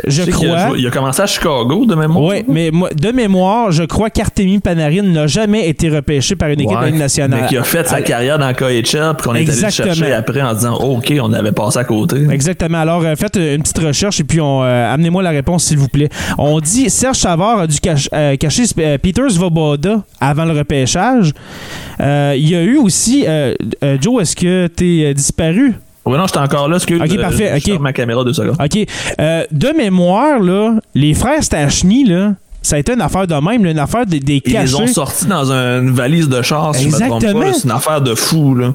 Je 0.06 0.22
a, 0.22 0.26
crois. 0.26 0.68
joué- 0.68 0.78
il 0.80 0.86
a 0.86 0.90
commencé 0.90 1.22
à 1.22 1.26
Chicago 1.26 1.84
de 1.86 1.94
mémoire. 1.94 2.22
Oui, 2.24 2.44
mais 2.48 2.70
moi, 2.70 2.90
de 2.94 3.10
mémoire, 3.12 3.70
je 3.72 3.84
crois 3.84 4.10
qu'Artemi 4.10 4.58
Panarin 4.58 5.02
n'a 5.02 5.26
jamais 5.26 5.68
été 5.68 5.88
repêché 5.90 6.36
par 6.36 6.48
une 6.50 6.60
équipe 6.60 6.78
Ouais, 6.78 6.90
nationale. 6.92 7.40
Mais 7.42 7.48
qui 7.48 7.56
a 7.56 7.62
fait 7.62 7.86
sa 7.88 7.96
Ah, 7.96 8.02
carrière 8.02 8.38
dans 8.38 8.52
KHL, 8.52 9.14
puis 9.16 9.24
qu'on 9.24 9.34
est 9.34 9.48
allé 9.48 9.60
le 9.60 9.70
chercher 9.70 10.12
après 10.12 10.42
en 10.42 10.54
disant 10.54 10.74
OK, 10.76 11.12
on 11.20 11.32
avait 11.32 11.52
passé 11.52 11.78
à 11.78 11.84
côté. 11.84 12.16
Exactement. 12.30 12.78
Alors, 12.78 13.02
euh, 13.04 13.14
faites 13.16 13.36
une 13.36 13.62
petite 13.62 13.78
recherche 13.78 14.20
et 14.20 14.24
puis 14.24 14.40
on, 14.40 14.62
euh, 14.62 14.92
amenez-moi 14.94 15.22
la 15.22 15.30
réponse, 15.30 15.64
s'il 15.64 15.78
vous 15.78 15.88
plaît. 15.88 16.08
On 16.38 16.60
dit 16.60 16.88
Serge 16.90 17.16
Savard 17.18 17.58
a 17.60 17.66
dû 17.66 17.78
cach- 17.78 18.08
euh, 18.12 18.36
cacher 18.36 18.62
euh, 18.78 18.98
Peter 18.98 19.22
Svoboda 19.28 20.02
avant 20.20 20.44
le 20.44 20.52
repêchage. 20.52 21.32
Euh, 22.00 22.34
Il 22.36 22.48
y 22.48 22.54
a 22.54 22.62
eu 22.62 22.76
aussi. 22.76 23.24
euh, 23.26 23.54
euh, 23.82 23.96
Joe, 24.00 24.22
est-ce 24.22 24.36
que 24.36 24.68
tu 24.68 25.02
es 25.02 25.14
disparu? 25.14 25.74
Oui, 26.08 26.16
non, 26.18 26.26
j'étais 26.26 26.38
encore 26.38 26.68
là. 26.68 26.76
Excuse, 26.76 27.00
Ok, 27.00 27.20
parfait, 27.20 27.60
je 27.64 27.72
ok. 27.72 27.80
ma 27.80 27.92
caméra 27.92 28.24
deux 28.24 28.32
secondes. 28.32 28.56
OK. 28.60 28.86
Euh, 29.20 29.44
de 29.50 29.68
mémoire, 29.76 30.40
là, 30.40 30.76
les 30.94 31.14
frères 31.14 31.42
Stachny, 31.42 32.04
là, 32.04 32.34
ça 32.60 32.76
a 32.76 32.78
été 32.80 32.92
une 32.92 33.00
affaire 33.00 33.26
de 33.26 33.34
même, 33.34 33.64
là, 33.64 33.70
une 33.70 33.78
affaire 33.78 34.04
des, 34.04 34.20
des 34.20 34.42
Ils 34.44 34.52
les 34.52 34.74
ont 34.74 34.86
sortis 34.86 35.26
dans 35.26 35.50
une 35.52 35.90
valise 35.92 36.28
de 36.28 36.42
char, 36.42 36.74
si 36.74 36.84
je 36.84 36.88
me 36.88 36.92
trompe 36.98 37.22
Exactement. 37.22 37.40
pas. 37.40 37.46
là. 37.46 37.52
C'est 37.54 37.64
une 37.64 37.70
affaire 37.70 38.00
de 38.02 38.14
fou, 38.14 38.54
là. 38.54 38.74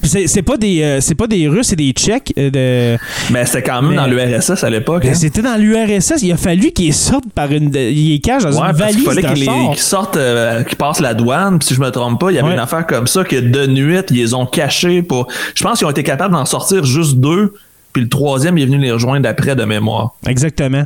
Puis 0.00 0.10
C'est 0.10 0.26
c'est 0.26 0.42
pas, 0.42 0.56
des, 0.56 0.82
euh, 0.82 1.00
c'est 1.00 1.14
pas 1.14 1.26
des 1.26 1.46
Russes, 1.48 1.68
c'est 1.68 1.76
des 1.76 1.92
Tchèques. 1.92 2.32
euh, 2.38 2.50
de... 2.50 2.98
Mais 3.32 3.44
c'était 3.46 3.62
quand 3.62 3.82
même 3.82 3.90
Mais- 3.90 3.96
dans 3.96 4.06
l'URSS 4.06 4.64
à 4.64 4.70
l'époque. 4.70 5.02
Ben, 5.02 5.10
hein. 5.10 5.14
C'était 5.14 5.42
dans 5.42 5.56
l'URSS. 5.56 6.22
Il 6.22 6.32
a 6.32 6.36
fallu 6.36 6.70
qu'ils 6.72 6.94
sortent 6.94 7.30
par 7.34 7.52
une. 7.52 7.70
Ils 7.74 8.10
les 8.12 8.18
cachent 8.20 8.44
dans 8.44 8.50
Ouais, 8.50 8.56
une 8.56 8.76
parce 8.76 8.78
valise 8.78 9.04
fallait 9.04 9.22
qu'ils 9.22 9.32
les- 9.40 9.44
char. 9.44 9.70
qu'ils 9.72 9.78
sortent, 9.82 10.16
euh, 10.16 10.62
qu'ils 10.64 10.76
passent 10.78 11.00
la 11.00 11.14
douane. 11.14 11.58
Puis 11.58 11.68
si 11.68 11.74
je 11.74 11.80
me 11.80 11.90
trompe 11.90 12.18
pas, 12.20 12.30
il 12.30 12.36
y 12.36 12.38
avait 12.38 12.48
Ouais. 12.48 12.54
une 12.54 12.60
affaire 12.60 12.86
comme 12.86 13.06
ça 13.06 13.24
que 13.24 13.36
de 13.36 13.66
nuit, 13.66 13.98
ils 14.10 14.16
les 14.16 14.34
ont 14.34 14.46
cachés 14.46 15.02
pour. 15.02 15.28
Je 15.54 15.62
pense 15.62 15.78
qu'ils 15.78 15.86
ont 15.86 15.90
été 15.90 16.02
capables 16.02 16.34
d'en 16.34 16.44
sortir 16.46 16.84
juste 16.84 17.16
deux. 17.18 17.52
Puis 17.92 18.02
le 18.02 18.08
troisième 18.08 18.58
est 18.58 18.66
venu 18.66 18.78
les 18.78 18.92
rejoindre 18.92 19.28
après 19.28 19.56
de 19.56 19.64
mémoire. 19.64 20.14
Exactement. 20.26 20.84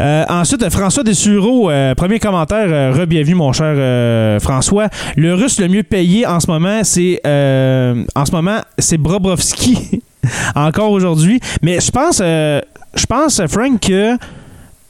Euh, 0.00 0.24
ensuite, 0.28 0.68
François 0.70 1.02
Dessureau, 1.02 1.70
euh, 1.70 1.94
premier 1.94 2.18
commentaire, 2.18 2.66
euh, 2.68 2.92
re-bienvenue 2.92 3.34
mon 3.34 3.52
cher 3.52 3.74
euh, 3.76 4.38
François. 4.40 4.88
Le 5.16 5.34
russe 5.34 5.60
le 5.60 5.68
mieux 5.68 5.82
payé 5.82 6.26
en 6.26 6.40
ce 6.40 6.50
moment, 6.50 6.80
c'est 6.84 7.20
en 7.24 8.24
ce 8.24 8.32
moment, 8.32 8.58
c'est 8.78 8.98
Bobrovski. 8.98 10.02
Encore 10.54 10.90
aujourd'hui. 10.90 11.40
Mais 11.62 11.78
je 11.80 11.90
pense, 11.90 12.18
je 12.20 13.46
Frank, 13.48 13.80
que 13.80 14.16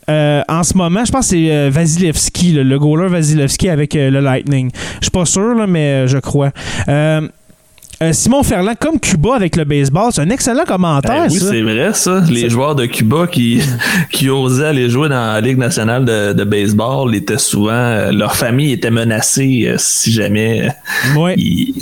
en 0.09 0.63
ce 0.63 0.77
moment, 0.77 1.05
je 1.05 1.13
pense 1.13 1.31
que 1.31 1.37
c'est 1.37 1.71
Vasilevski, 1.71 2.53
le, 2.53 2.63
le 2.63 2.79
goaler 2.79 3.09
Vasilevski 3.09 3.69
avec 3.69 3.95
le 3.95 4.21
Lightning. 4.21 4.71
Je 5.01 5.05
suis 5.05 5.11
pas 5.11 5.25
sûr, 5.27 5.55
là, 5.55 5.67
mais 5.67 6.09
je 6.09 6.19
crois. 6.19 6.51
Euh, 8.03 8.13
Simon 8.13 8.43
Ferland, 8.43 8.75
comme 8.79 9.01
Cuba 9.01 9.35
avec 9.37 9.57
le 9.57 9.65
baseball, 9.65 10.13
c'est 10.13 10.21
un 10.21 10.29
excellent 10.29 10.65
commentaire. 10.67 11.29
Ben 11.29 11.33
oui, 11.33 11.39
c'est 11.41 11.63
vrai, 11.63 11.95
ça. 11.95 12.23
Les 12.29 12.51
joueurs 12.51 12.75
de 12.75 12.85
Cuba 12.85 13.27
qui, 13.27 13.63
qui 14.13 14.29
osaient 14.29 14.67
aller 14.67 14.91
jouer 14.91 15.09
dans 15.09 15.33
la 15.33 15.41
Ligue 15.41 15.57
nationale 15.57 16.05
de, 16.05 16.35
de 16.35 16.45
baseball 16.45 17.15
étaient 17.15 17.39
souvent. 17.39 17.71
euh, 17.73 18.13
leur 18.13 18.37
famille 18.37 18.73
était 18.73 18.91
menacée 18.91 19.65
euh, 19.67 19.77
si 19.79 20.13
jamais 20.13 20.69
Ouais. 21.17 21.35
ils, 21.39 21.75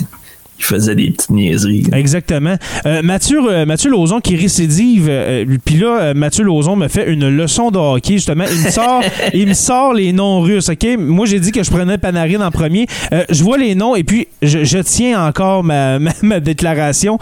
ils 0.59 0.65
faisaient 0.65 0.95
des 0.95 1.11
petites 1.11 1.29
niaiseries. 1.31 1.83
Exactement. 1.93 2.55
Euh, 2.85 3.01
Mathieu, 3.01 3.39
euh, 3.49 3.65
Mathieu 3.65 3.91
Lauzon 3.91 4.21
qui 4.21 4.35
récidive. 4.35 5.07
euh, 5.09 5.45
Puis 5.65 5.75
là, 5.75 6.13
Mathieu 6.13 6.43
Lauzon 6.45 6.75
me 6.75 6.87
fait 6.87 7.11
une 7.11 7.29
leçon 7.29 7.71
de 7.71 7.77
hockey, 7.77 8.13
justement. 8.13 8.45
Il 8.49 8.65
me 8.65 8.71
sort, 8.71 9.01
il 9.33 9.47
me 9.47 9.53
sort 9.53 9.93
les 9.93 10.13
noms 10.13 10.39
russes, 10.41 10.69
OK? 10.69 10.85
Moi, 10.97 11.25
j'ai 11.25 11.39
dit 11.39 11.51
que 11.51 11.63
je 11.63 11.69
prenais 11.69 11.97
Panarin 11.97 12.41
en 12.41 12.51
premier. 12.51 12.87
Je 13.29 13.43
vois 13.43 13.57
les 13.57 13.75
noms 13.75 13.95
et 13.95 14.03
puis 14.03 14.27
je, 14.41 14.63
je 14.63 14.77
tiens 14.79 15.25
encore 15.27 15.63
ma, 15.63 15.99
ma, 15.99 16.11
ma 16.21 16.39
déclaration. 16.39 17.17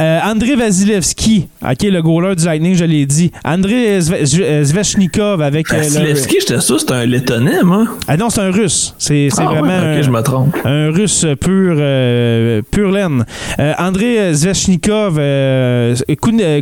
Euh, 0.00 0.18
André 0.24 0.56
Vasilevski, 0.56 1.46
OK, 1.62 1.82
le 1.82 2.02
goaler 2.02 2.34
du 2.34 2.44
Lightning, 2.44 2.74
je 2.74 2.84
l'ai 2.84 3.06
dit. 3.06 3.30
André 3.44 4.00
Zve- 4.00 4.22
Zve- 4.24 4.42
euh, 4.42 4.64
Zvechnikov 4.64 5.40
avec... 5.40 5.72
euh, 5.72 5.76
le- 5.76 5.82
Vasilevski, 5.82 6.36
j'étais 6.40 6.60
sûr, 6.60 6.80
c'était 6.80 6.94
un 6.94 7.06
lettonais, 7.06 7.62
moi. 7.62 7.84
Ah 8.08 8.16
non, 8.16 8.28
c'est 8.28 8.40
un 8.40 8.50
russe. 8.50 8.94
C'est 8.98 9.28
Ah 9.38 9.42
ouais, 9.52 9.58
vraiment... 9.60 9.78
ok, 9.78 9.84
un- 9.98 10.02
je 10.02 10.10
me 10.10 10.20
trompe. 10.22 10.56
un 10.64 10.90
russe 10.90 11.24
pur, 11.40 11.76
euh, 11.78 12.62
pur 12.68 12.90
laine. 12.90 13.24
Euh, 13.60 13.74
André 13.78 14.34
Zvechnikov, 14.34 15.16
euh, 15.20 15.94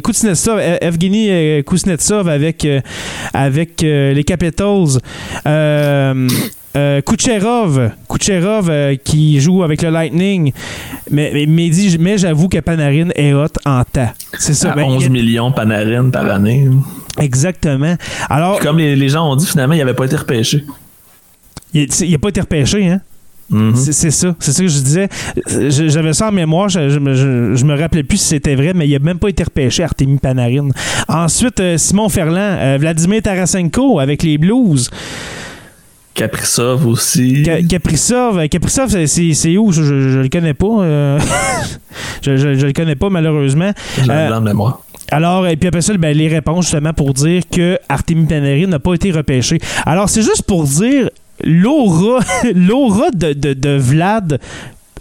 Kuznetsov, 0.02 0.58
euh, 0.60 0.76
Evgeny 0.82 1.62
Kuznetsov 1.64 2.28
avec, 2.28 2.66
avec 3.32 3.80
les 3.80 4.24
Capitals. 4.24 4.98
Euh, 6.76 7.00
Kucherov, 7.00 7.90
Kucherov 8.08 8.68
euh, 8.70 8.94
qui 9.02 9.40
joue 9.40 9.64
avec 9.64 9.82
le 9.82 9.90
Lightning. 9.90 10.52
Mais, 11.10 11.32
mais, 11.48 11.68
mais 11.98 12.16
j'avoue 12.18 12.48
que 12.48 12.58
Panarin 12.60 13.08
est 13.16 13.32
hot 13.34 13.46
en 13.66 13.82
temps. 13.82 14.10
C'est 14.38 14.54
ça. 14.54 14.70
À 14.72 14.76
Ben, 14.76 14.84
11 14.84 15.08
millions 15.08 15.50
Panarin 15.50 16.10
par 16.10 16.26
année. 16.30 16.68
exactement. 17.18 17.96
Alors, 18.28 18.58
Puis 18.58 18.66
comme 18.66 18.78
les, 18.78 18.94
les 18.94 19.08
gens 19.08 19.28
ont 19.32 19.34
dit, 19.36 19.46
finalement, 19.46 19.74
il 19.74 19.78
n'avait 19.78 19.94
pas 19.94 20.04
été 20.04 20.14
repêché. 20.16 20.64
il 21.74 21.88
n'a 22.10 22.18
pas 22.18 22.28
été 22.28 22.40
repêché, 22.40 22.88
hein? 22.88 23.00
Mhm. 23.52 23.74
C'est 23.74 23.92
c'est 23.92 24.12
ça, 24.12 24.36
c'est 24.38 24.52
ça 24.52 24.62
que 24.62 24.68
je 24.68 24.78
disais. 24.78 25.08
Je- 25.48 25.88
J'avais 25.88 26.12
ça 26.12 26.28
en 26.28 26.32
mémoire, 26.32 26.68
je, 26.68 26.88
je 26.88 27.00
me- 27.00 27.14
je- 27.14 27.56
je 27.56 27.64
me 27.64 27.76
rappelais 27.76 28.04
plus 28.04 28.18
si 28.18 28.28
c'était 28.28 28.54
vrai, 28.54 28.74
mais 28.76 28.86
il 28.86 28.94
a 28.94 29.00
même 29.00 29.18
pas 29.18 29.26
été 29.28 29.42
repêché 29.42 29.82
Artemi 29.82 30.18
Panarin. 30.18 30.68
Ensuite, 31.08 31.58
euh, 31.58 31.76
Simon 31.76 32.08
Ferland, 32.08 32.36
euh, 32.60 32.76
Vladimir 32.78 33.22
Tarasenko 33.22 33.98
avec 33.98 34.22
les 34.22 34.38
Blues. 34.38 34.88
Kaprizov 36.14 36.86
aussi. 36.86 37.42
Ka- 37.44 37.62
Kaprizov, 37.62 38.38
euh, 38.38 38.46
Kaprizov, 38.48 38.88
c'est- 39.06 39.56
où? 39.56 39.72
Je, 39.72 39.82
je, 39.82 40.08
je 40.10 40.18
le 40.18 40.28
connais 40.28 40.54
pas. 40.54 40.66
euh, 40.66 41.18
je, 42.22 42.36
je, 42.36 42.66
le 42.66 42.72
connais 42.72 42.96
pas, 42.96 43.08
malheureusement. 43.10 43.70
Je 44.02 44.10
Euh, 44.10 44.28
la 44.28 44.40
mémoire. 44.40 44.80
Alors, 45.12 45.46
et 45.46 45.56
puis 45.56 45.68
après 45.68 45.80
ça, 45.82 45.92
ben, 45.96 46.16
les 46.16 46.28
réponses 46.28 46.66
justement 46.66 46.92
pour 46.92 47.14
dire 47.14 47.42
que 47.50 47.78
Artemi 47.88 48.26
Panarin 48.26 48.66
n'a 48.66 48.78
pas 48.78 48.94
été 48.94 49.10
repêché. 49.10 49.58
Alors, 49.86 50.08
c'est 50.08 50.22
juste 50.22 50.42
pour 50.42 50.64
dire 50.64 51.10
l'aura, 51.42 52.20
l'aura 52.54 53.10
de, 53.12 53.32
de, 53.32 53.52
de 53.54 53.76
Vlad 53.76 54.38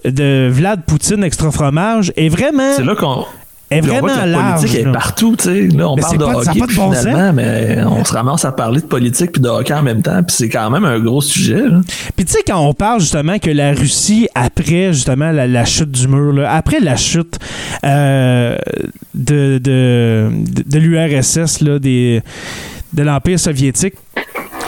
de 0.05 0.47
Vlad 0.49 0.83
Poutine 0.85 1.23
extra 1.25 1.51
fromage 1.51 2.13
est 2.15 2.29
vraiment 2.29 2.71
C'est 2.73 2.85
là 2.85 2.95
qu'on 2.95 3.25
est 3.71 3.81
puis 3.81 3.91
on 3.91 3.99
voit 3.99 4.09
vraiment 4.09 4.13
que 4.13 4.19
la 4.19 4.25
large. 4.25 4.61
politique 4.61 4.79
est 4.79 4.91
partout, 4.91 5.35
tu 5.37 5.43
sais. 5.45 5.67
Là, 5.77 5.89
on 5.89 5.95
Mais 5.95 6.01
parle 6.01 6.17
de 6.17 6.23
pas- 6.25 6.35
hockey 6.35 6.59
de 6.59 6.75
bon 6.75 6.93
sens. 6.93 6.99
finalement, 6.99 7.33
mais 7.33 7.77
on 7.85 8.03
se 8.05 8.13
ramasse 8.13 8.45
à 8.45 8.51
parler 8.51 8.81
de 8.81 8.85
politique 8.87 9.31
puis 9.33 9.41
de 9.41 9.47
hockey 9.49 9.73
en 9.73 9.83
même 9.83 10.01
temps, 10.01 10.23
puis 10.23 10.35
c'est 10.35 10.49
quand 10.49 10.69
même 10.69 10.85
un 10.85 10.99
gros 10.99 11.21
sujet. 11.21 11.61
là. 11.67 11.81
Puis 12.15 12.25
tu 12.25 12.33
sais, 12.33 12.39
quand 12.45 12.59
on 12.59 12.73
parle 12.73 12.99
justement 13.01 13.37
que 13.39 13.49
la 13.51 13.73
Russie, 13.73 14.27
après 14.35 14.93
justement 14.93 15.31
la, 15.31 15.47
la 15.47 15.65
chute 15.65 15.91
du 15.91 16.07
mur, 16.07 16.33
là, 16.33 16.51
après 16.53 16.79
la 16.79 16.95
chute 16.95 17.37
euh, 17.83 18.57
de, 19.13 19.59
de, 19.59 20.29
de, 20.47 20.63
de 20.65 20.79
l'URSS, 20.79 21.63
des, 21.63 22.21
de 22.93 23.03
l'Empire 23.03 23.39
soviétique, 23.39 23.93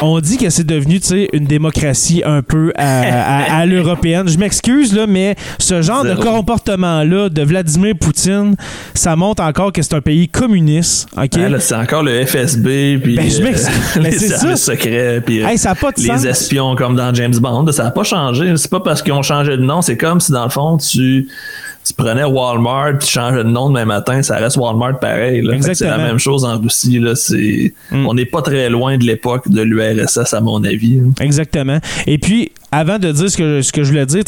on 0.02 0.20
dit 0.20 0.38
que 0.38 0.50
c'est 0.50 0.66
devenu 0.66 1.00
tu 1.00 1.08
sais, 1.08 1.30
une 1.34 1.46
démocratie 1.46 2.22
un 2.26 2.42
peu 2.42 2.74
à, 2.76 3.02
à- 3.02 3.58
à 3.60 3.66
l'européenne. 3.68 4.28
Je 4.28 4.38
m'excuse, 4.38 4.94
là, 4.94 5.06
mais 5.08 5.36
ce 5.60 5.82
genre 5.82 6.04
de 6.04 6.14
comportement-là 6.16 7.30
de 7.30 7.42
Vladimir 7.44 7.94
Poutine, 8.00 8.56
ça 8.94 9.16
montre 9.16 9.44
encore 9.44 9.72
que 9.72 9.82
c'est 9.82 9.94
un 9.94 10.02
pays 10.02 10.28
communiste. 10.28 11.08
OK? 11.18 11.40
C'est 11.60 11.76
encore 11.76 12.04
le 12.04 12.26
FSB 12.26 12.98
puis 13.02 13.16
Ben, 13.16 13.26
euh. 13.30 13.54
Ben, 13.96 14.04
les 14.04 14.12
services 14.20 14.40
ça. 14.62 14.72
secrets 14.74 15.22
puis 15.26 15.44
euh, 15.44 15.48
Hey, 15.48 15.58
ça 15.58 15.70
n'a 15.70 15.76
pas 15.76 15.92
de 15.92 16.02
les 16.02 16.08
sens. 16.08 16.26
espions 16.26 16.76
comme 16.76 16.96
dans 16.96 17.14
James 17.14 17.36
Bond. 17.40 17.72
Ça 17.72 17.84
n'a 17.84 17.92
pas 17.92 18.04
changé. 18.04 18.52
C'est 18.58 18.72
pas 18.72 18.80
parce 18.80 19.02
qu'ils 19.02 19.14
ont 19.14 19.22
changé 19.22 19.52
de 19.58 19.62
nom. 19.64 19.82
C'est 19.82 19.98
comme 19.98 20.20
si 20.20 20.32
dans 20.32 20.44
le 20.44 20.50
fond 20.50 20.78
tu 20.78 21.28
tu 21.86 21.94
prenais 21.94 22.24
Walmart, 22.24 23.00
tu 23.00 23.08
changeais 23.08 23.44
de 23.44 23.50
nom 23.50 23.70
demain 23.70 23.86
matin, 23.86 24.22
ça 24.22 24.38
reste 24.38 24.58
Walmart 24.58 25.00
pareil. 25.00 25.44
C'est 25.74 25.86
la 25.88 25.98
même 25.98 26.18
chose 26.20 26.46
en 26.46 26.60
Russie. 26.60 27.00
Là. 27.00 27.14
Mm. 27.92 28.06
On 28.06 28.14
n'est 28.14 28.26
pas 28.26 28.42
très 28.42 28.70
loin 28.70 28.98
de 28.98 29.04
l'époque 29.04 29.50
de 29.50 29.62
l'URSS, 29.62 30.34
à 30.34 30.42
mon 30.42 30.64
avis. 30.64 30.98
là. 30.98 31.08
Exactement. 31.22 31.80
Et 32.08 32.18
puis, 32.18 32.52
avant 32.72 33.00
de 33.00 33.12
dire 33.12 33.30
ce 33.32 33.38
que, 33.38 33.62
ce 33.62 33.72
que 33.72 33.84
je 33.84 33.90
voulais 33.90 34.06
dire, 34.06 34.24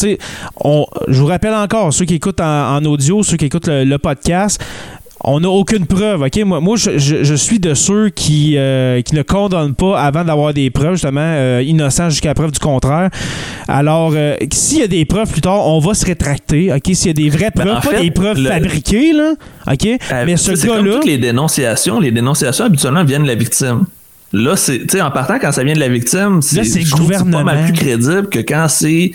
on- 0.64 0.86
je 1.08 1.20
vous 1.20 1.28
rappelle 1.28 1.54
encore, 1.54 1.94
ceux 1.94 2.06
qui 2.06 2.16
écoutent 2.16 2.42
en, 2.42 2.76
en 2.78 2.86
audio, 2.86 3.24
ceux 3.24 3.38
qui 3.38 3.46
écoutent 3.46 3.68
le, 3.68 3.84
le 3.84 3.98
podcast, 3.98 4.60
on 5.26 5.40
n'a 5.40 5.50
aucune 5.50 5.86
preuve, 5.86 6.22
OK? 6.22 6.38
Moi, 6.44 6.60
moi 6.60 6.76
je, 6.78 6.98
je- 6.98 7.24
je 7.24 7.34
suis 7.36 7.60
de 7.60 7.74
ceux 7.74 8.10
qui, 8.10 8.56
euh, 8.58 9.02
qui 9.02 9.16
ne 9.16 9.22
condamnent 9.22 9.74
pas 9.76 10.00
avant 10.02 10.24
d'avoir 10.26 10.54
des 10.54 10.70
preuves, 10.70 10.94
justement, 10.94 11.22
euh, 11.22 11.64
innocents 11.66 12.10
jusqu'à 12.10 12.34
preuve 12.34 12.52
du 12.52 12.60
contraire. 12.60 13.10
Alors, 13.68 14.12
euh, 14.16 14.36
s'il 14.52 14.80
y 14.80 14.84
a 14.84 14.88
des 14.88 15.06
preuves 15.06 15.32
plus 15.32 15.42
tard, 15.42 15.66
on 15.68 15.80
va 15.80 15.94
se 15.94 16.06
rétracter, 16.06 16.74
OK? 16.74 16.84
S'il 16.94 17.08
y 17.08 17.10
a 17.10 17.14
des 17.14 17.30
vraies 17.30 17.52
Ben, 17.56 17.64
preuves, 17.66 17.78
en 17.78 17.82
pas 17.82 17.90
fait, 17.98 18.02
des 18.04 18.12
preuves 18.12 18.38
le- 18.42 18.50
fabriquées, 18.50 19.14
là, 19.14 19.34
OK? 19.72 19.86
Euh, 19.86 20.24
Mais 20.26 20.36
ce 20.38 20.52
gars-là... 20.68 20.94
toutes 20.96 21.06
les 21.06 21.18
dénonciations, 21.18 22.00
les 22.00 22.12
dénonciations 22.12 22.66
habituellement 22.66 23.04
viennent 23.04 23.24
de 23.24 23.28
la 23.28 23.36
victime. 23.36 23.86
Là, 24.34 24.56
c'est, 24.56 24.80
tu 24.80 24.86
sais, 24.98 25.02
en 25.02 25.12
partant, 25.12 25.38
quand 25.40 25.52
ça 25.52 25.64
vient 25.64 25.76
de 25.76 25.80
la 25.80 25.90
victime, 25.90 26.42
c'est, 26.42 26.64
pas 27.32 27.44
mal 27.44 27.64
plus 27.66 27.74
crédible 27.74 28.28
que 28.30 28.40
quand 28.40 28.66
c'est 28.68 29.12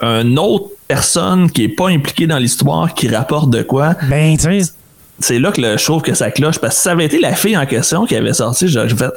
une 0.00 0.38
autre 0.38 0.66
personne 0.88 1.50
qui 1.50 1.64
est 1.64 1.68
pas 1.68 1.88
impliquée 1.88 2.26
dans 2.26 2.38
l'histoire 2.38 2.94
qui 2.94 3.08
rapporte 3.08 3.50
de 3.50 3.62
quoi. 3.62 3.94
Ben, 4.08 4.36
tu 4.36 4.44
sais... 4.44 4.72
C'est 5.18 5.38
là 5.38 5.52
que 5.52 5.60
le, 5.60 5.76
je 5.78 5.84
trouve 5.84 6.02
que 6.02 6.14
ça 6.14 6.30
cloche. 6.30 6.58
Parce 6.58 6.74
que 6.74 6.78
si 6.78 6.82
ça 6.84 6.92
avait 6.92 7.04
été 7.04 7.20
la 7.20 7.34
fille 7.34 7.56
en 7.56 7.66
question 7.66 8.06
qui 8.06 8.16
avait 8.16 8.32
sorti, 8.32 8.66
j'aurais 8.68 8.88
fait, 8.88 9.10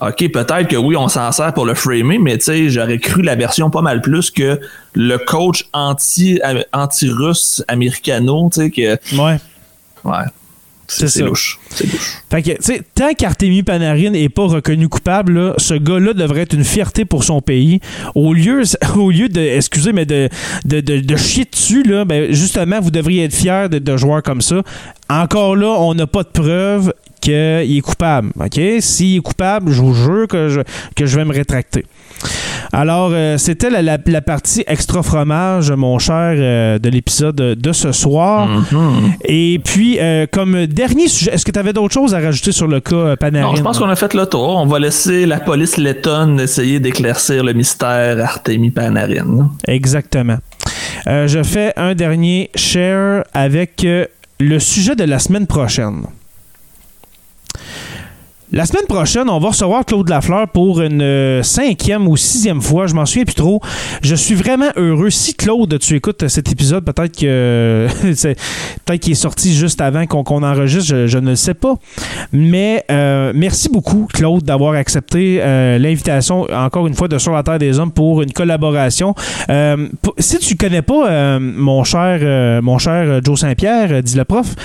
OK, 0.00 0.32
peut-être 0.32 0.68
que 0.68 0.76
oui, 0.76 0.96
on 0.96 1.08
s'en 1.08 1.30
sert 1.32 1.52
pour 1.52 1.66
le 1.66 1.74
framer, 1.74 2.18
mais 2.18 2.38
tu 2.38 2.44
sais, 2.44 2.70
j'aurais 2.70 2.98
cru 2.98 3.20
la 3.20 3.34
version 3.34 3.68
pas 3.68 3.82
mal 3.82 4.00
plus 4.00 4.30
que 4.30 4.58
le 4.94 5.18
coach 5.18 5.66
anti, 5.74 6.40
anti-russe 6.72 7.62
américano, 7.68 8.48
tu 8.52 8.60
sais, 8.62 8.70
que, 8.70 9.16
Ouais. 9.16 9.38
ouais. 10.04 10.24
C'est 10.90 11.22
louche. 11.22 11.58
Fait 12.30 12.42
que, 12.42 12.50
tu 12.50 12.56
sais, 12.60 12.82
tant 12.94 13.12
qu'Artemi 13.14 13.62
Panarin 13.62 14.10
n'est 14.10 14.28
pas 14.28 14.46
reconnu 14.46 14.88
coupable, 14.88 15.32
là, 15.32 15.54
ce 15.58 15.74
gars-là 15.74 16.12
devrait 16.12 16.42
être 16.42 16.54
une 16.54 16.64
fierté 16.64 17.04
pour 17.04 17.24
son 17.24 17.40
pays. 17.40 17.80
Au 18.14 18.32
lieu, 18.34 18.62
au 18.96 19.10
lieu 19.10 19.28
de, 19.28 19.40
excusez, 19.40 19.92
mais 19.92 20.06
de, 20.06 20.28
de, 20.64 20.80
de, 20.80 21.00
de 21.00 21.16
chier 21.16 21.46
dessus, 21.50 21.82
là, 21.82 22.04
ben, 22.04 22.32
justement, 22.32 22.80
vous 22.80 22.90
devriez 22.90 23.24
être 23.24 23.34
fiers 23.34 23.68
de, 23.70 23.78
de 23.78 23.96
joueurs 23.96 24.22
comme 24.22 24.40
ça. 24.40 24.62
Encore 25.08 25.56
là, 25.56 25.68
on 25.68 25.94
n'a 25.94 26.06
pas 26.06 26.22
de 26.22 26.28
preuve 26.28 26.92
qu'il 27.20 27.32
est 27.34 27.82
coupable. 27.82 28.32
OK? 28.40 28.60
S'il 28.80 29.16
est 29.16 29.20
coupable, 29.20 29.72
je 29.72 29.80
vous 29.80 29.94
jure 29.94 30.26
que 30.26 30.48
je, 30.48 30.60
que 30.96 31.06
je 31.06 31.16
vais 31.16 31.24
me 31.24 31.32
rétracter. 31.32 31.84
Alors, 32.72 33.10
euh, 33.12 33.36
c'était 33.38 33.70
la, 33.70 33.82
la- 33.82 33.98
la 34.06 34.20
partie 34.20 34.62
extra 34.66 35.02
fromage, 35.02 35.72
mon 35.72 35.98
cher, 35.98 36.34
euh, 36.36 36.78
de 36.78 36.88
l'épisode 36.88 37.34
de 37.36 37.72
ce 37.72 37.92
soir. 37.92 38.46
Mhm. 38.48 39.12
Et 39.24 39.60
puis, 39.64 39.98
euh, 39.98 40.26
comme 40.30 40.66
dernier 40.66 41.08
sujet, 41.08 41.32
est-ce 41.34 41.44
que 41.44 41.50
tu 41.50 41.58
avais 41.58 41.72
d'autres 41.72 41.94
choses 41.94 42.14
à 42.14 42.20
rajouter 42.20 42.52
sur 42.52 42.68
le 42.68 42.80
cas 42.80 43.16
Panarin? 43.16 43.48
Non, 43.50 43.56
je 43.56 43.62
pense 43.62 43.78
qu'on 43.78 43.88
a 43.88 43.96
fait 43.96 44.14
le 44.14 44.26
tour. 44.26 44.56
On 44.56 44.66
va 44.66 44.78
laisser 44.78 45.26
la 45.26 45.40
police 45.40 45.76
lettonne 45.78 46.38
essayer 46.40 46.78
d'éclaircir 46.80 47.42
le 47.42 47.52
mystère 47.52 48.18
Artemi 48.24 48.70
Panarin. 48.70 49.50
Exactement. 49.66 50.36
Je 51.06 51.42
fais 51.42 51.72
un 51.76 51.94
dernier 51.94 52.50
share 52.54 53.24
avec 53.34 53.86
le 54.38 54.58
sujet 54.58 54.94
de 54.94 55.04
la 55.04 55.18
semaine 55.18 55.46
prochaine. 55.46 56.02
La 58.52 58.66
semaine 58.66 58.86
prochaine, 58.88 59.30
on 59.30 59.38
va 59.38 59.50
recevoir 59.50 59.84
Claude 59.84 60.08
Lafleur 60.08 60.48
pour 60.48 60.80
une 60.80 61.02
euh, 61.02 61.40
cinquième 61.44 62.08
ou 62.08 62.16
sixième 62.16 62.60
fois. 62.60 62.88
Je 62.88 62.94
m'en 62.94 63.06
souviens 63.06 63.24
plus 63.24 63.36
trop. 63.36 63.60
Je 64.02 64.16
suis 64.16 64.34
vraiment 64.34 64.70
heureux. 64.74 65.10
Si 65.10 65.34
Claude, 65.34 65.78
tu 65.78 65.94
écoutes 65.94 66.26
cet 66.26 66.50
épisode, 66.50 66.84
peut-être 66.84 67.16
que 67.16 67.86
peut-être 68.02 69.00
qu'il 69.00 69.12
est 69.12 69.14
sorti 69.14 69.54
juste 69.54 69.80
avant 69.80 70.04
qu'on 70.06 70.42
enregistre, 70.42 71.06
je, 71.06 71.18
ne 71.18 71.30
le 71.30 71.36
sais 71.36 71.54
pas. 71.54 71.74
Mais 72.32 72.84
euh, 72.90 73.30
merci 73.36 73.68
beaucoup, 73.68 74.08
Claude, 74.12 74.42
d'avoir 74.42 74.74
accepté 74.74 75.38
euh, 75.40 75.78
l'invitation, 75.78 76.48
encore 76.52 76.88
une 76.88 76.94
fois, 76.94 77.06
de 77.06 77.18
Sur 77.18 77.30
la 77.30 77.44
Terre 77.44 77.60
des 77.60 77.78
Hommes 77.78 77.92
pour 77.92 78.20
une 78.20 78.32
collaboration. 78.32 79.14
Si 80.18 80.38
tu 80.40 80.56
connais 80.56 80.82
pas 80.82 81.38
mon 81.38 81.84
cher, 81.84 82.62
mon 82.62 82.78
cher 82.78 83.20
Joe 83.22 83.38
Saint-Pierre, 83.38 84.02
dit 84.02 84.16
le 84.16 84.24
prof, 84.24 84.56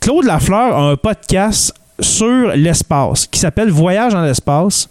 Claude 0.00 0.24
Lafleur 0.24 0.76
a 0.76 0.90
un 0.90 0.96
podcast 0.96 1.74
sur 2.00 2.48
l'espace 2.54 3.26
qui 3.26 3.40
s'appelle 3.40 3.70
Voyage 3.70 4.12
dans 4.12 4.22
l'espace. 4.22 4.88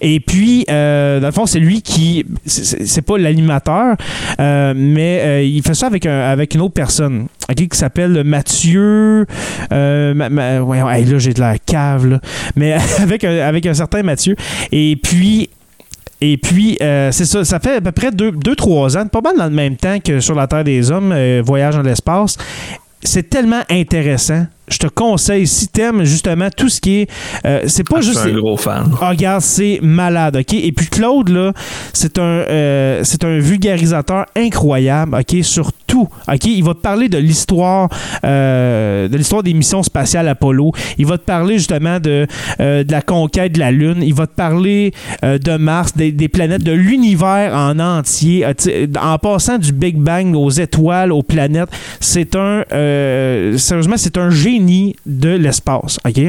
Et 0.00 0.18
puis, 0.20 0.64
euh, 0.70 1.20
dans 1.20 1.26
le 1.28 1.32
fond, 1.32 1.46
c'est 1.46 1.58
lui 1.60 1.82
qui. 1.82 2.24
c'est- 2.46 3.02
pas 3.02 3.18
l'animateur, 3.18 3.96
euh, 4.40 4.72
mais 4.76 5.20
euh, 5.22 5.42
il 5.42 5.62
fait 5.62 5.74
ça 5.74 5.86
avec, 5.86 6.04
un, 6.06 6.20
avec 6.20 6.54
une 6.54 6.60
autre 6.62 6.74
personne 6.74 7.26
ok, 7.48 7.68
qui 7.68 7.76
s'appelle 7.78 8.22
Mathieu. 8.24 9.26
Ma- 9.70 10.28
ma- 10.28 10.60
ouais, 10.60 11.04
là, 11.04 11.18
j'ai 11.18 11.32
de 11.34 11.40
la 11.40 11.58
cave, 11.58 12.06
là. 12.06 12.20
Mais 12.56 12.72
avec 13.00 13.24
un, 13.24 13.38
avec 13.38 13.66
un 13.66 13.74
certain 13.74 14.02
Mathieu. 14.02 14.34
Et 14.72 14.96
puis. 15.02 15.50
Et 16.20 16.36
puis, 16.36 16.76
c'est 16.80 17.24
ça, 17.24 17.44
ça 17.44 17.60
fait 17.60 17.76
à 17.76 17.80
peu 17.80 17.92
près 17.92 18.10
2-3 18.10 18.98
ans, 18.98 19.06
pas 19.06 19.20
mal 19.20 19.36
dans 19.36 19.44
le 19.44 19.50
même 19.52 19.76
temps 19.76 20.00
que 20.04 20.18
sur 20.18 20.34
la 20.34 20.48
Terre 20.48 20.64
des 20.64 20.90
Hommes, 20.90 21.14
Voyage 21.44 21.76
dans 21.76 21.82
l'espace. 21.82 22.36
C'est 23.04 23.30
tellement 23.30 23.60
intéressant. 23.70 24.46
Je 24.70 24.78
te 24.78 24.86
conseille, 24.86 25.46
si 25.46 25.68
t'aimes 25.68 26.04
justement 26.04 26.48
tout 26.54 26.68
ce 26.68 26.80
qui 26.80 27.00
est... 27.00 27.10
euh, 27.46 27.62
c'est 27.66 27.88
pas 27.88 27.96
Ah, 27.98 28.00
je 28.00 28.08
juste... 28.08 28.20
suis 28.20 28.30
un 28.30 28.36
gros 28.38 28.56
fan. 28.56 28.90
Ah, 29.00 29.10
regarde, 29.10 29.40
c'est 29.42 29.78
malade, 29.82 30.36
OK? 30.36 30.54
Et 30.54 30.72
puis 30.72 30.86
Claude, 30.86 31.28
là, 31.30 31.52
c'est 31.92 32.18
un, 32.18 32.22
euh, 32.22 33.00
c'est 33.04 33.24
un 33.24 33.38
vulgarisateur 33.38 34.26
incroyable, 34.36 35.16
OK? 35.18 35.42
Sur 35.42 35.72
tout, 35.86 36.08
OK? 36.30 36.44
Il 36.44 36.62
va 36.64 36.74
te 36.74 36.80
parler 36.80 37.08
de 37.08 37.18
l'histoire 37.18 37.88
euh, 38.24 39.08
de 39.08 39.16
l'histoire 39.16 39.42
des 39.42 39.54
missions 39.54 39.82
spatiales 39.82 40.28
Apollo. 40.28 40.72
Il 40.98 41.06
va 41.06 41.16
te 41.18 41.24
parler 41.24 41.58
justement 41.58 41.98
de, 41.98 42.26
de 42.58 42.92
la 42.92 43.00
conquête 43.02 43.52
de 43.52 43.58
la 43.60 43.70
Lune. 43.70 44.02
Il 44.02 44.14
va 44.14 44.26
te 44.26 44.34
parler 44.34 44.92
de 45.22 45.56
Mars, 45.56 45.96
des, 45.96 46.12
des 46.12 46.28
planètes, 46.28 46.62
de 46.62 46.72
l'univers 46.72 47.54
en 47.54 47.78
entier. 47.78 48.44
En 49.00 49.18
passant 49.18 49.58
du 49.58 49.72
Big 49.72 49.96
Bang 49.96 50.34
aux 50.34 50.50
étoiles, 50.50 51.12
aux 51.12 51.22
planètes, 51.22 51.70
c'est 52.00 52.36
un... 52.36 52.64
sérieusement, 53.56 53.96
c'est 53.96 54.18
un 54.18 54.30
génie 54.30 54.57
de 54.60 55.30
l'espace, 55.30 55.98
OK? 56.06 56.20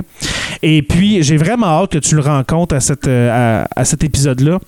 Et 0.62 0.82
puis, 0.82 1.24
j'ai 1.24 1.38
vraiment 1.38 1.68
hâte 1.68 1.92
que 1.92 1.98
tu 2.00 2.16
le 2.16 2.22
rencontres 2.22 2.76
à, 2.76 2.80
cette, 2.80 3.08
euh, 3.08 3.64
à, 3.64 3.68
à 3.80 3.86
cet 3.86 4.04
épisode-là. 4.04 4.60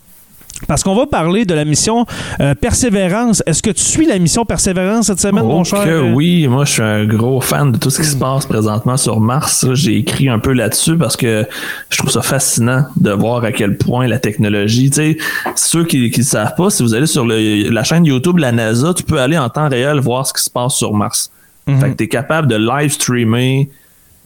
Parce 0.68 0.84
qu'on 0.84 0.94
va 0.94 1.08
parler 1.08 1.44
de 1.44 1.56
la 1.56 1.66
mission 1.66 2.06
euh, 2.40 2.54
Persévérance. 2.54 3.42
Est-ce 3.48 3.64
que 3.64 3.72
tu 3.72 3.82
suis 3.82 4.06
la 4.06 4.20
mission 4.20 4.46
Persévérance 4.46 5.08
cette 5.08 5.20
semaine, 5.20 5.44
Oh 5.44 5.48
mon 5.48 5.64
cher? 5.64 5.84
que 5.84 5.90
euh? 5.90 6.12
oui, 6.14 6.46
moi 6.48 6.66
je 6.66 6.74
suis 6.74 6.82
un 6.84 7.06
gros 7.06 7.42
fan 7.42 7.72
de 7.72 7.78
tout 7.80 7.90
ce 7.90 8.00
qui 8.00 8.06
se 8.08 8.16
passe 8.16 8.46
présentement 8.46 8.96
sur 8.96 9.20
Mars. 9.20 9.66
J'ai 9.74 9.98
écrit 9.98 10.30
un 10.30 10.38
peu 10.38 10.52
là-dessus 10.54 10.98
parce 10.98 11.18
que 11.18 11.48
je 11.90 11.98
trouve 11.98 12.12
ça 12.12 12.22
fascinant 12.22 12.86
de 12.96 13.10
voir 13.12 13.44
à 13.44 13.52
quel 13.52 13.76
point 13.76 14.08
la 14.08 14.20
technologie, 14.20 14.92
tu 14.92 14.96
sais, 14.98 15.18
ceux 15.56 15.84
qui 15.86 16.12
ne 16.16 16.24
savent 16.24 16.54
pas, 16.56 16.70
si 16.70 16.84
vous 16.84 16.94
allez 16.94 17.08
sur 17.08 17.26
le- 17.26 17.70
la 17.72 17.84
chaîne 17.84 18.06
YouTube 18.06 18.36
de 18.36 18.42
la 18.42 18.52
NASA, 18.52 18.94
tu 18.94 19.02
peux 19.04 19.20
aller 19.20 19.40
en 19.40 19.50
temps 19.50 19.68
réel 19.68 20.00
voir 20.00 20.28
ce 20.28 20.34
qui 20.34 20.44
se 20.44 20.50
passe 20.50 20.76
sur 20.76 20.94
Mars. 20.94 21.32
Mhm. 21.74 21.80
Fait 21.80 21.90
que 21.92 21.96
tu 21.96 22.04
es 22.06 22.08
capable 22.08 22.48
de 22.48 22.56
live 22.56 22.92
streamer 22.92 23.70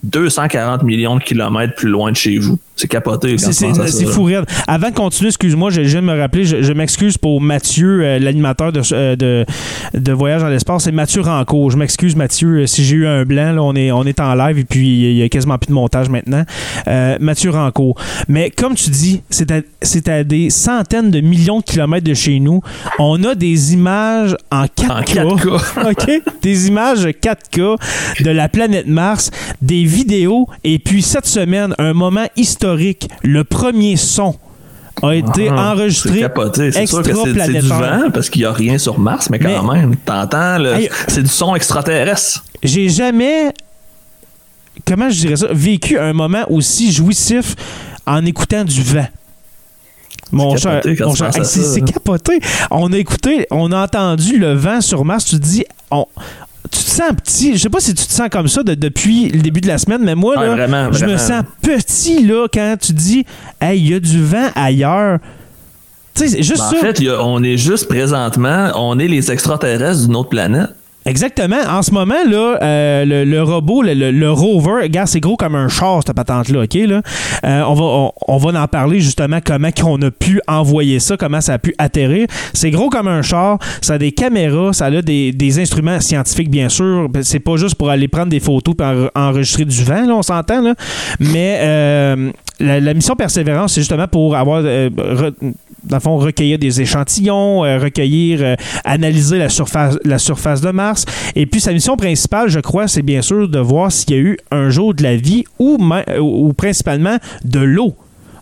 240 0.04 0.84
millions 0.84 1.16
de 1.18 1.24
kilomètres 1.24 1.76
plus 1.76 1.90
loin 1.90 2.12
de 2.12 2.18
chez 2.18 2.38
vous. 2.38 2.60
C'est 2.76 2.88
capoté 2.90 3.38
C'est- 3.38 4.06
fou 4.06 4.24
raide. 4.24 4.46
Avant 4.68 4.90
de 4.90 4.94
continuer, 4.96 5.30
excuse-moi, 5.30 5.70
je, 5.70 5.82
viens 5.82 6.02
de 6.02 6.08
me 6.08 6.20
rappeler, 6.20 6.44
je, 6.44 6.62
je 6.62 6.74
m'excuse 6.74 7.18
pour 7.18 7.40
Mathieu, 7.40 8.02
euh, 8.04 8.20
l'animateur 8.20 8.74
de, 8.74 8.82
euh, 8.92 9.16
de, 9.16 9.46
de 9.94 10.12
Voyage 10.12 10.42
dans 10.42 10.50
l'espace, 10.50 10.84
c'est 10.84 10.92
Mathieu 10.92 11.22
Rancourt. 11.22 11.72
Je 11.72 11.78
m'excuse, 11.78 12.16
Mathieu, 12.18 12.64
euh, 12.64 12.66
si 12.66 12.84
j'ai 12.84 12.96
eu 12.98 13.08
un 13.08 13.24
blanc, 13.24 13.54
là, 13.54 13.64
on, 13.64 13.74
est, 13.76 13.92
on 13.92 14.04
est 14.04 14.20
en 14.20 14.34
live 14.36 14.60
et 14.60 14.66
puis 14.66 15.12
il 15.12 15.18
y 15.18 15.24
a 15.24 15.30
quasiment 15.30 15.58
plus 15.58 15.68
de 15.68 15.74
montage 15.74 16.10
maintenant. 16.10 16.44
Euh, 16.88 17.18
Mathieu 17.22 17.50
Rancourt. 17.52 17.96
Mais 18.28 18.50
comme 18.50 18.76
tu 18.76 18.90
dis, 18.90 19.22
c'est 19.30 19.52
à, 19.52 19.62
à 20.14 20.24
des 20.24 20.50
centaines 20.50 21.12
de 21.12 21.22
millions 21.22 21.60
de 21.60 21.64
kilomètres 21.64 22.06
de 22.06 22.14
chez 22.14 22.40
nous. 22.42 22.62
On 23.00 23.24
a 23.24 23.36
des 23.36 23.74
images 23.74 24.36
en 24.52 24.66
4K. 24.66 25.24
En 25.24 25.36
4K. 25.38 25.92
OK? 25.92 26.22
Des 26.42 26.68
images 26.68 27.06
4K 27.06 27.78
de 28.24 28.30
la 28.32 28.50
planète 28.50 28.88
Mars, 28.88 29.32
des 29.62 29.86
vidéos, 29.86 30.48
et 30.66 30.78
puis 30.78 31.02
cette 31.02 31.26
semaine, 31.26 31.74
un 31.78 31.94
moment 31.94 32.26
historique. 32.36 32.65
Le 33.24 33.44
premier 33.44 33.96
son 33.98 34.36
a 35.04 35.14
été 35.14 35.50
Ah, 35.52 35.74
enregistré. 35.74 36.14
C'est 36.14 36.20
capoté. 36.22 36.72
C'est 36.72 36.86
sûr 36.86 37.02
que 37.04 37.14
c'est- 37.14 37.46
c'est 37.46 37.54
du 37.60 37.68
vent 37.68 38.10
parce 38.14 38.30
qu'il 38.30 38.42
n'y 38.42 38.46
a 38.48 38.54
rien 38.54 38.78
sur 38.78 38.98
Mars, 39.00 39.30
mais 39.30 39.40
quand 39.40 39.64
Mais- 39.74 39.80
même, 39.82 39.96
t'entends, 39.98 40.58
c'est 41.08 41.22
du 41.24 41.30
son 41.30 41.54
extraterrestre. 41.56 42.44
J'ai 42.64 42.90
jamais, 42.90 43.52
comment 44.88 45.10
je 45.10 45.20
dirais 45.20 45.36
ça, 45.36 45.48
vécu 45.52 46.00
un 46.00 46.14
moment 46.14 46.46
aussi 46.50 46.92
jouissif 46.92 47.56
en 48.08 48.26
écoutant 48.26 48.64
du 48.64 48.82
vent. 48.82 49.08
Mon 50.32 50.56
cher, 50.58 50.82
c'est 51.44 51.82
capoté. 51.82 52.40
On 52.72 52.92
a 52.92 52.98
écouté, 52.98 53.46
on 53.52 53.72
a 53.72 53.84
entendu 53.84 54.38
le 54.40 54.54
vent 54.54 54.82
sur 54.82 55.06
Mars. 55.06 55.26
Tu 55.26 55.36
te 55.40 55.44
dis, 55.44 55.66
on, 55.92 56.06
tu 56.72 56.80
te 56.80 56.90
sens 56.90 57.12
petit. 57.24 57.54
Je 57.54 57.62
sais 57.62 57.70
pas 57.70 57.80
si 57.80 57.94
tu 57.94 58.06
te 58.06 58.12
sens 58.12 58.30
comme 58.30 58.48
ça 58.48 58.64
de- 58.64 58.74
depuis 58.76 59.30
le 59.30 59.42
début 59.42 59.62
de 59.62 59.68
la 59.68 59.78
semaine, 59.78 60.02
mais 60.04 60.16
moi, 60.16 60.38
Ouais, 60.38 60.48
là, 60.48 60.68
je 60.92 61.06
me 61.06 61.18
sens 61.18 61.44
petit 61.62 62.26
là 62.26 62.48
quand 62.54 62.76
tu 62.82 62.94
dis, 62.94 63.26
hey, 63.62 63.80
il 63.80 63.90
y 63.90 63.94
a 63.94 64.00
du 64.00 64.24
vent 64.24 64.50
ailleurs. 64.56 65.20
Tu 66.14 66.22
sais, 66.24 66.28
c'est 66.30 66.44
juste 66.44 66.62
Ben, 66.72 66.78
en 66.78 66.82
fait, 66.82 67.08
a- 67.08 67.24
on 67.24 67.44
est 67.44 67.58
juste 67.58 67.88
présentement, 67.88 68.72
on 68.76 68.98
est 69.00 69.08
les 69.08 69.32
extraterrestres 69.32 70.06
d'une 70.06 70.16
autre 70.16 70.30
planète. 70.30 70.70
Exactement. 71.08 71.58
En 71.70 71.84
ce 71.84 71.92
moment, 71.92 72.16
là, 72.28 72.58
euh, 72.64 73.06
le, 73.06 73.26
le 73.26 73.44
robot, 73.44 73.84
le, 73.84 73.94
le- 73.94 74.10
le 74.12 74.32
rover, 74.32 74.82
regarde, 74.84 75.08
c'est 75.08 75.20
gros 75.20 75.36
comme 75.38 75.54
un 75.56 75.68
char, 75.68 76.02
cette 76.06 76.16
patente-là, 76.16 76.64
OK? 76.64 76.74
Là? 76.74 77.02
Euh, 77.46 77.62
on, 77.68 77.74
va, 77.76 77.84
on, 77.84 78.12
on 78.28 78.38
va 78.38 78.60
en 78.64 78.68
parler 78.68 79.00
justement 79.02 79.38
comment 79.46 79.70
qu'on 79.72 80.02
a 80.02 80.10
pu 80.10 80.42
envoyer 80.48 81.00
ça, 81.00 81.16
comment 81.16 81.42
ça 81.42 81.54
a 81.54 81.60
pu 81.60 81.76
atterrir. 81.78 82.26
C'est 82.54 82.72
gros 82.72 82.90
comme 82.90 83.08
un 83.08 83.22
char, 83.22 83.60
ça 83.82 83.94
a 83.94 83.98
des 84.00 84.14
caméras, 84.14 84.74
ça 84.74 84.86
a 84.86 85.02
des, 85.04 85.32
des 85.32 85.60
instruments 85.60 86.00
scientifiques, 86.00 86.50
bien 86.50 86.70
sûr. 86.70 87.08
Ben, 87.08 87.22
C'est 87.22 87.40
pas 87.40 87.56
juste 87.58 87.76
pour 87.76 87.92
aller 87.92 88.08
prendre 88.08 88.30
des 88.30 88.40
photos 88.40 88.74
et 88.80 88.84
en- 88.84 89.10
enregistrer 89.16 89.66
du 89.66 89.84
vent, 89.84 90.08
là, 90.08 90.16
on 90.16 90.24
s'entend, 90.24 90.62
là. 90.62 90.74
Mais 91.20 91.58
euh, 91.62 92.32
la, 92.60 92.80
la 92.80 92.94
mission 92.96 93.16
Persévérance, 93.16 93.74
c'est 93.74 93.82
justement 93.82 94.08
pour 94.08 94.36
avoir, 94.36 94.62
euh, 94.66 94.90
dans 95.86 95.98
le 95.98 96.02
fond, 96.02 96.18
recueillir 96.18 96.60
des 96.60 96.82
échantillons, 96.82 97.64
euh, 97.64 97.78
recueillir, 97.78 98.40
euh, 98.42 98.56
analyser 98.84 99.38
la 99.38 99.50
surface, 99.50 100.62
de 100.62 100.72
Mars. 100.72 101.06
Et 101.36 101.46
puis, 101.46 101.60
sa 101.62 101.74
mission 101.74 101.96
principale, 101.98 102.50
je 102.50 102.60
crois, 102.60 102.88
c'est 102.88 103.02
bien 103.02 103.22
sûr 103.22 103.48
de 103.48 103.60
voir 103.60 103.92
s'il 103.92 104.12
y 104.12 104.14
a 104.14 104.22
eu 104.22 104.38
un 104.52 104.70
jour 104.70 104.94
de 104.94 105.04
la 105.04 105.16
vie 105.16 105.44
ou, 105.60 105.78
ou 106.20 106.54
principalement 106.54 107.18
de 107.44 107.60
l'eau. 107.60 107.96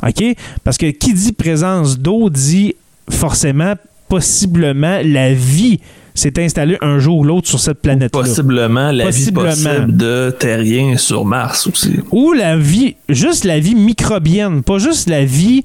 OK? 0.05 0.23
Parce 0.63 0.77
que 0.77 0.87
qui 0.87 1.13
dit 1.13 1.31
présence 1.31 1.97
d'eau 1.99 2.29
dit 2.29 2.75
forcément, 3.09 3.73
possiblement, 4.09 4.99
la 5.03 5.33
vie 5.33 5.79
s'est 6.15 6.33
installée 6.41 6.77
un 6.81 6.99
jour 6.99 7.17
ou 7.19 7.23
l'autre 7.23 7.47
sur 7.47 7.59
cette 7.59 7.81
planète-là. 7.81 8.21
Possiblement 8.21 8.91
la 8.91 9.05
Possiblement. 9.05 9.49
vie 9.49 9.63
possible 9.63 9.97
de 9.97 10.35
terriens 10.37 10.97
sur 10.97 11.25
Mars 11.25 11.67
aussi. 11.67 11.95
Ou 12.11 12.33
la 12.33 12.57
vie, 12.57 12.95
juste 13.09 13.43
la 13.45 13.59
vie 13.59 13.75
microbienne, 13.75 14.63
pas 14.63 14.77
juste 14.77 15.09
la 15.09 15.25
vie, 15.25 15.63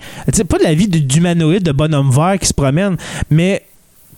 pas 0.48 0.58
de 0.58 0.64
la 0.64 0.74
vie 0.74 0.88
de- 0.88 0.98
d'humanoïde, 0.98 1.62
de 1.62 1.72
bonhomme 1.72 2.10
vert 2.10 2.36
qui 2.40 2.46
se 2.46 2.54
promène, 2.54 2.96
mais 3.30 3.62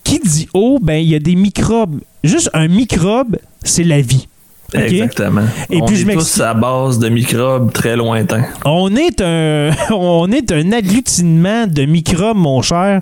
qui 0.04 0.18
dit 0.20 0.48
eau, 0.54 0.78
ben 0.80 0.94
il 1.02 1.08
y 1.08 1.14
a 1.14 1.18
des 1.18 1.34
microbes. 1.36 2.00
Juste 2.24 2.50
un 2.54 2.68
microbe, 2.68 3.36
c'est 3.62 3.84
la 3.84 4.00
vie. 4.00 4.28
Exactement. 4.74 5.42
Et 5.70 5.80
On 5.80 5.86
puis, 5.86 6.02
est 6.02 6.04
je 6.04 6.12
tous 6.12 6.40
à 6.40 6.54
base 6.54 6.98
de 6.98 7.08
microbes 7.08 7.72
très 7.72 7.96
lointains. 7.96 8.44
On 8.64 8.94
est 8.94 9.20
un, 9.20 9.70
on 9.90 10.30
est 10.30 10.52
un 10.52 10.72
agglutinement 10.72 11.66
de 11.66 11.84
microbes, 11.84 12.36
mon 12.36 12.62
cher. 12.62 13.00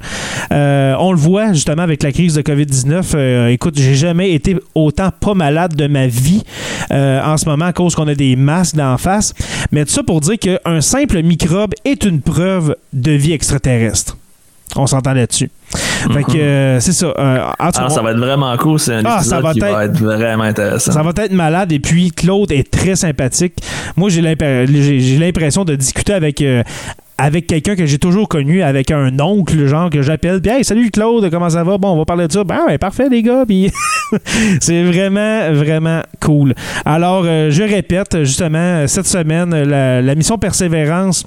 Euh, 0.52 0.94
on 0.98 1.12
le 1.12 1.18
voit 1.18 1.52
justement 1.52 1.82
avec 1.82 2.02
la 2.02 2.12
crise 2.12 2.34
de 2.34 2.42
COVID-19. 2.42 3.04
Euh, 3.14 3.48
écoute, 3.48 3.74
j'ai 3.76 3.94
jamais 3.94 4.32
été 4.32 4.56
autant 4.74 5.10
pas 5.10 5.34
malade 5.34 5.74
de 5.74 5.86
ma 5.86 6.06
vie 6.06 6.42
euh, 6.90 7.22
en 7.22 7.36
ce 7.36 7.46
moment 7.48 7.66
à 7.66 7.72
cause 7.72 7.94
qu'on 7.94 8.08
a 8.08 8.14
des 8.14 8.36
masques 8.36 8.76
d'en 8.76 8.96
face. 8.98 9.34
Mais 9.72 9.84
tout 9.84 9.92
ça 9.92 10.02
pour 10.02 10.20
dire 10.20 10.38
qu'un 10.38 10.80
simple 10.80 11.22
microbe 11.22 11.74
est 11.84 12.04
une 12.04 12.20
preuve 12.20 12.76
de 12.92 13.12
vie 13.12 13.32
extraterrestre. 13.32 14.16
On 14.76 14.86
s'entend 14.86 15.12
là-dessus. 15.14 15.50
Fait 16.12 16.22
que 16.22 16.38
euh, 16.38 16.80
c'est 16.80 16.92
ça. 16.92 17.06
Euh, 17.18 17.38
en 17.58 17.66
tout 17.66 17.72
cas, 17.72 17.78
Alors, 17.78 17.90
ça 17.90 18.02
va 18.02 18.10
être 18.12 18.18
vraiment 18.18 18.56
cool. 18.56 18.78
C'est 18.78 18.94
un 18.94 19.02
Ah, 19.04 19.22
ça 19.22 19.40
va 19.40 19.52
qui 19.52 19.58
être- 19.58 19.70
va 19.72 19.84
être 19.86 19.98
vraiment 19.98 20.44
intéressant. 20.44 20.92
Ça 20.92 21.02
va 21.02 21.10
être 21.16 21.32
malade. 21.32 21.72
Et 21.72 21.80
puis, 21.80 22.10
Claude 22.10 22.52
est 22.52 22.70
très 22.70 22.96
sympathique. 22.96 23.54
Moi, 23.96 24.10
j'ai 24.10 24.20
l'imp- 24.20 24.42
j'ai 24.70 25.00
j'ai 25.00 25.18
l'impression 25.18 25.64
de 25.64 25.74
discuter 25.74 26.12
avec. 26.14 26.40
euh, 26.42 26.62
avec 27.20 27.48
quelqu'un 27.48 27.74
que 27.74 27.84
j'ai 27.84 27.98
toujours 27.98 28.28
connu, 28.28 28.62
avec 28.62 28.92
un 28.92 29.18
oncle, 29.18 29.66
genre, 29.66 29.90
que 29.90 30.02
j'appelle. 30.02 30.40
Puis, 30.40 30.52
hey, 30.52 30.62
salut 30.64 30.88
Claude, 30.92 31.28
comment 31.32 31.50
ça 31.50 31.64
va? 31.64 31.76
Bon, 31.76 31.88
on 31.94 31.98
va 31.98 32.04
parler 32.04 32.28
de 32.28 32.32
ça. 32.32 32.44
Ben, 32.44 32.60
ouais, 32.68 32.78
parfait, 32.78 33.08
les 33.10 33.24
gars. 33.24 33.42
Puis, 33.44 33.72
c'est 34.60 34.84
vraiment, 34.84 35.52
vraiment 35.52 36.00
cool. 36.20 36.54
Alors, 36.84 37.24
euh, 37.26 37.50
je 37.50 37.64
répète, 37.64 38.18
justement, 38.22 38.86
cette 38.86 39.08
semaine, 39.08 39.50
la, 39.64 40.00
la 40.00 40.14
mission 40.14 40.38
Persévérance. 40.38 41.24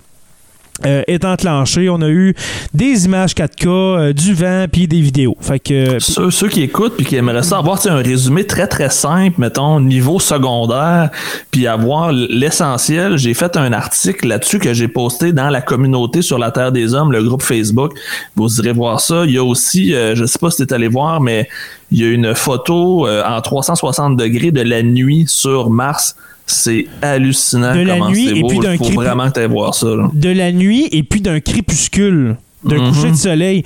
Euh, 0.86 1.04
est 1.08 1.26
enclenchée. 1.26 1.90
On 1.90 2.02
a 2.02 2.10
eu 2.10 2.36
des 2.74 3.06
images 3.06 3.34
4K, 3.34 3.68
euh, 3.68 4.14
du 4.14 4.34
vent, 4.34 4.66
puis 4.72 4.88
des 4.88 5.02
vidéos. 5.02 5.36
Fait 5.40 5.60
que. 5.60 6.00
Ceux, 6.00 6.32
ceux 6.32 6.48
qui 6.48 6.62
écoutent 6.62 6.96
puis 6.96 7.06
qui 7.06 7.16
aimeraient 7.16 7.44
ça 7.44 7.58
avoir 7.58 7.80
un 7.88 7.96
résumé 7.96 8.46
très 8.46 8.68
très 8.68 8.90
simple, 8.90 9.40
mettons 9.40 9.80
niveau 9.80 10.20
secondaire, 10.20 11.10
puis 11.52 11.68
avoir 11.68 12.12
l'essentiel, 12.12 13.18
j'ai 13.18 13.34
fait 13.34 13.58
un 13.58 13.74
article 13.74 14.28
là-dessus 14.28 14.60
que 14.60 14.74
j'ai 14.74 14.88
posté 14.88 15.34
dans 15.34 15.50
la 15.50 15.62
communauté 15.62 16.22
sur 16.22 16.38
la 16.38 16.52
Terre 16.52 16.72
des 16.72 16.94
Hommes, 16.94 17.12
le 17.12 17.24
groupe 17.24 17.42
Facebook. 17.42 17.94
Vous 18.36 18.60
irez 18.60 18.74
voir 18.74 19.00
ça. 19.00 19.26
Il 19.26 19.32
y 19.32 19.38
a 19.38 19.44
aussi, 19.44 19.94
euh, 19.94 20.16
je 20.16 20.26
sais 20.26 20.40
pas 20.40 20.52
si 20.52 20.66
tu 20.66 20.74
allé 20.74 20.88
voir, 20.88 21.22
mais 21.22 21.48
il 21.92 22.00
y 22.00 22.04
a 22.04 22.10
une 22.10 22.34
photo 22.36 23.08
euh, 23.08 23.24
en 23.26 23.42
360 23.42 24.18
degrés 24.18 24.52
de 24.52 24.62
la 24.62 24.82
nuit 24.82 25.26
sur 25.28 25.70
Mars. 25.70 26.16
C'est 26.52 26.86
hallucinant. 27.02 27.74
De 27.76 27.82
la 27.82 27.98
comment 27.98 28.10
nuit 28.12 28.30
et 28.30 28.42
beau. 28.42 28.48
puis 28.48 28.60
d'un 28.60 28.74
Il 28.74 28.78
faut 28.78 28.84
cri- 28.86 28.96
vraiment 28.96 29.30
que 29.32 29.40
tu 29.40 29.48
voir 29.48 29.74
ça. 29.74 29.88
là. 29.88 30.10
de 30.14 30.30
la 30.30 30.52
nuit 30.52 30.88
et 30.92 31.04
puis 31.04 31.22
d'un 31.22 31.40
crépuscule, 31.40 32.36
d'un 32.64 32.78
Mhm. 32.78 32.90
coucher 32.94 33.10
de 33.12 33.16
soleil. 33.16 33.64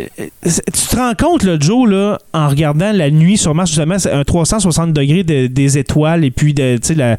Euh, 0.00 0.04
c'est- 0.42 0.64
Tu 0.70 0.86
te 0.88 0.96
rends 0.96 1.14
compte, 1.18 1.44
là, 1.44 1.56
Joe, 1.58 1.88
là, 1.88 2.18
en 2.34 2.48
regardant 2.48 2.92
la 2.92 3.10
nuit 3.10 3.38
sur 3.38 3.54
Mars, 3.54 3.70
justement, 3.70 3.98
c'est 3.98 4.10
un 4.12 4.22
360 4.24 4.92
degrés 4.92 5.22
de- 5.24 5.46
des 5.46 5.78
étoiles 5.78 6.24
et 6.24 6.30
puis 6.30 6.52
de, 6.52 6.76
tu 6.76 6.88
sais, 6.88 6.94
la, 6.94 7.16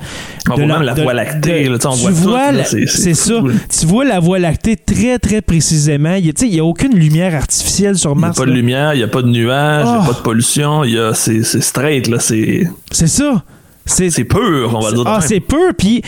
On 0.52 0.54
de 0.56 0.64
voit 0.64 0.74
même 0.74 0.82
la 0.84 0.94
Voie 0.94 1.14
lactée, 1.16 1.64
de- 1.64 1.70
là, 1.72 1.78
tu 1.78 1.82
sais, 1.82 1.88
on 1.88 1.94
tu 1.94 2.00
voit 2.02 2.10
tout, 2.12 2.16
vois 2.18 2.52
là, 2.52 2.58
la- 2.60 2.64
c'est- 2.66 2.86
c'est 2.86 3.02
c'est 3.02 3.14
ça. 3.16 3.40
cool. 3.40 3.56
Tu 3.80 3.86
vois 3.88 4.06
la 4.06 4.20
Voie 4.20 4.38
lactée 4.38 4.76
très, 4.76 5.18
très 5.18 5.42
précisément. 5.42 6.14
Il 6.16 6.32
n'y 6.52 6.60
a, 6.60 6.64
aucune 6.66 6.94
lumière 6.96 7.34
artificielle 7.34 7.98
sur 7.98 8.12
Il 8.12 8.18
n'y 8.18 8.24
a 8.24 8.28
Mars. 8.28 8.38
pas 8.38 8.46
de 8.46 8.50
là. 8.52 8.56
lumière, 8.56 8.94
il 8.94 8.98
n'y 8.98 9.04
a 9.04 9.08
pas 9.08 9.22
de 9.24 9.30
nuages, 9.30 9.86
il 9.88 9.92
n'y 9.94 9.98
Oh. 9.98 10.02
a 10.04 10.06
pas 10.14 10.20
de 10.20 10.24
pollution, 10.24 10.84
il 10.84 10.92
y 10.94 11.00
a- 11.00 11.14
c'est 11.16 11.42
c'est 11.44 11.62
straight, 11.62 12.08
là, 12.08 12.20
c'est 12.20 12.68
C'est 12.92 13.08
ça. 13.08 13.44
C'est 13.86 14.24
pur, 14.24 14.72
on 14.76 14.80
va 14.80 14.92
dire. 14.92 15.04
Ah, 15.06 15.20
c'est 15.22 15.40
peu. 15.40 15.74
Puis, 15.78 16.02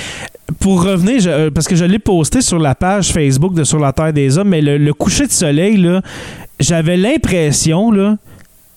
pour 0.59 0.83
revenir, 0.83 1.19
je- 1.19 1.29
euh, 1.29 1.49
parce 1.51 1.67
que 1.67 1.75
je 1.75 1.85
l'ai 1.85 1.99
posté 1.99 2.41
sur 2.41 2.57
la 2.59 2.73
page 2.75 3.11
Facebook 3.11 3.53
de 3.53 3.63
Sur 3.63 3.79
la 3.79 3.93
Terre 3.93 4.13
des 4.13 4.37
Hommes, 4.37 4.49
mais 4.49 4.61
le, 4.61 4.77
le 4.77 4.93
coucher 4.93 5.27
de 5.27 5.31
soleil, 5.31 5.77
là, 5.77 6.01
j'avais 6.59 6.97
l'impression, 6.97 7.91
là, 7.91 8.17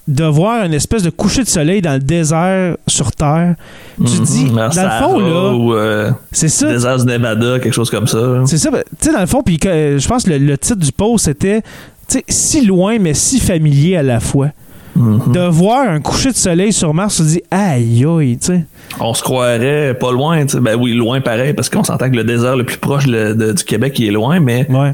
de 0.08 0.24
voir 0.24 0.64
une 0.64 0.74
espèce 0.74 1.02
de 1.04 1.10
coucher 1.10 1.44
de 1.44 1.48
soleil 1.48 1.80
dans 1.80 1.92
le 1.92 2.00
désert 2.00 2.76
sur 2.86 3.12
Terre. 3.12 3.54
Tu 3.96 4.02
Mhm, 4.18 4.24
dis, 4.24 4.44
dans 4.50 4.66
le 4.66 4.70
fond, 5.04 5.18
là, 5.20 5.76
euh, 5.76 6.10
c'est 6.32 6.48
ça. 6.48 6.66
désert 6.72 6.98
du 6.98 7.06
Nevada, 7.06 7.58
quelque 7.60 7.72
chose 7.74 7.90
comme 7.90 8.06
ça. 8.08 8.42
C'est 8.46 8.58
ça. 8.58 8.70
ben, 8.70 8.82
Tu 9.00 9.06
sais, 9.06 9.12
dans 9.14 9.20
le 9.20 9.26
fond, 9.26 9.42
puis 9.42 9.58
que- 9.58 9.96
je 9.98 10.08
pense 10.08 10.24
que 10.24 10.30
le, 10.30 10.38
le 10.38 10.58
titre 10.58 10.80
du 10.80 10.90
post, 10.92 11.26
c'était, 11.26 11.62
tu 11.62 12.18
sais, 12.18 12.24
si 12.28 12.66
loin, 12.66 12.98
mais 12.98 13.14
si 13.14 13.38
familier 13.38 13.96
à 13.96 14.02
la 14.02 14.18
fois. 14.20 14.48
Mhm. 14.96 15.32
De 15.32 15.40
voir 15.48 15.88
un 15.88 16.00
coucher 16.00 16.30
de 16.32 16.36
soleil 16.36 16.72
sur 16.72 16.92
Mars, 16.92 17.16
tu 17.16 17.22
te 17.22 17.28
dis, 17.28 17.42
aïe, 17.50 18.04
aïe, 18.04 18.38
tu 18.38 18.46
sais. 18.48 18.64
On 18.98 19.14
se 19.14 19.22
croirait 19.22 19.96
pas 19.98 20.10
loin, 20.12 20.42
tu 20.44 20.52
sais. 20.52 20.60
ben 20.60 20.76
oui, 20.78 20.92
loin 20.94 21.20
pareil, 21.20 21.54
parce 21.54 21.68
qu'on 21.68 21.84
s'entend 21.84 22.10
que 22.10 22.16
le 22.16 22.24
désert 22.24 22.56
le 22.56 22.64
plus 22.64 22.76
proche 22.76 23.06
le- 23.06 23.34
de- 23.34 23.52
du 23.52 23.64
Québec 23.64 23.98
il 23.98 24.08
est 24.08 24.10
loin, 24.12 24.40
mais 24.40 24.66
Ouais. 24.68 24.92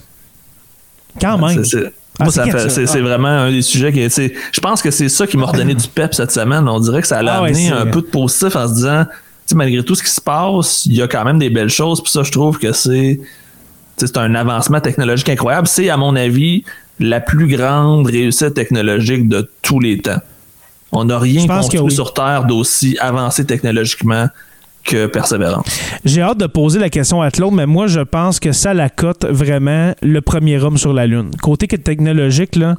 Quand 1.20 1.38
même. 1.38 1.64
c'est- 1.64 1.78
c'est- 1.78 1.92
Ah, 2.18 2.24
moi, 2.24 2.32
c'est 2.32 2.38
ça 2.38 2.44
quelque 2.44 2.56
fait- 2.58 2.62
chose. 2.64 2.72
c'est 2.72 2.86
c'est 2.86 3.00
vraiment 3.00 3.28
un 3.28 3.50
des 3.50 3.62
sujets 3.62 3.92
qui. 3.92 4.00
Je 4.52 4.60
pense 4.60 4.80
que 4.82 4.90
c'est 4.90 5.08
ça 5.08 5.26
qui 5.26 5.36
m'a 5.36 5.46
redonné 5.46 5.74
du 5.74 5.86
pep 5.88 6.14
cette 6.14 6.30
semaine. 6.32 6.66
On 6.68 6.80
dirait 6.80 7.00
que 7.02 7.08
ça 7.08 7.18
allait 7.18 7.30
Ah 7.30 7.42
ouais, 7.42 7.48
amener 7.50 7.66
c'est- 7.68 7.72
un 7.72 7.86
peu 7.86 8.00
de 8.00 8.06
positif 8.06 8.54
en 8.56 8.68
se 8.68 8.74
disant, 8.74 9.04
tu 9.04 9.10
sais, 9.46 9.54
malgré 9.54 9.82
tout 9.82 9.94
ce 9.94 10.02
qui 10.02 10.10
se 10.10 10.20
passe, 10.20 10.86
il 10.86 10.94
y 10.94 11.02
a 11.02 11.08
quand 11.08 11.24
même 11.24 11.38
des 11.38 11.50
belles 11.50 11.68
choses. 11.70 12.02
Puis 12.02 12.10
ça, 12.12 12.22
je 12.22 12.32
trouve 12.32 12.58
que 12.58 12.72
c'est 12.72 13.20
c'est 13.98 14.16
un 14.18 14.34
avancement 14.34 14.80
technologique 14.80 15.28
incroyable. 15.30 15.66
C'est, 15.66 15.88
à 15.88 15.96
mon 15.96 16.16
avis, 16.16 16.64
la 16.98 17.20
plus 17.20 17.46
grande 17.46 18.06
réussite 18.06 18.54
technologique 18.54 19.28
de 19.28 19.48
tous 19.62 19.80
les 19.80 19.98
temps. 19.98 20.20
On 20.92 21.04
n'a 21.04 21.18
rien 21.18 21.46
construit 21.46 21.80
oui. 21.80 21.90
sur 21.92 22.14
Terre 22.14 22.44
d'aussi 22.44 22.96
avancé 23.00 23.44
technologiquement 23.44 24.28
que 24.86 25.06
Persévérance. 25.06 25.66
J'ai 26.04 26.22
hâte 26.22 26.38
de 26.38 26.46
poser 26.46 26.78
la 26.78 26.88
question 26.88 27.20
à 27.20 27.30
Claude, 27.30 27.52
mais 27.52 27.66
moi, 27.66 27.88
je 27.88 28.00
pense 28.00 28.38
que 28.38 28.52
ça 28.52 28.72
la 28.72 28.88
cote 28.88 29.26
vraiment 29.28 29.92
le 30.00 30.20
premier 30.20 30.62
homme 30.62 30.78
sur 30.78 30.92
la 30.92 31.06
Lune. 31.08 31.30
Côté 31.42 31.66
que 31.66 31.76
technologique, 31.76 32.54
là. 32.54 32.76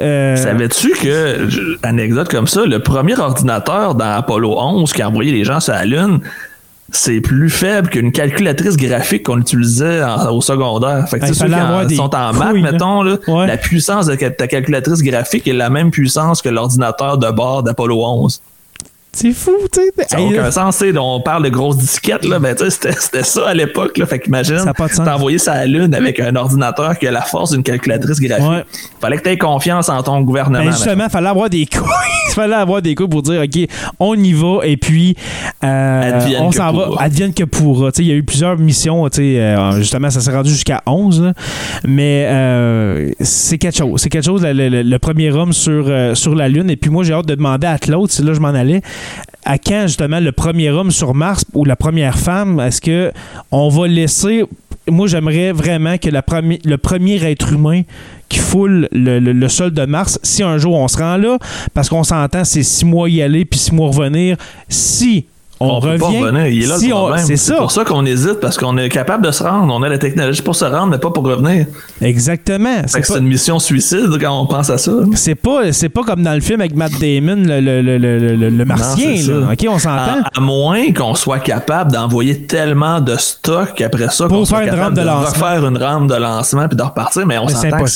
euh, 0.00 0.36
Savais-tu 0.36 0.90
que, 0.90 1.48
anecdote 1.82 2.28
comme 2.28 2.46
ça, 2.46 2.66
le 2.66 2.78
premier 2.80 3.18
ordinateur 3.18 3.94
dans 3.94 4.10
Apollo 4.10 4.56
11 4.60 4.92
qui 4.92 5.00
a 5.00 5.08
envoyé 5.08 5.32
les 5.32 5.44
gens 5.44 5.58
sur 5.58 5.72
la 5.72 5.86
Lune, 5.86 6.20
c'est 6.92 7.20
plus 7.20 7.50
faible 7.50 7.88
qu'une 7.88 8.12
calculatrice 8.12 8.76
graphique 8.76 9.24
qu'on 9.24 9.38
utilisait 9.38 10.02
en- 10.04 10.30
au 10.30 10.40
secondaire. 10.40 11.08
Fait 11.08 11.18
que, 11.18 11.24
il 11.26 11.34
sais, 11.34 11.40
ceux 11.40 11.46
qui 11.48 11.54
en- 11.54 11.88
sont 12.08 12.14
en 12.14 12.32
maths, 12.32 12.54
mettons, 12.54 13.02
là, 13.02 13.16
Ouais. 13.26 13.46
la 13.46 13.56
puissance 13.56 14.06
de 14.06 14.14
ta 14.14 14.46
calculatrice 14.46 15.02
graphique 15.02 15.48
est 15.48 15.52
la 15.54 15.70
même 15.70 15.90
puissance 15.90 16.42
que 16.42 16.48
l'ordinateur 16.50 17.18
de 17.18 17.30
bord 17.30 17.62
d'Apollo 17.62 18.04
11. 18.04 18.40
C'est 19.14 19.32
fou, 19.32 19.52
tu 19.72 19.80
sais. 19.80 20.06
Ça 20.08 20.16
n'a 20.16 20.22
aucun 20.24 20.50
sens, 20.50 20.78
tu 20.78 20.90
sais, 20.90 20.98
on 20.98 21.20
parle 21.20 21.44
de 21.44 21.48
grosses 21.50 21.76
disquettes, 21.76 22.24
là, 22.24 22.38
ben, 22.38 22.54
tu 22.54 22.70
sais, 22.70 22.92
c'était 22.98 23.22
ça 23.22 23.48
à 23.48 23.54
l'époque, 23.54 23.98
là. 23.98 24.06
Fait 24.06 24.18
qu'imagine, 24.18 24.58
envoyé 25.06 25.38
ça 25.38 25.52
à 25.52 25.56
la 25.58 25.66
Lune 25.66 25.94
avec 25.94 26.18
un 26.20 26.34
ordinateur 26.36 26.98
qui 26.98 27.06
a 27.06 27.10
la 27.10 27.20
force 27.22 27.50
d'une 27.52 27.62
calculatrice 27.62 28.18
graphique. 28.20 28.46
Ouais. 28.48 28.64
Fallait 29.00 29.18
que 29.18 29.22
tu 29.24 29.28
aies 29.30 29.38
confiance 29.38 29.88
en 29.88 30.02
ton 30.02 30.20
gouvernement. 30.22 30.64
Ben 30.64 30.72
justement, 30.72 31.04
il 31.04 31.10
fallait 31.10 31.28
avoir 31.28 31.50
des 31.50 31.66
couilles. 31.72 31.82
Il 32.30 32.34
fallait 32.34 32.54
avoir 32.54 32.80
des 32.80 32.94
couilles 32.94 33.08
pour 33.08 33.22
dire, 33.22 33.42
OK, 33.42 33.68
on 34.00 34.14
y 34.14 34.32
va 34.32 34.60
et 34.64 34.76
puis 34.76 35.14
euh, 35.64 36.18
Advienne 36.18 36.42
on 36.42 36.52
s'en 36.52 36.72
va. 36.72 36.88
Advienne 36.98 37.34
que 37.34 37.44
pourra. 37.44 37.92
Tu 37.92 37.98
sais, 37.98 38.02
Il 38.04 38.08
y 38.08 38.12
a 38.12 38.14
eu 38.16 38.22
plusieurs 38.22 38.56
missions. 38.58 39.08
tu 39.10 39.16
sais, 39.18 39.40
euh, 39.40 39.72
justement, 39.78 40.08
ça 40.10 40.20
s'est 40.20 40.30
rendu 40.32 40.50
jusqu'à 40.50 40.80
11. 40.86 41.22
là. 41.22 41.32
Mais 41.86 42.26
euh, 42.28 43.10
c'est 43.20 43.58
quelque 43.58 43.76
chose. 43.76 44.00
C'est 44.00 44.08
quelque 44.08 44.24
chose, 44.24 44.42
le, 44.44 44.68
le- 44.68 44.82
le 44.82 44.98
premier 44.98 45.30
homme 45.30 45.52
sur, 45.52 45.84
euh, 45.88 46.14
sur 46.14 46.34
la 46.34 46.48
Lune. 46.48 46.70
Et 46.70 46.76
puis 46.76 46.90
moi, 46.90 47.04
j'ai 47.04 47.12
hâte 47.12 47.26
de 47.26 47.34
demander 47.34 47.66
à 47.66 47.78
Claude, 47.78 48.10
c'est 48.10 48.24
là 48.24 48.32
je 48.34 48.40
m'en 48.40 48.48
allais, 48.48 48.80
à 49.44 49.58
quand 49.58 49.82
justement 49.86 50.20
le 50.20 50.32
premier 50.32 50.70
homme 50.70 50.90
sur 50.90 51.14
Mars 51.14 51.44
ou 51.54 51.64
la 51.64 51.76
première 51.76 52.18
femme, 52.18 52.60
est-ce 52.60 52.80
que 52.80 53.12
on 53.50 53.68
va 53.68 53.86
laisser 53.88 54.44
moi, 54.90 55.06
j'aimerais 55.06 55.52
vraiment 55.52 55.96
que 55.96 56.08
le 56.10 56.76
premier 56.76 57.22
être 57.24 57.52
humain 57.52 57.82
qui 58.28 58.40
foule 58.40 58.88
le, 58.90 59.20
le- 59.20 59.32
le 59.32 59.48
sol 59.48 59.70
de 59.72 59.84
Mars, 59.84 60.18
si 60.24 60.42
un 60.42 60.58
jour 60.58 60.74
on 60.74 60.88
se 60.88 60.98
rend 60.98 61.16
là, 61.18 61.38
parce 61.72 61.88
qu'on 61.88 62.02
s'entend, 62.02 62.42
c'est 62.44 62.64
six 62.64 62.84
mois 62.84 63.08
y 63.08 63.22
aller 63.22 63.44
puis 63.44 63.60
six 63.60 63.72
mois 63.72 63.86
revenir. 63.90 64.36
Si 64.68 65.26
on, 65.62 65.80
peut 65.80 65.96
pas 65.98 66.06
revient, 66.06 66.20
revenir. 66.22 66.46
Il 66.48 66.62
est 66.62 66.66
là 66.66 66.78
si 66.78 66.92
on- 66.92 67.16
c'est 67.18 67.36
ça. 67.36 67.56
pour 67.56 67.70
ça 67.72 67.84
qu'on 67.84 68.04
hésite, 68.04 68.40
parce 68.40 68.56
qu'on 68.58 68.76
est 68.78 68.88
capable 68.88 69.24
de 69.26 69.30
se 69.30 69.42
rendre. 69.42 69.72
On 69.74 69.82
a 69.82 69.88
la 69.88 69.98
technologie 69.98 70.42
pour 70.42 70.56
se 70.56 70.64
rendre, 70.64 70.86
mais 70.88 70.98
pas 70.98 71.10
pour 71.10 71.24
revenir. 71.24 71.66
Exactement. 72.00 72.82
C'est 72.86 73.06
pas, 73.06 73.18
une 73.18 73.26
mission 73.26 73.58
suicide 73.58 74.10
quand 74.20 74.40
on 74.40 74.46
pense 74.46 74.70
à 74.70 74.78
ça. 74.78 74.92
c'est 75.14 75.34
pas, 75.34 75.72
c'est 75.72 75.88
pas 75.88 76.02
comme 76.02 76.22
dans 76.22 76.34
le 76.34 76.40
film 76.40 76.60
avec 76.60 76.74
Matt 76.74 76.92
Damon, 77.00 77.36
le, 77.36 77.60
le, 77.60 77.80
le, 77.82 77.98
le, 77.98 78.36
le- 78.36 78.50
le 78.50 78.64
martien. 78.64 79.14
là. 79.28 79.52
OK, 79.52 79.66
on 79.68 79.78
s'entend. 79.78 80.22
À, 80.22 80.36
à 80.36 80.40
moins 80.40 80.92
qu'on 80.92 81.14
soit 81.14 81.38
capable 81.40 81.92
d'envoyer 81.92 82.42
tellement 82.46 83.00
de 83.00 83.16
stock 83.16 83.80
après 83.80 84.08
ça 84.10 84.26
Pour 84.28 84.38
qu'on 84.38 84.44
soit 84.44 84.58
faire 84.58 84.66
une 84.74 84.78
capable 84.80 84.98
rampe 84.98 85.06
de 85.06 85.06
lancement. 85.10 85.46
refaire 85.46 85.66
une 85.66 85.78
rampe 85.78 86.06
de 86.08 86.14
lancement 86.14 86.68
puis 86.68 86.76
de 86.76 86.82
repartir, 86.82 87.26
mais 87.26 87.38
on 87.38 87.48
s'entend 87.48 87.82
que 87.84 87.90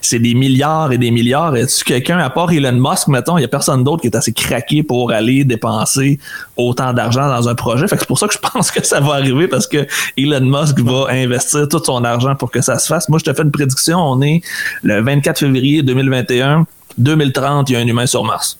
c'est 0.00 0.18
des 0.18 0.34
milliards 0.34 0.92
et 0.92 0.98
des 0.98 1.10
milliards. 1.10 1.56
Est-ce 1.56 1.84
quelqu'un, 1.84 2.18
à 2.18 2.30
part 2.30 2.50
Elon 2.52 2.72
Musk, 2.72 3.08
mettons, 3.08 3.38
il 3.38 3.42
y 3.42 3.44
a 3.44 3.48
personne 3.48 3.84
d'autre 3.84 4.00
qui 4.02 4.06
est 4.08 4.16
assez 4.16 4.32
craqué 4.32 4.82
pour 4.82 5.10
aller 5.12 5.44
dépenser 5.44 6.18
autant 6.56 6.92
d'argent 6.92 7.01
dans 7.10 7.48
un 7.48 7.54
projet. 7.54 7.88
Fait 7.88 7.96
que 7.96 8.00
c'est 8.02 8.06
pour 8.08 8.18
ça 8.18 8.26
que 8.28 8.34
je 8.34 8.38
pense 8.52 8.70
que 8.70 8.84
ça 8.84 9.00
va 9.00 9.14
arriver 9.14 9.48
parce 9.48 9.66
que 9.66 9.86
Elon 10.16 10.40
Musk 10.40 10.80
va 10.80 11.06
investir 11.10 11.68
tout 11.68 11.82
son 11.84 12.04
argent 12.04 12.34
pour 12.36 12.50
que 12.50 12.60
ça 12.60 12.78
se 12.78 12.86
fasse. 12.86 13.08
Moi, 13.08 13.18
je 13.18 13.24
te 13.24 13.34
fais 13.34 13.42
une 13.42 13.50
prédiction. 13.50 13.98
On 13.98 14.20
est 14.22 14.42
le 14.82 15.00
24 15.02 15.38
février 15.38 15.82
2021. 15.82 16.66
2030, 16.98 17.70
il 17.70 17.72
y 17.72 17.76
a 17.76 17.78
un 17.80 17.86
humain 17.86 18.06
sur 18.06 18.24
Mars. 18.24 18.58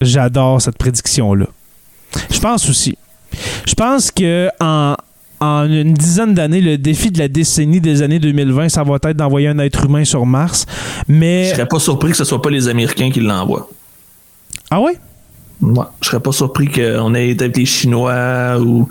J'adore 0.00 0.60
cette 0.60 0.76
prédiction-là. 0.78 1.46
Je 2.30 2.40
pense 2.40 2.68
aussi. 2.68 2.96
Je 3.66 3.74
pense 3.74 4.10
que 4.10 4.48
en, 4.60 4.94
en 5.40 5.64
une 5.64 5.94
dizaine 5.94 6.34
d'années, 6.34 6.60
le 6.60 6.76
défi 6.76 7.10
de 7.10 7.18
la 7.18 7.28
décennie 7.28 7.80
des 7.80 8.02
années 8.02 8.18
2020, 8.18 8.68
ça 8.68 8.82
va 8.82 8.96
être 8.96 9.16
d'envoyer 9.16 9.48
un 9.48 9.58
être 9.60 9.84
humain 9.84 10.04
sur 10.04 10.26
Mars. 10.26 10.66
Je 11.08 11.14
Mais. 11.14 11.50
serais 11.52 11.66
pas 11.66 11.78
surpris 11.78 12.10
que 12.10 12.16
ce 12.16 12.24
soit 12.24 12.42
pas 12.42 12.50
les 12.50 12.68
Américains 12.68 13.10
qui 13.10 13.20
l'envoient. 13.20 13.68
Ah 14.70 14.80
ouais? 14.80 14.98
Ouais, 15.62 15.84
je 16.00 16.08
serais 16.08 16.20
pas 16.20 16.32
surpris 16.32 16.68
qu'on 16.68 17.14
ait 17.14 17.28
été 17.30 17.44
avec 17.44 17.56
les 17.56 17.66
Chinois 17.66 18.58
ou. 18.60 18.88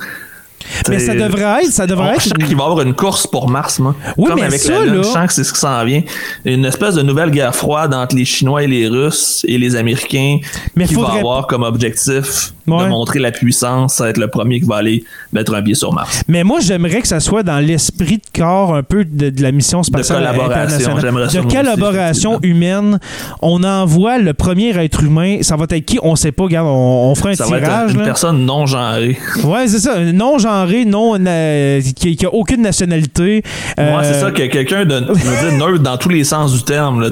Mais 0.87 0.99
ça 0.99 1.13
devrait 1.15 1.63
être. 1.63 1.71
Ça 1.71 1.87
devrait 1.87 2.13
être. 2.13 2.21
sent 2.21 2.29
qu'il 2.45 2.55
va 2.55 2.63
y 2.63 2.65
avoir 2.67 2.81
une 2.81 2.93
course 2.93 3.25
pour 3.27 3.49
Mars, 3.49 3.79
moi. 3.79 3.95
Oui, 4.15 4.27
Comme 4.29 4.39
mais 4.39 4.45
avec 4.45 4.59
ça, 4.61 4.73
la 4.73 4.85
Lune, 4.85 4.95
là- 4.97 5.01
je 5.01 5.07
sens 5.07 5.27
que 5.27 5.33
c'est 5.33 5.43
ce 5.43 5.51
qui 5.51 5.59
s'en 5.59 5.83
vient. 5.83 6.03
Une 6.45 6.63
espèce 6.65 6.95
de 6.95 7.01
nouvelle 7.01 7.31
guerre 7.31 7.53
froide 7.55 7.93
entre 7.93 8.15
les 8.15 8.25
Chinois 8.25 8.63
et 8.63 8.67
les 8.67 8.87
Russes 8.87 9.43
et 9.47 9.57
les 9.57 9.75
Américains 9.75 10.37
Mais 10.75 10.85
qui 10.85 10.93
faudrait- 10.93 11.13
va 11.13 11.17
avoir 11.19 11.47
comme 11.47 11.63
objectif 11.63 12.53
Ouais. 12.67 12.83
de 12.85 12.89
montrer 12.89 13.19
la 13.19 13.31
puissance, 13.31 13.95
ça 13.95 14.05
va 14.05 14.09
être 14.11 14.17
le 14.17 14.27
premier 14.27 14.59
qui 14.59 14.65
va 14.67 14.77
aller 14.77 15.03
mettre 15.33 15.53
un 15.55 15.61
pied 15.61 15.73
sur 15.75 15.93
Mars. 15.93 16.23
Mais 16.27 16.43
moi, 16.43 16.59
j'aimerais 16.61 17.01
que 17.01 17.07
ça 17.07 17.19
soit 17.19 17.43
dans 17.43 17.59
l'esprit 17.59 18.17
de 18.17 18.39
corps 18.39 18.75
un 18.75 18.83
peu 18.83 19.03
de, 19.05 19.29
de 19.29 19.41
la 19.41 19.51
mission 19.51 19.83
spatiale 19.83 20.19
collaboration, 20.19 20.91
internationale. 20.91 21.13
De 21.13 21.39
aussi, 21.47 21.55
collaboration 21.55 22.39
humaine. 22.43 22.99
On 23.41 23.63
envoie 23.63 24.17
le 24.19 24.33
premier 24.33 24.69
être 24.83 25.03
humain. 25.03 25.39
Ça 25.41 25.55
va 25.55 25.65
être 25.69 25.85
qui? 25.85 25.99
On 26.03 26.15
sait 26.15 26.31
pas. 26.31 26.43
Regarde, 26.43 26.67
on, 26.67 27.09
on 27.11 27.15
fera 27.15 27.29
un 27.29 27.35
Ça 27.35 27.45
va 27.45 27.57
être 27.57 27.63
tirage. 27.63 27.91
une 27.93 27.99
là. 27.99 28.05
personne 28.05 28.45
non 28.45 28.65
genrée. 28.65 29.17
Ouais, 29.43 29.67
c'est 29.67 29.79
ça. 29.79 29.99
Non 29.99 30.37
genré, 30.37 30.85
non 30.85 31.17
euh, 31.19 31.81
qui, 31.95 32.15
qui 32.15 32.25
a 32.25 32.33
aucune 32.33 32.61
nationalité. 32.61 33.43
Euh, 33.79 33.97
Ouais, 33.97 34.03
c'est 34.03 34.19
ça, 34.21 34.31
que 34.31 34.43
quelqu'un 34.47 34.85
de 34.85 34.99
neutre 34.99 35.79
dans 35.83 35.97
tous 35.97 36.09
les 36.09 36.23
sens 36.23 36.53
du 36.53 36.63
terme. 36.63 37.01
Ouais. 37.03 37.09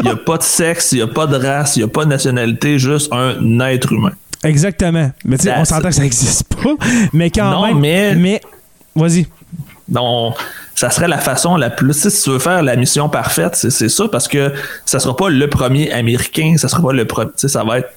Il 0.00 0.04
n'y 0.04 0.10
a 0.10 0.16
pas 0.16 0.36
de 0.36 0.42
sexe, 0.42 0.92
il 0.92 0.96
n'y 0.96 1.02
a 1.02 1.06
pas 1.06 1.26
de 1.26 1.36
race, 1.36 1.76
il 1.76 1.80
n'y 1.80 1.84
a 1.84 1.88
pas 1.88 2.04
de 2.04 2.10
nationalité, 2.10 2.78
juste 2.78 3.10
un 3.12 3.60
être 3.60 3.92
humain. 3.92 4.12
Exactement. 4.44 5.10
Mais 5.24 5.36
tu 5.38 5.44
sais, 5.44 5.54
on 5.56 5.64
s'entend 5.64 5.88
que 5.88 5.94
ça 5.94 6.02
n'existe 6.02 6.44
pas. 6.54 6.74
Mais 7.12 7.30
quand 7.30 7.50
Non, 7.50 7.66
même. 7.66 7.78
mais- 7.78 8.14
Mais. 8.14 8.40
Vas-y. 8.96 9.26
Donc, 9.88 10.34
ça 10.74 10.90
serait 10.90 11.08
la 11.08 11.18
façon 11.18 11.56
la 11.56 11.68
plus. 11.70 12.08
Si 12.08 12.22
tu 12.22 12.30
veux 12.30 12.38
faire 12.38 12.62
la 12.62 12.76
mission 12.76 13.08
parfaite, 13.08 13.54
c'est 13.56 13.70
c'est 13.70 13.88
ça, 13.88 14.08
parce 14.08 14.28
que 14.28 14.52
ça 14.86 14.98
sera 15.00 15.16
pas 15.16 15.28
le 15.30 15.48
premier 15.48 15.90
américain, 15.92 16.54
ça 16.56 16.68
sera 16.68 16.80
pas 16.82 16.92
le 16.92 17.04
premier. 17.06 17.30
Tu 17.32 17.38
sais, 17.38 17.48
ça 17.48 17.64
va 17.64 17.78
être 17.80 17.90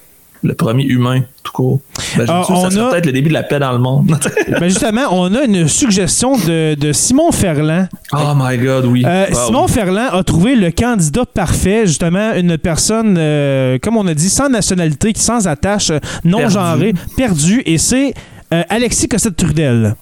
le 0.44 0.54
premier 0.54 0.84
humain, 0.84 1.22
tout 1.42 1.52
court. 1.52 1.80
Ben, 2.16 2.26
Ah, 2.28 2.42
on 2.48 2.62
ça 2.64 2.70
serait 2.70 2.84
a- 2.86 2.90
peut-être 2.90 3.06
le 3.06 3.12
début 3.12 3.28
de 3.30 3.34
la 3.34 3.42
paix 3.42 3.58
dans 3.58 3.72
le 3.72 3.78
monde. 3.78 4.14
Ben 4.60 4.68
justement, 4.68 5.02
on 5.10 5.34
a 5.34 5.42
une 5.44 5.66
suggestion 5.68 6.36
de, 6.36 6.74
de 6.74 6.92
Simon 6.92 7.32
Ferland. 7.32 7.88
oh 8.12 8.32
my 8.36 8.56
god, 8.58 8.84
oui. 8.86 9.02
Euh, 9.06 9.26
Simon 9.32 9.66
Ferland 9.68 10.10
a 10.12 10.22
trouvé 10.22 10.54
le 10.54 10.70
candidat 10.70 11.24
parfait, 11.24 11.86
justement, 11.86 12.32
une 12.34 12.58
personne, 12.58 13.16
euh, 13.18 13.78
comme 13.82 13.96
on 13.96 14.06
a 14.06 14.14
dit, 14.14 14.28
sans 14.30 14.48
nationalité, 14.48 15.12
sans 15.16 15.48
attache, 15.48 15.90
euh, 15.90 15.98
non 16.24 16.38
Perdu. 16.38 16.92
perdue, 17.16 17.62
et 17.66 17.78
c'est 17.78 18.14
euh, 18.52 18.62
Alexis 18.68 19.08
Cossette-Trudel. 19.08 19.96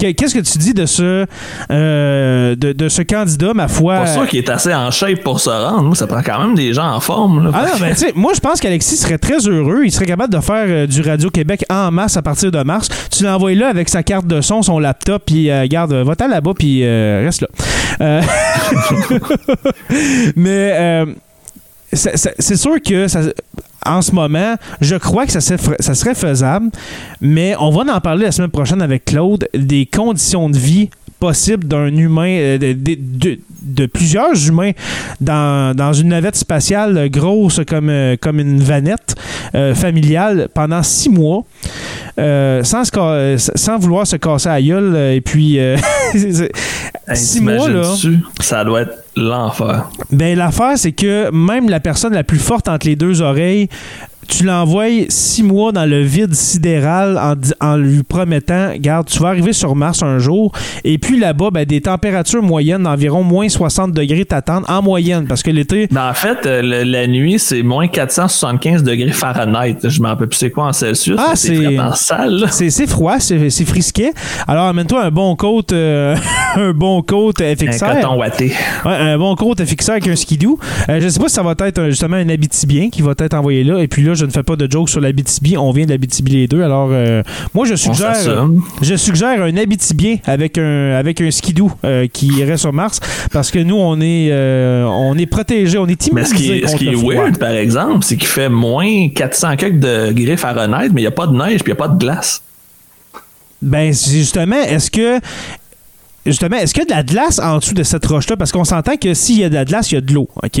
Que- 0.00 0.12
Qu'est-ce 0.12 0.34
que 0.34 0.40
tu 0.40 0.58
dis 0.58 0.72
de 0.74 0.86
ce, 0.86 1.26
euh, 1.70 2.56
de, 2.56 2.72
de 2.72 2.88
ce 2.88 3.02
candidat, 3.02 3.52
ma 3.54 3.68
foi? 3.68 3.96
Pas 3.98 4.06
sûr 4.06 4.26
qu'il 4.26 4.38
est 4.38 4.48
assez 4.48 4.74
en 4.74 4.90
shape 4.90 5.22
pour 5.22 5.40
se 5.40 5.50
rendre. 5.50 5.94
Ça 5.96 6.06
prend 6.06 6.22
quand 6.22 6.40
même 6.40 6.54
des 6.54 6.72
gens 6.72 6.90
en 6.94 7.00
forme. 7.00 7.44
Là. 7.44 7.50
Ah 7.54 7.66
non, 7.80 7.94
sais, 7.94 8.12
moi 8.14 8.32
je 8.34 8.40
pense 8.40 8.60
qu'Alexis 8.60 8.96
serait 8.96 9.18
très 9.18 9.46
heureux. 9.46 9.82
Il 9.84 9.92
serait 9.92 10.06
capable 10.06 10.32
de 10.34 10.40
faire 10.40 10.64
euh, 10.66 10.86
du 10.86 11.02
Radio-Québec 11.02 11.64
en 11.70 11.90
masse 11.90 12.16
à 12.16 12.22
partir 12.22 12.50
de 12.50 12.62
mars. 12.62 12.88
Tu 13.10 13.24
l'envoies 13.24 13.54
là 13.54 13.68
avec 13.68 13.88
sa 13.88 14.02
carte 14.02 14.26
de 14.26 14.40
son, 14.40 14.62
son 14.62 14.78
laptop, 14.78 15.22
puis 15.26 15.50
euh, 15.50 15.66
garde, 15.68 15.92
va-t'en 15.92 16.28
là-bas, 16.28 16.52
puis 16.58 16.84
reste 16.84 17.42
là. 17.42 17.48
Mais 20.36 21.04
c'est 21.92 22.56
sûr 22.56 22.76
que 22.84 23.08
ça- 23.08 23.20
en 23.86 24.02
ce 24.02 24.12
moment, 24.12 24.56
je 24.80 24.96
crois 24.96 25.26
que 25.26 25.32
ça, 25.32 25.40
serait 25.40 26.14
faisable, 26.14 26.70
mais 27.20 27.54
on 27.58 27.70
va 27.70 27.94
en 27.94 28.00
parler 28.00 28.24
la 28.24 28.32
semaine 28.32 28.50
prochaine 28.50 28.82
avec 28.82 29.06
Claude 29.06 29.48
des 29.54 29.86
conditions 29.86 30.50
de 30.50 30.58
vie 30.58 30.90
possibles 31.20 31.66
d'un 31.68 31.94
humain, 31.94 32.30
euh, 32.30 32.58
de, 32.58 33.86
plusieurs 33.86 34.48
humains 34.48 34.72
dans, 35.20 35.92
une 35.92 36.08
navette 36.08 36.36
spatiale 36.36 37.08
grosse 37.10 37.60
comme, 37.68 37.90
euh, 37.90 38.16
une 38.24 38.62
vanette 38.62 39.14
euh, 39.54 39.74
familiale 39.74 40.48
pendant 40.52 40.82
six 40.82 41.10
mois. 41.10 41.44
Euh, 42.20 42.62
sans, 42.64 42.84
se 42.84 42.90
ca- 42.94 43.00
euh, 43.12 43.38
sans 43.38 43.78
vouloir 43.78 44.06
se 44.06 44.16
casser 44.16 44.48
la 44.48 44.62
gueule 44.62 44.92
euh, 44.94 45.14
et 45.14 45.20
puis 45.20 45.58
euh, 45.58 45.76
Hey, 47.08 47.16
six 47.16 47.40
mois 47.40 47.68
là? 47.68 47.82
Ça 48.40 48.64
doit 48.64 48.82
être 48.82 49.04
l'enfer. 49.16 49.88
ben, 50.12 50.36
l'affaire, 50.38 50.74
c'est 50.76 50.92
que 50.92 51.30
même 51.32 51.68
la 51.68 51.80
personne 51.80 52.12
la 52.14 52.22
plus 52.24 52.38
forte 52.38 52.68
entre 52.68 52.86
les 52.86 52.94
deux 52.96 53.20
oreilles, 53.22 53.68
tu 54.30 54.44
l'envoies 54.44 55.06
six 55.08 55.42
mois 55.42 55.72
dans 55.72 55.84
le 55.84 56.00
vide 56.02 56.34
sidéral 56.34 57.18
en, 57.18 57.34
en 57.66 57.76
lui 57.76 58.02
promettant, 58.02 58.72
garde, 58.78 59.06
tu 59.08 59.18
vas 59.18 59.28
arriver 59.28 59.52
sur 59.52 59.74
Mars 59.74 60.02
un 60.02 60.18
jour, 60.18 60.52
et 60.84 60.98
puis 60.98 61.18
là-bas, 61.18 61.50
ben, 61.52 61.64
des 61.64 61.80
températures 61.80 62.42
moyennes 62.42 62.84
d'environ 62.84 63.22
moins 63.22 63.48
60 63.48 63.92
degrés 63.92 64.24
t'attendent 64.24 64.64
en 64.68 64.82
moyenne, 64.82 65.26
parce 65.26 65.42
que 65.42 65.50
l'été, 65.50 65.88
Ben, 65.90 66.08
en 66.10 66.14
fait, 66.14 66.46
euh, 66.46 66.62
le- 66.62 66.82
la 66.84 67.06
nuit, 67.06 67.38
c'est 67.38 67.62
moins 67.62 67.88
475 67.88 68.82
degrés 68.82 69.10
Fahrenheit. 69.12 69.76
Je 69.84 70.00
m'en 70.00 70.08
rappelle 70.10 70.28
plus 70.28 70.38
c'est 70.38 70.50
quoi 70.50 70.66
en 70.66 70.72
Celsius. 70.72 71.16
Ah, 71.18 71.32
c'est- 71.34 71.56
sale. 71.94 72.44
c'est 72.50 72.86
froid, 72.86 73.18
c'est 73.18 73.64
frisquet. 73.64 74.12
Alors, 74.46 74.66
amène-toi 74.66 75.02
un 75.04 75.10
bon 75.10 75.34
coat, 75.36 75.62
euh, 75.72 76.14
un 76.56 76.72
bon 76.72 77.02
coat 77.02 77.32
Un 77.40 77.56
FXR. 77.56 77.86
coton 78.00 78.16
watté. 78.18 78.52
Ouais, 78.84 78.92
un 78.92 79.18
bon 79.18 79.34
coat 79.34 79.54
fixé 79.66 79.90
avec 79.92 80.06
un 80.06 80.16
skidoo. 80.16 80.58
Euh, 80.88 81.00
je 81.00 81.08
sais 81.08 81.18
pas 81.20 81.28
si 81.28 81.34
ça 81.34 81.42
va 81.42 81.54
être 81.66 81.78
euh, 81.78 81.90
justement 81.90 82.16
un 82.16 82.28
Abitibien 82.28 82.90
qui 82.90 83.02
va 83.02 83.12
être 83.18 83.34
envoyé 83.34 83.64
là. 83.64 83.78
Et 83.80 83.88
puis 83.88 84.02
là, 84.02 84.14
je 84.20 84.26
ne 84.26 84.30
fais 84.30 84.42
pas 84.42 84.56
de 84.56 84.70
joke 84.70 84.88
sur 84.88 85.00
l'Abitibi. 85.00 85.56
On 85.56 85.72
vient 85.72 85.86
de 85.86 85.90
l'Abitibi 85.90 86.32
les 86.32 86.46
deux. 86.46 86.62
Alors, 86.62 86.90
euh, 86.92 87.22
moi, 87.54 87.66
je 87.66 87.74
suggère, 87.74 88.14
je 88.82 88.94
suggère 88.94 89.42
un 89.42 89.56
Abitibien 89.56 90.16
avec 90.26 90.58
un, 90.58 90.92
avec 90.92 91.20
un 91.20 91.30
skidoo 91.30 91.70
euh, 91.84 92.06
qui 92.06 92.26
irait 92.28 92.58
sur 92.58 92.72
Mars. 92.72 93.00
Parce 93.32 93.50
que 93.50 93.58
nous, 93.58 93.76
on 93.76 94.00
est, 94.00 94.28
euh, 94.30 94.84
on 94.84 95.16
est 95.16 95.26
protégés, 95.26 95.78
on 95.78 95.86
est 95.86 96.12
Mais 96.12 96.24
ce 96.24 96.34
qui 96.34 96.46
immunisés 96.46 96.64
est, 96.64 96.68
ce 96.68 96.76
qui 96.76 96.88
est 96.88 96.94
weird, 96.94 97.38
par 97.38 97.50
exemple, 97.50 98.04
c'est 98.04 98.16
qu'il 98.16 98.28
fait 98.28 98.48
moins 98.48 99.08
400 99.08 99.56
quelques 99.56 99.80
degrés 99.80 100.36
Fahrenheit, 100.36 100.90
mais 100.92 101.00
il 101.00 101.04
n'y 101.04 101.06
a 101.06 101.12
pas 101.12 101.26
de 101.26 101.36
neige 101.36 101.62
puis 101.62 101.72
il 101.72 101.74
n'y 101.74 101.80
a 101.80 101.86
pas 101.86 101.88
de 101.88 101.98
glace. 101.98 102.42
Ben, 103.62 103.92
justement, 103.92 104.60
est-ce 104.62 104.90
que. 104.90 105.20
Justement, 106.26 106.56
est-ce 106.58 106.74
qu'il 106.74 106.82
y 106.82 106.86
a 106.86 106.86
de 106.86 106.90
la 106.94 107.02
glace 107.02 107.38
en 107.38 107.58
dessous 107.58 107.72
de 107.74 107.82
cette 107.82 108.04
roche-là? 108.04 108.36
Parce 108.36 108.52
qu'on 108.52 108.64
s'entend 108.64 108.96
que 108.96 109.14
s'il 109.14 109.38
y 109.38 109.44
a 109.44 109.48
de 109.48 109.54
la 109.54 109.64
glace, 109.64 109.90
il 109.90 109.94
y 109.94 109.98
a 109.98 110.00
de 110.02 110.12
l'eau, 110.12 110.28
OK? 110.42 110.60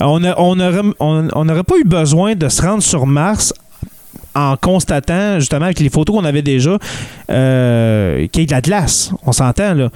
On 0.00 0.22
a- 0.24 0.34
on 0.38 0.56
on- 1.00 1.44
n'aurait 1.44 1.64
pas 1.64 1.76
eu 1.78 1.84
besoin 1.84 2.34
de 2.36 2.48
se 2.48 2.62
rendre 2.62 2.82
sur 2.82 3.06
Mars 3.06 3.52
en 4.34 4.56
constatant, 4.56 5.40
justement, 5.40 5.64
avec 5.66 5.80
les 5.80 5.90
photos 5.90 6.16
qu'on 6.16 6.24
avait 6.24 6.42
déjà, 6.42 6.78
euh, 7.30 8.26
qu'il 8.28 8.42
y 8.42 8.44
ait 8.44 8.46
de 8.46 8.52
la 8.52 8.60
glace. 8.60 9.10
On 9.26 9.32
s'entend, 9.32 9.74
là. 9.74 9.90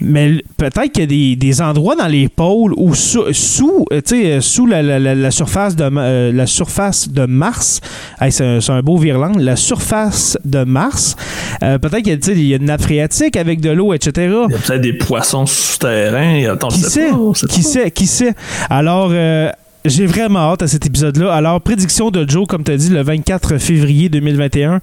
Mais 0.00 0.42
peut-être 0.56 0.92
qu'il 0.92 1.02
y 1.02 1.04
a 1.04 1.06
des, 1.06 1.36
des 1.36 1.60
endroits 1.62 1.94
dans 1.94 2.06
les 2.06 2.28
pôles 2.28 2.72
où 2.76 2.94
sous, 2.94 3.32
sous, 3.32 3.84
euh, 3.92 4.00
euh, 4.12 4.40
sous 4.40 4.66
la, 4.66 4.82
la- 4.82 4.98
la- 4.98 5.14
la 5.14 5.30
surface 5.30 5.76
de, 5.76 5.84
euh, 5.84 6.32
la 6.32 6.46
surface 6.46 7.08
de 7.10 7.26
Mars, 7.26 7.80
hey, 8.20 8.32
c'est 8.32 8.44
un, 8.46 8.60
c'est 8.60 8.72
un 8.72 8.80
beau 8.82 8.96
virlang, 8.96 9.32
la 9.38 9.56
surface 9.56 10.38
de 10.44 10.64
Mars, 10.64 11.16
euh, 11.62 11.78
peut-être 11.78 11.98
qu'il 12.02 12.12
y 12.12 12.12
a, 12.12 12.16
tu 12.16 12.32
sais, 12.32 12.32
il 12.32 12.46
y 12.46 12.54
a 12.54 12.56
une 12.56 12.64
nappe 12.64 12.82
phréatique 12.82 13.36
avec 13.36 13.60
de 13.60 13.70
l'eau, 13.70 13.92
etc. 13.92 14.12
Il 14.48 14.52
y 14.52 14.54
a 14.54 14.58
peut-être 14.58 14.80
des 14.80 14.94
poissons 14.94 15.44
souterrains. 15.46 16.50
Attends, 16.52 16.68
Qui 16.68 16.80
sait? 16.80 17.10
pas, 17.10 17.46
Qui 17.48 17.62
sait? 17.62 17.90
Qui 17.90 18.06
sait? 18.06 18.34
Alors, 18.70 19.10
euh, 19.12 19.50
j'ai 19.84 20.06
vraiment 20.06 20.50
hâte 20.52 20.62
à 20.62 20.66
cet 20.66 20.86
épisode-là. 20.86 21.32
Alors, 21.32 21.60
prédiction 21.60 22.10
de 22.10 22.28
Joe, 22.28 22.46
comme 22.46 22.64
tu 22.64 22.70
as 22.72 22.76
dit, 22.76 22.90
le 22.90 23.02
24 23.02 23.58
février 23.58 24.08
2021. 24.08 24.80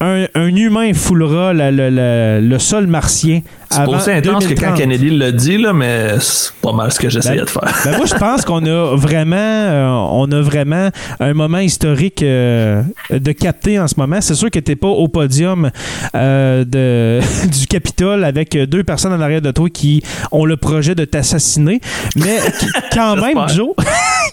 Un, 0.00 0.26
un 0.34 0.54
humain 0.54 0.92
foulera 0.92 1.52
la- 1.54 1.70
le, 1.70 2.58
sol 2.58 2.86
martien 2.86 3.40
C'est 3.70 3.86
aussi 3.86 4.10
intense 4.10 4.46
que 4.46 4.54
quand 4.54 4.74
2030. 4.74 4.76
Kennedy 4.78 5.10
l'a 5.10 5.32
dit, 5.32 5.56
là, 5.58 5.72
mais 5.72 6.18
c'est 6.20 6.52
pas 6.60 6.72
mal 6.72 6.92
ce 6.92 7.00
que 7.00 7.08
j'essayais 7.08 7.36
Ben- 7.38 7.44
de 7.44 7.50
faire. 7.50 7.74
Ben, 7.84 7.96
moi, 7.96 8.06
je 8.06 8.14
pense 8.14 8.44
qu'on 8.44 8.64
a 8.66 8.94
vraiment, 8.96 9.36
euh, 9.36 9.86
on 10.12 10.30
a 10.32 10.40
vraiment 10.40 10.90
un 11.18 11.34
moment 11.34 11.58
historique 11.58 12.22
euh, 12.22 12.82
de 13.10 13.32
capter 13.32 13.80
en 13.80 13.88
ce 13.88 13.94
moment. 13.96 14.20
C'est 14.20 14.34
sûr 14.34 14.50
que 14.50 14.58
t'es 14.58 14.76
pas 14.76 14.88
au 14.88 15.08
podium 15.08 15.70
euh, 16.14 16.64
de, 16.64 17.20
du 17.48 17.66
Capitole 17.66 18.24
avec 18.24 18.56
deux 18.56 18.84
personnes 18.84 19.12
en 19.12 19.20
arrière 19.20 19.40
de 19.42 19.50
toi 19.50 19.68
qui 19.70 20.02
ont 20.30 20.44
le 20.44 20.56
projet 20.56 20.94
de 20.94 21.04
t'assassiner, 21.04 21.80
mais 22.16 22.38
quand 22.92 23.16
même. 23.16 23.48
Joe, 23.48 23.70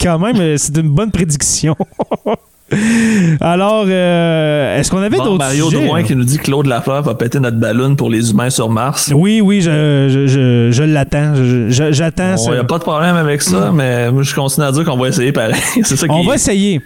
quand 0.01 0.19
même, 0.19 0.57
c'est 0.57 0.75
une 0.77 0.89
bonne 0.89 1.11
prédiction. 1.11 1.75
Alors, 3.41 3.85
euh, 3.87 4.77
est-ce 4.79 4.89
qu'on 4.91 4.97
avait 5.01 5.17
Bon, 5.17 5.23
d'autres 5.25 5.37
Mario 5.37 5.69
sujets? 5.69 5.85
Drouin 5.85 6.03
qui 6.03 6.15
nous 6.15 6.23
dit 6.23 6.37
que 6.37 6.43
Claude 6.43 6.65
Lafleur 6.67 7.01
va 7.03 7.15
péter 7.15 7.39
notre 7.39 7.57
ballon 7.57 7.95
pour 7.95 8.09
les 8.09 8.31
humains 8.31 8.49
sur 8.49 8.69
Mars. 8.69 9.11
Oui, 9.15 9.41
oui, 9.41 9.61
je, 9.61 10.07
je, 10.09 10.27
je, 10.27 10.69
je 10.71 10.83
l'attends. 10.83 11.33
J'attends. 11.69 12.33
Il 12.33 12.37
ce- 12.39 12.51
n'y 12.51 12.57
a 12.57 12.63
pas 12.63 12.77
de 12.77 12.83
problème 12.83 13.15
avec 13.15 13.41
ça, 13.41 13.71
mais 13.73 14.11
moi, 14.11 14.23
je 14.23 14.33
continue 14.33 14.65
à 14.65 14.71
dire 14.71 14.83
qu'on 14.85 14.97
va 14.97 15.07
essayer 15.09 15.31
pareil. 15.31 15.55
c'est 15.83 15.95
ça 15.95 16.07
qui 16.07 16.13
On 16.13 16.23
va 16.23 16.35
essayer. 16.35 16.81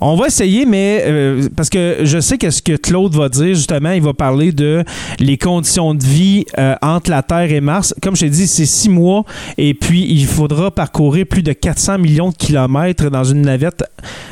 On 0.00 0.16
va 0.16 0.26
essayer, 0.26 0.66
mais 0.66 1.02
euh, 1.06 1.48
parce 1.56 1.68
que 1.70 1.98
je 2.02 2.18
sais 2.20 2.38
que 2.38 2.50
ce 2.50 2.62
que 2.62 2.76
Claude 2.76 3.14
va 3.14 3.28
dire, 3.28 3.54
justement, 3.54 3.92
il 3.92 4.02
va 4.02 4.12
parler 4.14 4.52
de 4.52 4.84
les 5.20 5.38
conditions 5.38 5.94
de 5.94 6.02
vie 6.04 6.44
euh, 6.58 6.74
entre 6.82 7.10
la 7.10 7.22
Terre 7.22 7.50
et 7.52 7.60
Mars. 7.60 7.94
Comme 8.02 8.16
je 8.16 8.20
t'ai 8.22 8.30
dit, 8.30 8.46
c'est 8.46 8.66
six 8.66 8.88
mois 8.88 9.24
et 9.58 9.74
puis 9.74 10.06
il 10.08 10.26
faudra 10.26 10.70
parcourir 10.70 11.26
plus 11.26 11.42
de 11.42 11.52
400 11.52 11.98
millions 11.98 12.30
de 12.30 12.36
kilomètres 12.36 13.10
dans 13.10 13.24
une 13.24 13.42
navette 13.42 13.84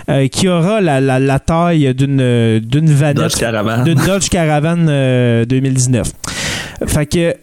euh, 0.09 0.28
qui 0.28 0.49
aura 0.49 0.80
la, 0.80 1.01
la- 1.01 1.18
la 1.18 1.39
taille 1.39 1.95
d'une 1.95 2.61
d'une. 2.61 2.93
Dodge 3.14 3.35
Caravan. 3.37 3.85
de 3.85 3.95
Dodge 3.95 4.28
Caravan 4.28 4.87
euh, 4.89 5.45
2019. 5.45 6.11
Fait 6.87 7.07
que 7.07 7.35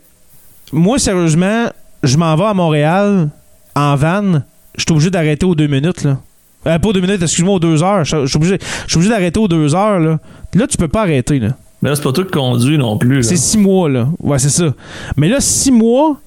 moi, 0.72 1.00
sérieusement, 1.00 1.66
je 2.04 2.18
m'en 2.18 2.36
vais 2.36 2.46
à 2.46 2.54
Montréal 2.54 3.30
en 3.76 3.96
van. 3.96 4.42
Je 4.78 4.84
suis 4.84 4.92
obligé 4.92 5.10
d'arrêter 5.10 5.46
aux 5.46 5.56
deux 5.56 5.68
minutes. 5.68 6.04
Là. 6.04 6.20
Euh, 6.68 6.78
pas 6.78 6.90
aux 6.90 6.94
deux 6.94 7.02
minutes, 7.02 7.22
excuse-moi, 7.22 7.56
aux 7.56 7.60
deux 7.60 7.82
heures. 7.84 8.04
Je 8.04 8.26
suis 8.26 8.36
obligé, 8.38 9.10
d'arrêter 9.10 9.40
aux 9.40 9.48
deux 9.48 9.74
heures. 9.76 10.00
Là. 10.00 10.20
là, 10.54 10.68
tu 10.68 10.78
peux 10.78 10.88
pas 10.88 11.02
arrêter. 11.02 11.40
Là. 11.40 11.50
Mais 11.82 11.90
là, 11.90 11.96
c'est 11.96 12.04
pas 12.04 12.12
toi 12.12 12.26
qui 12.26 12.32
conduis 12.32 12.78
non 12.78 12.98
plus. 12.98 13.24
C'est 13.24 13.38
six 13.38 13.58
mois. 13.58 13.90
Là. 13.90 14.08
Ouais, 14.20 14.40
c'est 14.40 14.50
ça. 14.50 14.74
Mais 15.16 15.30
là, 15.30 15.38
six 15.40 15.72
mois 15.72 16.18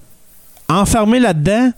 enfermé 0.69 1.19
là-dedans. 1.19 1.71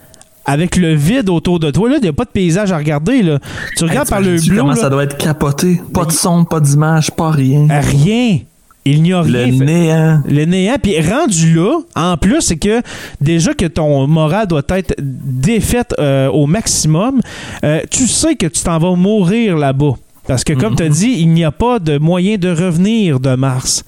Avec 0.48 0.76
le 0.76 0.94
vide 0.94 1.30
autour 1.32 1.60
de 1.60 1.72
toi, 1.72 1.90
là, 1.90 1.96
il 1.98 2.04
n'y 2.04 2.08
a 2.08 2.14
pas 2.14 2.24
de 2.24 2.30
paysage 2.30 2.72
à 2.72 2.78
regarder. 2.78 3.24
Là. 3.24 3.40
Tu 3.76 3.84
Hey, 3.84 3.90
regardes 3.90 4.10
par 4.10 4.22
le 4.22 4.40
bleu, 4.40 4.58
comment 4.58 4.74
là, 4.74 4.76
ça 4.76 4.92
doit 4.92 5.04
être 5.04 5.18
capoté? 5.18 5.82
Pas 5.92 6.06
de 6.06 6.12
son, 6.12 6.46
pas 6.46 6.60
d'image, 6.60 7.10
pas 7.10 7.32
rien. 7.32 7.66
rien. 7.68 8.42
Il 8.88 9.02
n'y 9.02 9.14
a 9.14 9.24
Le 9.24 9.44
rien. 9.46 9.58
Fait- 9.58 9.66
néant. 9.66 10.22
Le 10.30 10.46
néant. 10.46 10.76
Puis 10.82 11.00
rendu 11.02 11.56
là, 11.56 11.80
en 11.96 12.18
plus, 12.18 12.42
c'est 12.42 12.58
que 12.58 12.82
déjà 13.20 13.54
que 13.56 13.66
ton 13.66 14.06
moral 14.06 14.46
doit 14.48 14.62
être 14.70 14.94
défaite 15.00 15.96
euh, 16.00 16.28
au 16.30 16.46
maximum, 16.46 17.20
euh, 17.64 17.82
tu 17.90 18.06
sais 18.08 18.36
que 18.36 18.46
tu 18.46 18.62
t'en 18.62 18.78
vas 18.78 18.96
mourir 18.96 19.58
là-bas. 19.58 19.94
Parce 20.28 20.44
que, 20.44 20.54
comme 20.54 20.72
Mhm. 20.74 20.78
tu 20.78 20.84
as 20.84 20.90
dit, 20.90 21.16
il 21.20 21.30
n'y 21.30 21.44
a 21.44 21.52
pas 21.52 21.80
de 21.80 21.98
moyen 21.98 22.38
de 22.38 22.50
revenir 22.50 23.20
de 23.20 23.36
Mars. 23.36 23.84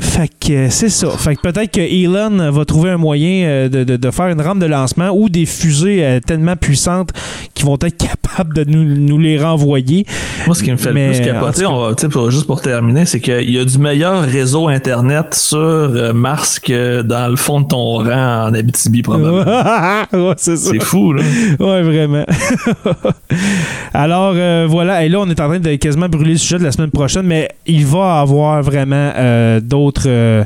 Fait 0.00 0.30
que 0.40 0.52
euh, 0.52 0.66
c'est 0.70 0.88
ça. 0.88 1.10
Fait 1.10 1.36
que 1.36 1.42
peut-être 1.42 1.70
que 1.70 1.80
Elon 1.80 2.50
va 2.50 2.64
trouver 2.64 2.90
un 2.90 2.96
moyen 2.96 3.44
euh, 3.46 3.68
de, 3.68 3.84
de- 3.84 3.96
de 3.96 4.10
faire 4.10 4.28
une 4.28 4.40
rampe 4.40 4.58
de 4.58 4.64
lancement 4.66 5.10
ou 5.10 5.28
des 5.28 5.44
fusées 5.44 6.02
euh, 6.02 6.18
tellement 6.18 6.56
puissantes 6.56 7.10
qui 7.52 7.62
vont 7.64 7.76
être 7.82 7.96
capables 8.08 8.54
de 8.54 8.64
nous, 8.64 8.84
nous 8.84 9.18
les 9.18 9.38
renvoyer. 9.42 10.06
Moi, 10.46 10.54
ce 10.54 10.62
qui 10.62 10.70
me 10.72 10.78
fait 10.78 10.94
Mais, 10.94 11.08
le 11.08 11.12
plus 11.12 11.24
capoter, 11.26 11.66
on 11.66 11.78
va, 11.90 11.94
pour- 12.08 12.30
juste 12.30 12.46
pour 12.46 12.62
terminer, 12.62 13.04
c'est 13.04 13.20
qu'il 13.20 13.50
y 13.50 13.58
a 13.58 13.64
du 13.66 13.76
meilleur 13.76 14.22
réseau 14.22 14.68
Internet 14.68 15.34
sur 15.34 16.14
Mars 16.14 16.58
que 16.58 17.02
dans 17.02 17.28
le 17.28 17.36
fond 17.36 17.60
de 17.60 17.68
ton 17.68 17.98
rang 17.98 18.46
en 18.48 18.54
Abitibi, 18.54 19.02
probablement. 19.02 19.44
Ouais, 20.12 20.34
c'est 20.38 20.82
fou, 20.82 21.12
là. 21.12 21.22
Ouais, 21.60 21.82
vraiment. 21.82 22.24
Alors, 23.94 24.32
euh, 24.36 24.66
voilà. 24.68 25.04
Et 25.04 25.08
là, 25.08 25.20
on 25.20 25.28
est 25.28 25.40
en 25.40 25.48
train 25.48 25.58
de 25.60 25.74
quasiment 25.76 26.08
brûler 26.08 26.32
le 26.32 26.38
sujet 26.38 26.58
de 26.58 26.64
la 26.64 26.72
semaine 26.72 26.90
prochaine, 26.90 27.26
mais 27.26 27.48
il 27.66 27.84
va 27.86 28.20
avoir 28.20 28.62
vraiment 28.62 29.12
euh, 29.16 29.60
d'autres. 29.60 29.82
Euh, 30.06 30.44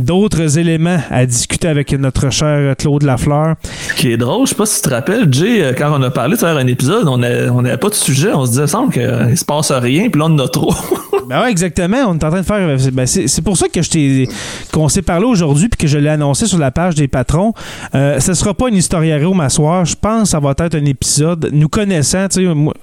D'autres 0.00 0.58
éléments 0.58 0.98
à 1.10 1.26
discuter 1.26 1.68
avec 1.68 1.92
notre 1.92 2.30
cher 2.30 2.74
Claude 2.76 3.02
Lafleur. 3.02 3.56
Ce 3.88 3.94
qui 3.94 4.10
est 4.12 4.16
drôle, 4.16 4.46
je 4.46 4.50
sais 4.50 4.56
pas 4.56 4.66
si 4.66 4.80
tu 4.80 4.88
te 4.88 4.94
rappelles, 4.94 5.32
Jay, 5.32 5.62
euh, 5.62 5.72
quand 5.76 5.92
on 5.92 6.02
a 6.02 6.10
parlé 6.10 6.34
de 6.34 6.40
faire 6.40 6.56
un 6.56 6.66
épisode, 6.66 7.06
on 7.06 7.18
n'avait 7.18 7.76
pas 7.76 7.90
de 7.90 7.94
sujet. 7.94 8.32
On 8.32 8.46
se 8.46 8.52
disait, 8.52 8.66
semble 8.66 8.92
qu'il 8.92 9.36
se 9.36 9.44
passe 9.44 9.70
rien, 9.70 10.08
puis 10.08 10.18
là, 10.18 10.26
on 10.28 10.34
en 10.34 10.38
a 10.38 10.48
trop. 10.48 10.74
Ben 11.30 11.42
ouais, 11.42 11.50
exactement. 11.52 11.98
On 12.08 12.18
est 12.18 12.24
en 12.24 12.30
train 12.30 12.40
de 12.40 12.44
faire. 12.44 12.92
ben, 12.92 13.06
c'est 13.06 13.42
pour 13.42 13.56
ça 13.56 13.68
que 13.68 13.82
je 13.82 13.88
t'ai 13.88 14.28
qu'on 14.72 14.88
s'est 14.88 15.00
parlé 15.00 15.26
aujourd'hui 15.26 15.68
puis 15.68 15.78
que 15.78 15.86
je 15.86 15.96
l'ai 15.96 16.08
annoncé 16.08 16.46
sur 16.46 16.58
la 16.58 16.72
page 16.72 16.96
des 16.96 17.06
patrons. 17.06 17.52
Euh, 17.94 18.18
ce 18.18 18.34
sera 18.34 18.52
pas 18.52 18.68
une 18.68 18.74
historiario 18.74 19.32
m'asseoir. 19.32 19.84
Je 19.84 19.94
pense 19.94 20.22
que 20.22 20.28
ça 20.30 20.40
va 20.40 20.54
être 20.58 20.74
un 20.74 20.84
épisode. 20.86 21.50
Nous 21.52 21.68
connaissant, 21.68 22.26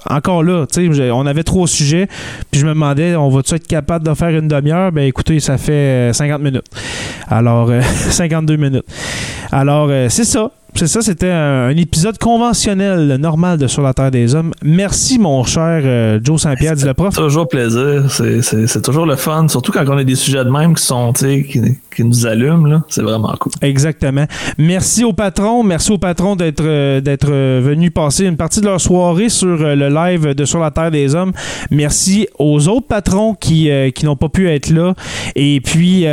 encore 0.09 0.43
là, 0.43 0.65
on 1.11 1.25
avait 1.25 1.43
trois 1.43 1.67
sujets. 1.67 2.07
Puis 2.49 2.61
je 2.61 2.65
me 2.65 2.73
demandais, 2.73 3.17
on 3.17 3.27
va-tu 3.27 3.53
être 3.55 3.67
capable 3.67 4.07
de 4.07 4.13
faire 4.13 4.29
une 4.29 4.47
demi-heure? 4.47 4.93
Ben 4.93 5.03
écoutez, 5.03 5.41
ça 5.41 5.57
fait 5.57 6.11
euh, 6.11 6.13
50 6.13 6.41
minutes. 6.41 6.67
Alors, 7.29 7.69
euh, 7.69 7.81
52 8.09 8.55
minutes. 8.57 8.85
Alors, 9.51 9.87
euh, 9.89 10.09
c'est 10.09 10.23
ça. 10.23 10.51
C'est 10.77 10.85
ça, 10.85 11.01
c'était 11.01 11.31
un, 11.31 11.69
un 11.69 11.75
épisode 11.75 12.19
conventionnel, 12.19 13.15
normal 13.19 13.57
de 13.57 13.65
Sur 13.65 13.81
la 13.81 13.95
Terre 13.95 14.11
des 14.11 14.35
Hommes. 14.35 14.53
Merci, 14.61 15.17
mon 15.17 15.43
cher 15.43 15.81
euh, 15.83 16.19
Joe 16.23 16.39
Saint-Pierre, 16.39 16.75
dit 16.75 16.85
le 16.85 16.93
prof. 16.93 17.15
toujours 17.15 17.47
plaisir. 17.47 18.03
C'est- 18.11 18.81
toujours 18.83 19.07
le 19.07 19.15
fun, 19.15 19.47
surtout 19.47 19.71
quand 19.71 19.83
on 19.87 19.97
a 19.97 20.03
des 20.03 20.13
sujets 20.13 20.45
de 20.45 20.51
même 20.51 20.75
qui 20.75 20.83
sont, 20.85 21.13
qui, 21.13 21.49
qui 21.95 22.03
nous 22.03 22.27
allument. 22.27 22.81
C'est 22.89 23.01
vraiment 23.01 23.33
cool. 23.39 23.51
Exactement. 23.63 24.25
Merci 24.59 25.03
aux 25.03 25.13
patrons. 25.13 25.63
Merci 25.63 25.91
aux 25.93 25.97
patrons 25.97 26.35
d'être 26.35 26.63
euh, 26.63 27.01
d'être 27.01 27.29
euh, 27.31 27.59
venus 27.63 27.91
passer 27.91 28.25
une 28.25 28.37
partie 28.37 28.61
de 28.61 28.65
leur 28.67 28.79
soirée 28.79 29.29
sur 29.29 29.47
euh, 29.59 29.73
le 29.75 29.89
live 29.89 30.35
de 30.35 30.45
Sur 30.45 30.59
la 30.59 30.69
Terre 30.69 30.91
des 30.91 31.15
Hommes. 31.15 31.31
Merci 31.71 32.27
aux 32.37 32.67
autres 32.67 32.85
patrons 32.87 33.33
qui, 33.33 33.69
qui 33.95 34.05
n'ont 34.05 34.15
pas 34.15 34.29
pu 34.29 34.47
être 34.47 34.69
là. 34.69 34.93
Et 35.35 35.59
puis, 35.59 36.05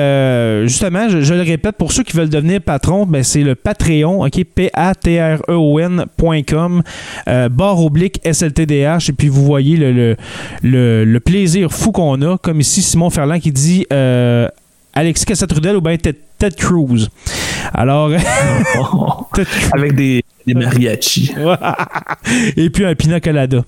justement, 0.67 1.09
je, 1.11 1.21
je 1.21 1.35
le 1.35 1.43
répète, 1.43 1.77
pour 1.77 1.93
ceux 1.93 2.03
qui 2.03 2.17
veulent 2.17 2.31
devenir 2.31 2.63
patrons, 2.63 3.05
ben, 3.05 3.23
c'est 3.23 3.43
le 3.43 3.55
Patreon, 3.55 4.25
OK? 4.25 4.43
P-A-T-R-E-O-N.com, 4.55 6.83
euh, 7.29 7.49
barre 7.49 7.81
oblique 7.85 8.21
SLTDH. 8.25 9.11
Et 9.11 9.13
puis, 9.13 9.29
vous 9.29 9.45
voyez 9.45 9.77
le, 9.77 9.93
le, 9.93 10.17
le- 10.63 11.05
le 11.05 11.21
plaisir 11.21 11.73
fou 11.73 11.93
qu'on 11.93 12.21
a. 12.23 12.39
Comme 12.39 12.61
ici, 12.61 12.83
Simon 12.83 13.11
Ferland 13.11 13.41
qui 13.41 13.53
dit... 13.53 13.87
euh, 13.93 14.49
Alexis 14.97 15.25
Cassette-Trudel 15.25 15.75
ou 15.77 15.81
bien 15.81 15.97
Ted, 15.97 16.17
Ted 16.39 16.55
Cruz. 16.57 17.09
Alors, 17.73 18.11
Ted 19.35 19.45
Cruz. 19.51 19.71
Avec 19.73 19.95
des, 19.97 20.23
des 20.47 20.55
mariachis. 20.55 21.33
Et 22.57 22.71
puis 22.71 22.85
un 22.85 22.95
pina 22.95 23.21
colada. 23.21 23.65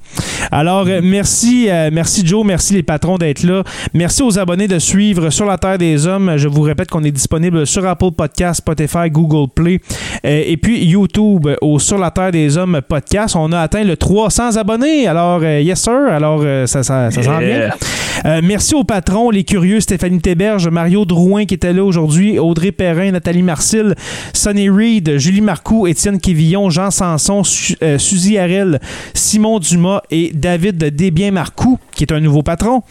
Alors, 0.51 0.87
euh, 0.87 1.01
merci, 1.03 1.67
euh, 1.69 1.91
merci 1.93 2.27
Joe, 2.27 2.45
merci 2.45 2.75
les 2.75 2.83
patrons 2.83 3.19
d'être 3.19 3.43
là. 3.43 3.63
Merci 3.95 4.23
aux 4.23 4.39
abonnés 4.39 4.69
de 4.69 4.79
suivre 4.79 5.31
Sur 5.31 5.47
la 5.47 5.59
Terre 5.59 5.79
des 5.79 6.07
Hommes. 6.07 6.37
Je 6.37 6.49
vous 6.49 6.63
répète 6.63 6.89
qu'on 6.89 7.05
est 7.05 7.11
disponible 7.11 7.67
sur 7.67 7.87
Apple 7.87 8.13
Podcast, 8.17 8.59
Spotify, 8.59 9.11
Google 9.11 9.51
Play 9.55 9.81
euh, 10.25 10.43
et 10.47 10.57
puis 10.57 10.85
YouTube 10.85 11.49
au 11.61 11.79
Sur 11.79 11.99
la 11.99 12.11
Terre 12.11 12.31
des 12.31 12.57
Hommes 12.57 12.81
podcast. 12.87 13.37
On 13.37 13.53
a 13.53 13.61
atteint 13.61 13.85
le 13.85 13.97
300 13.97 14.57
abonnés. 14.57 15.07
Alors, 15.07 15.41
euh, 15.43 15.61
yes 15.61 15.81
sir. 15.81 15.93
Alors, 15.93 16.41
euh, 16.45 16.67
ça, 16.67 16.83
ça, 16.83 17.11
ça 17.11 17.23
sent 17.23 17.39
bien. 17.39 17.49
Yeah. 17.49 17.77
Euh, 18.25 18.41
merci 18.43 18.75
aux 18.75 18.85
patrons, 18.85 19.31
les 19.31 19.45
curieux, 19.45 19.81
Stéphanie 19.81 20.21
Théberge, 20.21 20.69
Mario 20.69 21.05
Drouin 21.05 21.45
qui 21.45 21.55
était 21.55 21.73
là 21.73 21.85
aujourd'hui, 21.85 22.39
Audrey 22.39 22.73
Perrin, 22.73 23.13
Nathalie 23.13 23.43
Marcil, 23.43 23.95
Sonny 24.33 24.71
Reed, 24.71 25.19
Julie 25.19 25.41
Marcoux, 25.41 25.87
Étienne 25.87 26.19
Quévillon, 26.19 26.66
Jean 26.71 26.91
Sanson, 26.91 27.43
euh, 27.83 27.99
Suzy 27.99 28.39
Harel, 28.39 28.81
Simon 29.15 29.59
Dumas 29.59 30.03
et 30.11 30.33
David 30.35 30.79
Desbiens 30.79 31.31
Marcoux, 31.31 31.79
qui 31.95 32.05
est 32.05 32.13
un 32.13 32.21
nouveau 32.21 32.43
patron. 32.43 32.83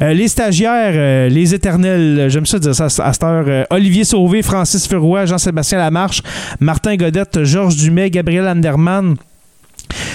Euh, 0.00 0.12
les 0.12 0.28
stagiaires, 0.28 0.92
euh, 0.94 1.28
les 1.28 1.54
éternels, 1.54 2.28
j'aime 2.28 2.46
ça 2.46 2.58
dire 2.58 2.74
ça 2.74 2.86
à 2.86 3.12
cette 3.12 3.22
heure, 3.22 3.66
Olivier 3.70 4.04
Sauvé, 4.04 4.42
Francis 4.42 4.86
Furoy, 4.86 5.26
Jean-Sébastien 5.26 5.78
Lamarche, 5.78 6.22
Martin 6.60 6.96
Godette, 6.96 7.44
Georges 7.44 7.76
Dumais, 7.76 8.10
Gabriel 8.10 8.46
Anderman, 8.46 9.16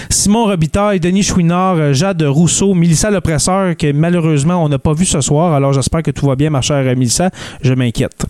Simon 0.10 0.46
Robitaille, 0.46 1.00
Denis 1.00 1.24
Chouinard, 1.24 1.76
euh, 1.78 1.94
Jade 1.94 2.24
Rousseau, 2.24 2.74
Mélissa 2.74 3.12
Lepresseur, 3.12 3.76
que 3.78 3.92
malheureusement 3.92 4.64
on 4.64 4.70
n'a 4.70 4.80
pas 4.80 4.94
vu 4.94 5.06
ce 5.06 5.22
soir. 5.22 5.54
Alors 5.54 5.74
j'espère 5.74 6.04
que 6.04 6.12
tout 6.12 6.26
va 6.26 6.36
bien, 6.36 6.50
ma 6.50 6.62
chère 6.62 6.84
Mélissa. 6.84 7.30
Je 7.62 7.74
m'inquiète. 7.74 8.26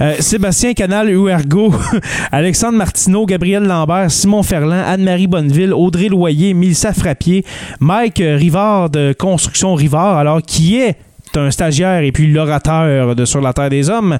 Euh, 0.00 0.16
Sébastien 0.20 0.74
Canal, 0.74 1.10
Huergo, 1.10 1.72
Alexandre 2.32 2.76
Martineau, 2.78 3.26
Gabriel 3.26 3.64
Lambert, 3.64 4.10
Simon 4.10 4.42
Ferland, 4.42 4.84
Anne-Marie 4.86 5.26
Bonneville, 5.26 5.72
Audrey 5.72 6.08
Loyer, 6.08 6.54
Mélissa 6.54 6.92
Frappier, 6.92 7.44
Mike 7.80 8.22
Rivard 8.22 8.90
de 8.90 9.14
Construction 9.18 9.74
Rivard, 9.74 10.18
alors 10.18 10.42
qui 10.42 10.78
est 10.78 10.96
un 11.36 11.50
stagiaire 11.50 12.02
et 12.02 12.10
puis 12.12 12.26
l'orateur 12.26 13.14
de 13.14 13.24
Sur 13.24 13.40
la 13.40 13.52
Terre 13.52 13.70
des 13.70 13.88
Hommes. 13.88 14.18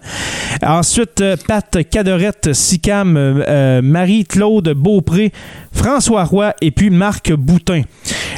Ensuite, 0.62 1.20
euh, 1.20 1.36
Pat 1.46 1.78
Cadorette, 1.90 2.52
Sicam, 2.52 3.42
Marie-Claude 3.82 4.72
Beaupré, 4.74 5.32
François 5.72 6.24
Roy 6.24 6.54
et 6.60 6.70
puis 6.70 6.90
Marc 6.90 7.32
Boutin. 7.32 7.82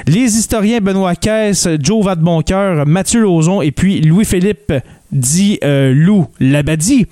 Les 0.07 0.37
historiens 0.37 0.80
Benoît 0.80 1.14
Caisse, 1.14 1.68
Joe 1.80 2.05
Vadeboncoeur, 2.05 2.87
Mathieu 2.87 3.22
Lauzon 3.22 3.62
et 3.62 3.70
puis 3.70 4.01
Louis-Philippe 4.01 4.72
dit 5.11 5.59
Lou 5.62 6.26
Labadie. 6.41 7.07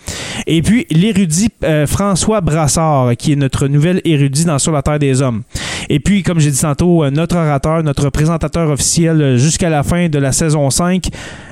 Et 0.47 0.63
puis 0.63 0.87
l'érudit 0.91 1.51
euh, 1.65 1.87
François 1.87 2.41
Brassard, 2.41 3.17
qui 3.17 3.33
est 3.33 3.37
notre 3.37 3.69
nouvel 3.69 4.01
érudit 4.05 4.45
dans 4.45 4.59
Sur 4.59 4.73
la 4.73 4.83
Terre 4.83 4.99
des 4.99 5.23
Hommes. 5.23 5.43
Et 5.91 5.99
puis, 5.99 6.23
comme 6.23 6.39
j'ai 6.39 6.53
dit 6.53 6.61
tantôt, 6.61 7.03
euh, 7.03 7.11
notre 7.11 7.37
orateur, 7.37 7.83
notre 7.83 8.11
présentateur 8.11 8.71
officiel 8.71 9.21
euh, 9.21 9.37
jusqu'à 9.37 9.69
la 9.69 9.83
fin 9.83 10.09
de 10.09 10.19
la 10.21 10.31
saison 10.31 10.71
5, 10.71 11.09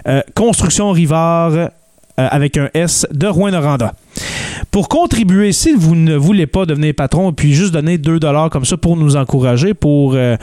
euh, 0.07 0.23
Construction 0.35 0.93
Rivard 0.93 1.71
avec 2.17 2.57
un 2.57 2.69
S 2.75 3.07
de 3.13 3.29
Rouen-Noranda. 3.29 3.93
Pour 4.71 4.89
contribuer, 4.89 5.53
si 5.53 5.73
vous 5.73 5.95
ne 5.95 6.15
voulez 6.15 6.47
pas 6.47 6.67
devenir 6.67 6.95
patron, 6.95 7.33
puis 7.33 7.55
juste 7.55 7.73
donner 7.73 7.97
2 7.97 8.21
dollars 8.21 8.51
comme 8.51 8.65
ça 8.65 8.77
pour 8.77 8.97
nous 8.97 9.17
encourager, 9.17 9.73
pour, 9.73 10.13
euh, 10.15 10.37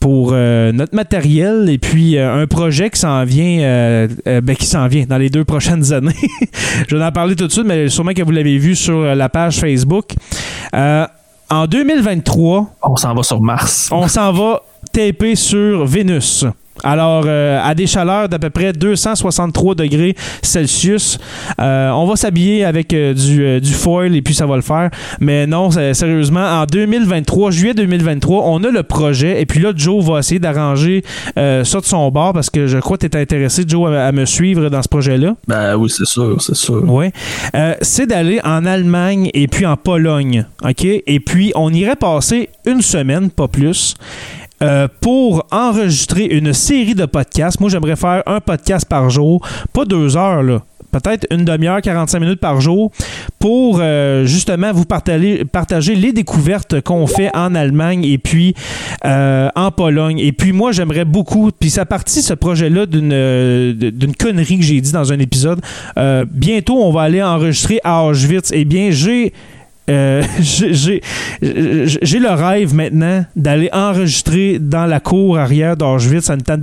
pour 0.00 0.30
euh, 0.32 0.72
notre 0.72 0.94
matériel 0.94 1.68
et 1.68 1.78
puis 1.78 2.16
euh, 2.16 2.42
un 2.42 2.46
projet 2.46 2.88
qui 2.90 3.00
s'en 3.00 3.24
vient, 3.24 4.08
ben, 4.24 4.56
qui 4.56 4.66
s'en 4.66 4.86
vient 4.88 5.04
dans 5.06 5.18
les 5.18 5.28
deux 5.28 5.44
prochaines 5.44 5.92
années. 5.92 6.14
Je 6.88 6.96
vais 6.96 7.04
en 7.04 7.12
parler 7.12 7.36
tout 7.36 7.46
de 7.46 7.52
suite, 7.52 7.66
mais 7.66 7.88
sûrement 7.88 8.12
que 8.12 8.22
vous 8.22 8.30
l'avez 8.30 8.58
vu 8.58 8.74
sur 8.74 9.02
la 9.14 9.28
page 9.28 9.58
Facebook. 9.58 10.14
En 10.72 11.66
2023, 11.66 12.76
On 12.82 12.96
s'en 12.96 13.14
va 13.14 13.22
sur 13.22 13.40
Mars. 13.40 13.88
on 13.92 14.08
s'en 14.08 14.32
va 14.32 14.62
taper 14.92 15.36
sur 15.36 15.86
Vénus. 15.86 16.44
Alors, 16.84 17.24
euh, 17.26 17.60
à 17.62 17.74
des 17.74 17.86
chaleurs 17.86 18.28
d'à 18.28 18.38
peu 18.38 18.50
près 18.50 18.72
263 18.72 19.74
degrés 19.74 20.14
Celsius, 20.42 21.18
euh, 21.60 21.90
on 21.90 22.06
va 22.06 22.16
s'habiller 22.16 22.64
avec 22.64 22.92
euh, 22.92 23.14
du, 23.14 23.60
du 23.60 23.72
foil 23.72 24.14
et 24.14 24.22
puis 24.22 24.34
ça 24.34 24.46
va 24.46 24.56
le 24.56 24.62
faire. 24.62 24.90
Mais 25.20 25.46
non, 25.46 25.70
sérieusement, 25.70 26.62
en 26.62 26.66
2023, 26.66 27.50
juillet 27.50 27.74
2023, 27.74 28.42
on 28.44 28.62
a 28.64 28.70
le 28.70 28.82
projet. 28.82 29.40
Et 29.40 29.46
puis 29.46 29.60
là, 29.60 29.72
Joe 29.74 30.04
va 30.04 30.18
essayer 30.20 30.38
d'arranger 30.38 31.02
ça 31.36 31.80
de 31.80 31.84
son 31.84 32.10
bord 32.10 32.32
parce 32.32 32.50
que 32.50 32.66
je 32.66 32.78
crois 32.78 32.98
que 32.98 33.06
tu 33.06 33.16
es 33.16 33.20
intéressé, 33.20 33.64
Joe, 33.66 33.90
à, 33.92 34.06
à 34.06 34.12
me 34.12 34.24
suivre 34.24 34.68
dans 34.68 34.82
ce 34.82 34.88
projet-là. 34.88 35.34
Ben 35.48 35.76
oui, 35.76 35.90
c'est 35.90 36.06
sûr, 36.06 36.40
c'est 36.40 36.56
sûr. 36.56 36.82
Oui. 36.86 37.06
C'est 37.82 38.06
d'aller 38.06 38.40
en 38.44 38.64
Allemagne 38.64 39.30
et 39.34 39.48
puis 39.48 39.66
en 39.66 39.76
Pologne. 39.76 40.46
OK? 40.64 40.84
Et 40.84 41.20
puis, 41.20 41.52
on 41.54 41.72
irait 41.72 41.96
passer 41.96 42.50
une 42.66 42.82
semaine, 42.82 43.30
pas 43.30 43.48
plus. 43.48 43.94
Euh, 44.62 44.88
pour 45.00 45.46
enregistrer 45.50 46.24
une 46.24 46.54
série 46.54 46.94
de 46.94 47.04
podcasts. 47.04 47.60
Moi, 47.60 47.68
j'aimerais 47.68 47.96
faire 47.96 48.22
un 48.24 48.40
podcast 48.40 48.88
par 48.88 49.10
jour, 49.10 49.46
pas 49.72 49.84
deux 49.84 50.16
heures, 50.16 50.42
là. 50.42 50.62
Peut-être 50.92 51.26
une 51.30 51.44
demi-heure, 51.44 51.82
45 51.82 52.20
minutes 52.20 52.40
par 52.40 52.58
jour 52.62 52.90
pour 53.38 53.80
euh, 53.80 54.24
justement 54.24 54.72
vous 54.72 54.86
partager, 54.86 55.94
les 55.94 56.12
découvertes 56.12 56.80
qu'on 56.80 57.06
fait 57.06 57.28
en 57.36 57.54
Allemagne 57.54 58.02
et 58.02 58.16
puis 58.16 58.54
euh, 59.04 59.50
en 59.56 59.70
Pologne. 59.72 60.18
Et 60.18 60.32
puis 60.32 60.52
moi, 60.52 60.72
j'aimerais 60.72 61.04
beaucoup, 61.04 61.50
puis 61.50 61.68
ça 61.68 61.84
partit 61.84 62.22
ce 62.22 62.32
projet-là 62.32 62.86
d'une 62.86 63.72
d'une 63.74 64.14
connerie 64.14 64.58
que 64.58 64.64
j'ai 64.64 64.80
dit 64.80 64.92
dans 64.92 65.12
un 65.12 65.18
épisode. 65.18 65.60
Bientôt, 66.30 66.82
on 66.82 66.92
va 66.92 67.02
aller 67.02 67.22
enregistrer 67.22 67.78
à 67.84 68.04
Auschwitz. 68.04 68.50
Eh 68.54 68.64
bien, 68.64 68.90
j'ai 68.90 69.34
euh, 69.88 70.22
j'ai- 70.40 71.00
le 71.42 72.34
rêve 72.34 72.74
maintenant 72.74 73.24
d'aller 73.36 73.68
enregistrer 73.72 74.58
dans 74.58 74.86
la 74.86 75.00
cour 75.00 75.38
arrière 75.38 75.76
d'Auschwitz 75.76 76.30
à 76.30 76.34
une 76.34 76.42
table 76.42 76.62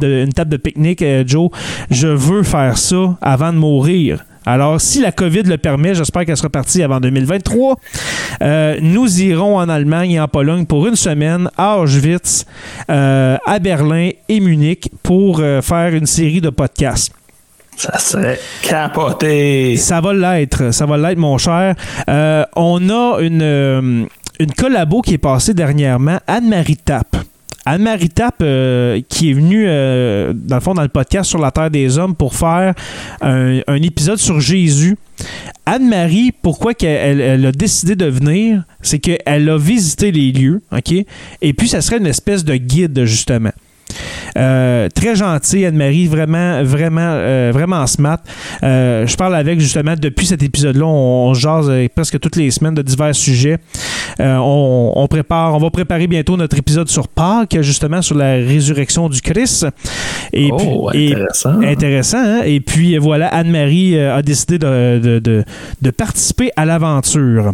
de, 0.51 0.57
pique-nique, 0.57 1.01
euh, 1.01 1.23
Joe. 1.25 1.49
Je 1.89 2.07
veux 2.07 2.43
faire 2.43 2.77
ça 2.77 3.17
avant 3.21 3.53
de 3.53 3.57
mourir. 3.57 4.25
Alors, 4.45 4.81
si 4.81 4.99
la 4.99 5.13
COVID 5.13 5.43
le 5.43 5.57
permet, 5.57 5.95
j'espère 5.95 6.25
qu'elle 6.25 6.35
sera 6.35 6.49
partie 6.49 6.83
avant 6.83 6.99
2023. 6.99 7.77
Euh, 8.41 8.77
nous 8.81 9.21
irons 9.21 9.57
en 9.57 9.69
Allemagne 9.69 10.11
et 10.11 10.19
en 10.19 10.27
Pologne 10.27 10.65
pour 10.65 10.85
une 10.85 10.97
semaine 10.97 11.49
à 11.57 11.77
Auschwitz, 11.79 12.45
à 12.89 13.59
Berlin 13.61 14.09
et 14.27 14.39
Munich 14.41 14.89
pour 15.01 15.37
faire 15.37 15.93
une 15.95 16.05
série 16.05 16.41
de 16.41 16.49
podcasts. 16.49 17.13
Ça 17.77 17.97
serait 17.97 18.39
capoté. 18.61 19.77
Ça 19.77 20.01
va 20.01 20.13
l'être, 20.13 20.71
ça 20.73 20.85
va 20.85 20.97
l'être, 20.97 21.17
mon 21.17 21.37
cher. 21.37 21.75
Euh, 22.09 22.45
on 22.55 22.89
a 22.89 23.19
une, 23.21 23.41
euh, 23.41 24.05
une 24.39 24.51
collabo 24.57 25.01
qui 25.01 25.15
est 25.15 25.19
passée 25.19 25.53
dernièrement, 25.53 26.17
Anne-Marie 26.27 26.77
Tapp. 26.77 27.17
Anne-Marie 27.65 28.09
Tapp, 28.09 28.35
euh, 28.41 28.99
qui 29.07 29.31
est 29.31 29.33
venue, 29.33 29.65
dans 29.65 30.55
le 30.55 30.61
fond, 30.61 30.73
dans 30.73 30.81
le 30.81 30.89
podcast 30.89 31.29
sur 31.29 31.39
la 31.39 31.51
Terre 31.51 31.71
des 31.71 31.97
Hommes 31.97 32.15
pour 32.15 32.35
faire 32.35 32.73
un, 33.21 33.81
épisode 33.81 34.17
sur 34.17 34.41
Jésus. 34.41 34.97
Anne-Marie, 35.65 36.33
pourquoi 36.41 36.73
elle, 36.81 37.21
elle 37.21 37.45
a 37.45 37.51
décidé 37.53 37.95
de 37.95 38.05
venir, 38.05 38.63
c'est 38.81 38.99
qu'elle 38.99 39.49
a 39.49 39.57
visité 39.57 40.11
les 40.11 40.33
lieux, 40.33 40.61
OK? 40.73 40.93
Et 41.41 41.53
puis, 41.53 41.69
ça 41.69 41.79
serait 41.79 41.99
une 41.99 42.07
espèce 42.07 42.43
de 42.43 42.55
guide, 42.57 43.05
justement. 43.05 43.51
Euh, 44.37 44.89
très 44.93 45.15
gentil, 45.15 45.65
Anne-Marie, 45.65 46.07
vraiment, 46.07 46.63
vraiment, 46.63 47.01
euh, 47.13 47.51
vraiment 47.53 47.85
smart. 47.87 48.17
Euh, 48.63 49.05
je 49.05 49.15
parle 49.15 49.35
avec 49.35 49.59
justement 49.59 49.93
depuis 49.99 50.25
cet 50.25 50.41
épisode-là, 50.41 50.85
on, 50.85 51.29
on 51.29 51.33
jase 51.33 51.71
presque 51.95 52.19
toutes 52.19 52.35
les 52.35 52.49
semaines 52.51 52.73
de 52.73 52.81
divers 52.81 53.13
sujets. 53.15 53.57
On, 54.19 54.91
on 54.95 55.07
prépare, 55.07 55.53
on 55.55 55.59
va 55.59 55.69
préparer 55.69 56.07
bientôt 56.07 56.37
notre 56.37 56.57
épisode 56.57 56.87
sur 56.89 57.07
Pâques, 57.07 57.57
justement 57.61 58.01
sur 58.01 58.15
la 58.15 58.33
résurrection 58.35 59.09
du 59.09 59.21
Christ. 59.21 59.67
Et 60.33 60.49
oh, 60.51 60.89
puis, 60.91 61.09
et- 61.09 61.13
intéressant. 61.13 61.61
Intéressant, 61.61 62.17
hein? 62.23 62.41
Et 62.45 62.59
puis 62.59 62.97
voilà, 62.97 63.27
Anne-Marie 63.27 63.99
a 63.99 64.21
décidé 64.21 64.57
de, 64.57 64.99
de- 64.99 65.19
de- 65.19 65.43
de 65.81 65.91
participer 65.91 66.51
à 66.55 66.65
l'aventure. 66.65 67.53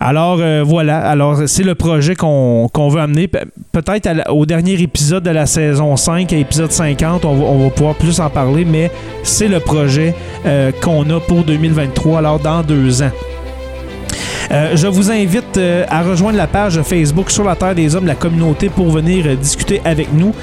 Alors 0.00 0.40
voilà, 0.64 0.98
alors 0.98 1.42
c'est 1.46 1.62
le 1.62 1.74
projet 1.74 2.14
qu'on 2.14 2.88
veut 2.90 3.00
amener. 3.00 3.28
Pe- 3.28 3.38
Peut-être 3.72 4.30
au 4.30 4.44
dernier 4.46 4.80
épisode 4.82 5.22
de 5.24 5.30
la 5.30 5.46
saison 5.46 5.96
5, 5.96 6.11
à 6.14 6.20
épisode 6.20 6.72
50, 6.72 7.24
on 7.24 7.58
va, 7.58 7.70
pouvoir 7.70 7.94
plus 7.94 8.20
en 8.20 8.28
parler, 8.28 8.64
mais 8.64 8.90
c'est 9.22 9.48
le 9.48 9.60
projet 9.60 10.14
euh, 10.46 10.70
qu'on 10.82 11.08
a 11.10 11.20
pour 11.20 11.44
2023, 11.44 12.18
alors 12.18 12.38
dans 12.38 12.62
deux 12.62 13.02
ans. 13.02 13.10
Euh, 14.50 14.76
je 14.76 14.86
vous 14.86 15.10
invite 15.10 15.56
euh, 15.56 15.84
à 15.88 16.02
rejoindre 16.02 16.36
la 16.36 16.46
page 16.46 16.80
Facebook 16.82 17.30
Sur 17.30 17.44
la 17.44 17.56
Terre 17.56 17.74
des 17.74 17.96
Hommes, 17.96 18.06
la 18.06 18.14
communauté, 18.14 18.68
pour 18.68 18.90
venir 18.90 19.36
discuter 19.36 19.80
avec 19.84 20.12
nous. 20.12 20.34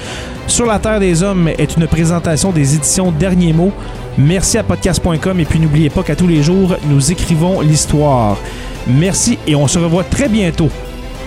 Sur 0.47 0.65
la 0.65 0.79
Terre 0.79 0.99
des 0.99 1.21
Hommes 1.21 1.47
est 1.47 1.75
une 1.77 1.85
présentation 1.85 2.51
des 2.51 2.75
éditions 2.75 3.11
Derniers 3.11 3.53
mots. 3.53 3.73
Merci 4.17 4.57
à 4.57 4.63
podcast.com 4.63 5.39
et 5.39 5.45
puis 5.45 5.59
n'oubliez 5.59 5.89
pas 5.89 6.01
qu'à 6.01 6.15
tous 6.15 6.27
les 6.27 6.41
jours, 6.41 6.75
nous 6.89 7.11
écrivons 7.11 7.61
l'histoire. 7.61 8.37
Merci 8.87 9.37
et 9.45 9.55
on 9.55 9.67
se 9.67 9.77
revoit 9.77 10.03
très 10.03 10.27
bientôt 10.27 10.69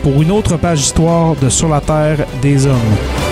pour 0.03 0.21
une 0.21 0.33
autre 0.33 0.57
page 0.57 0.79
d'histoire 0.79 1.37
de 1.37 1.49
Sur 1.49 1.69
la 1.69 1.81
Terre 1.81 2.27
des 2.43 2.67
Hommes. 2.67 3.32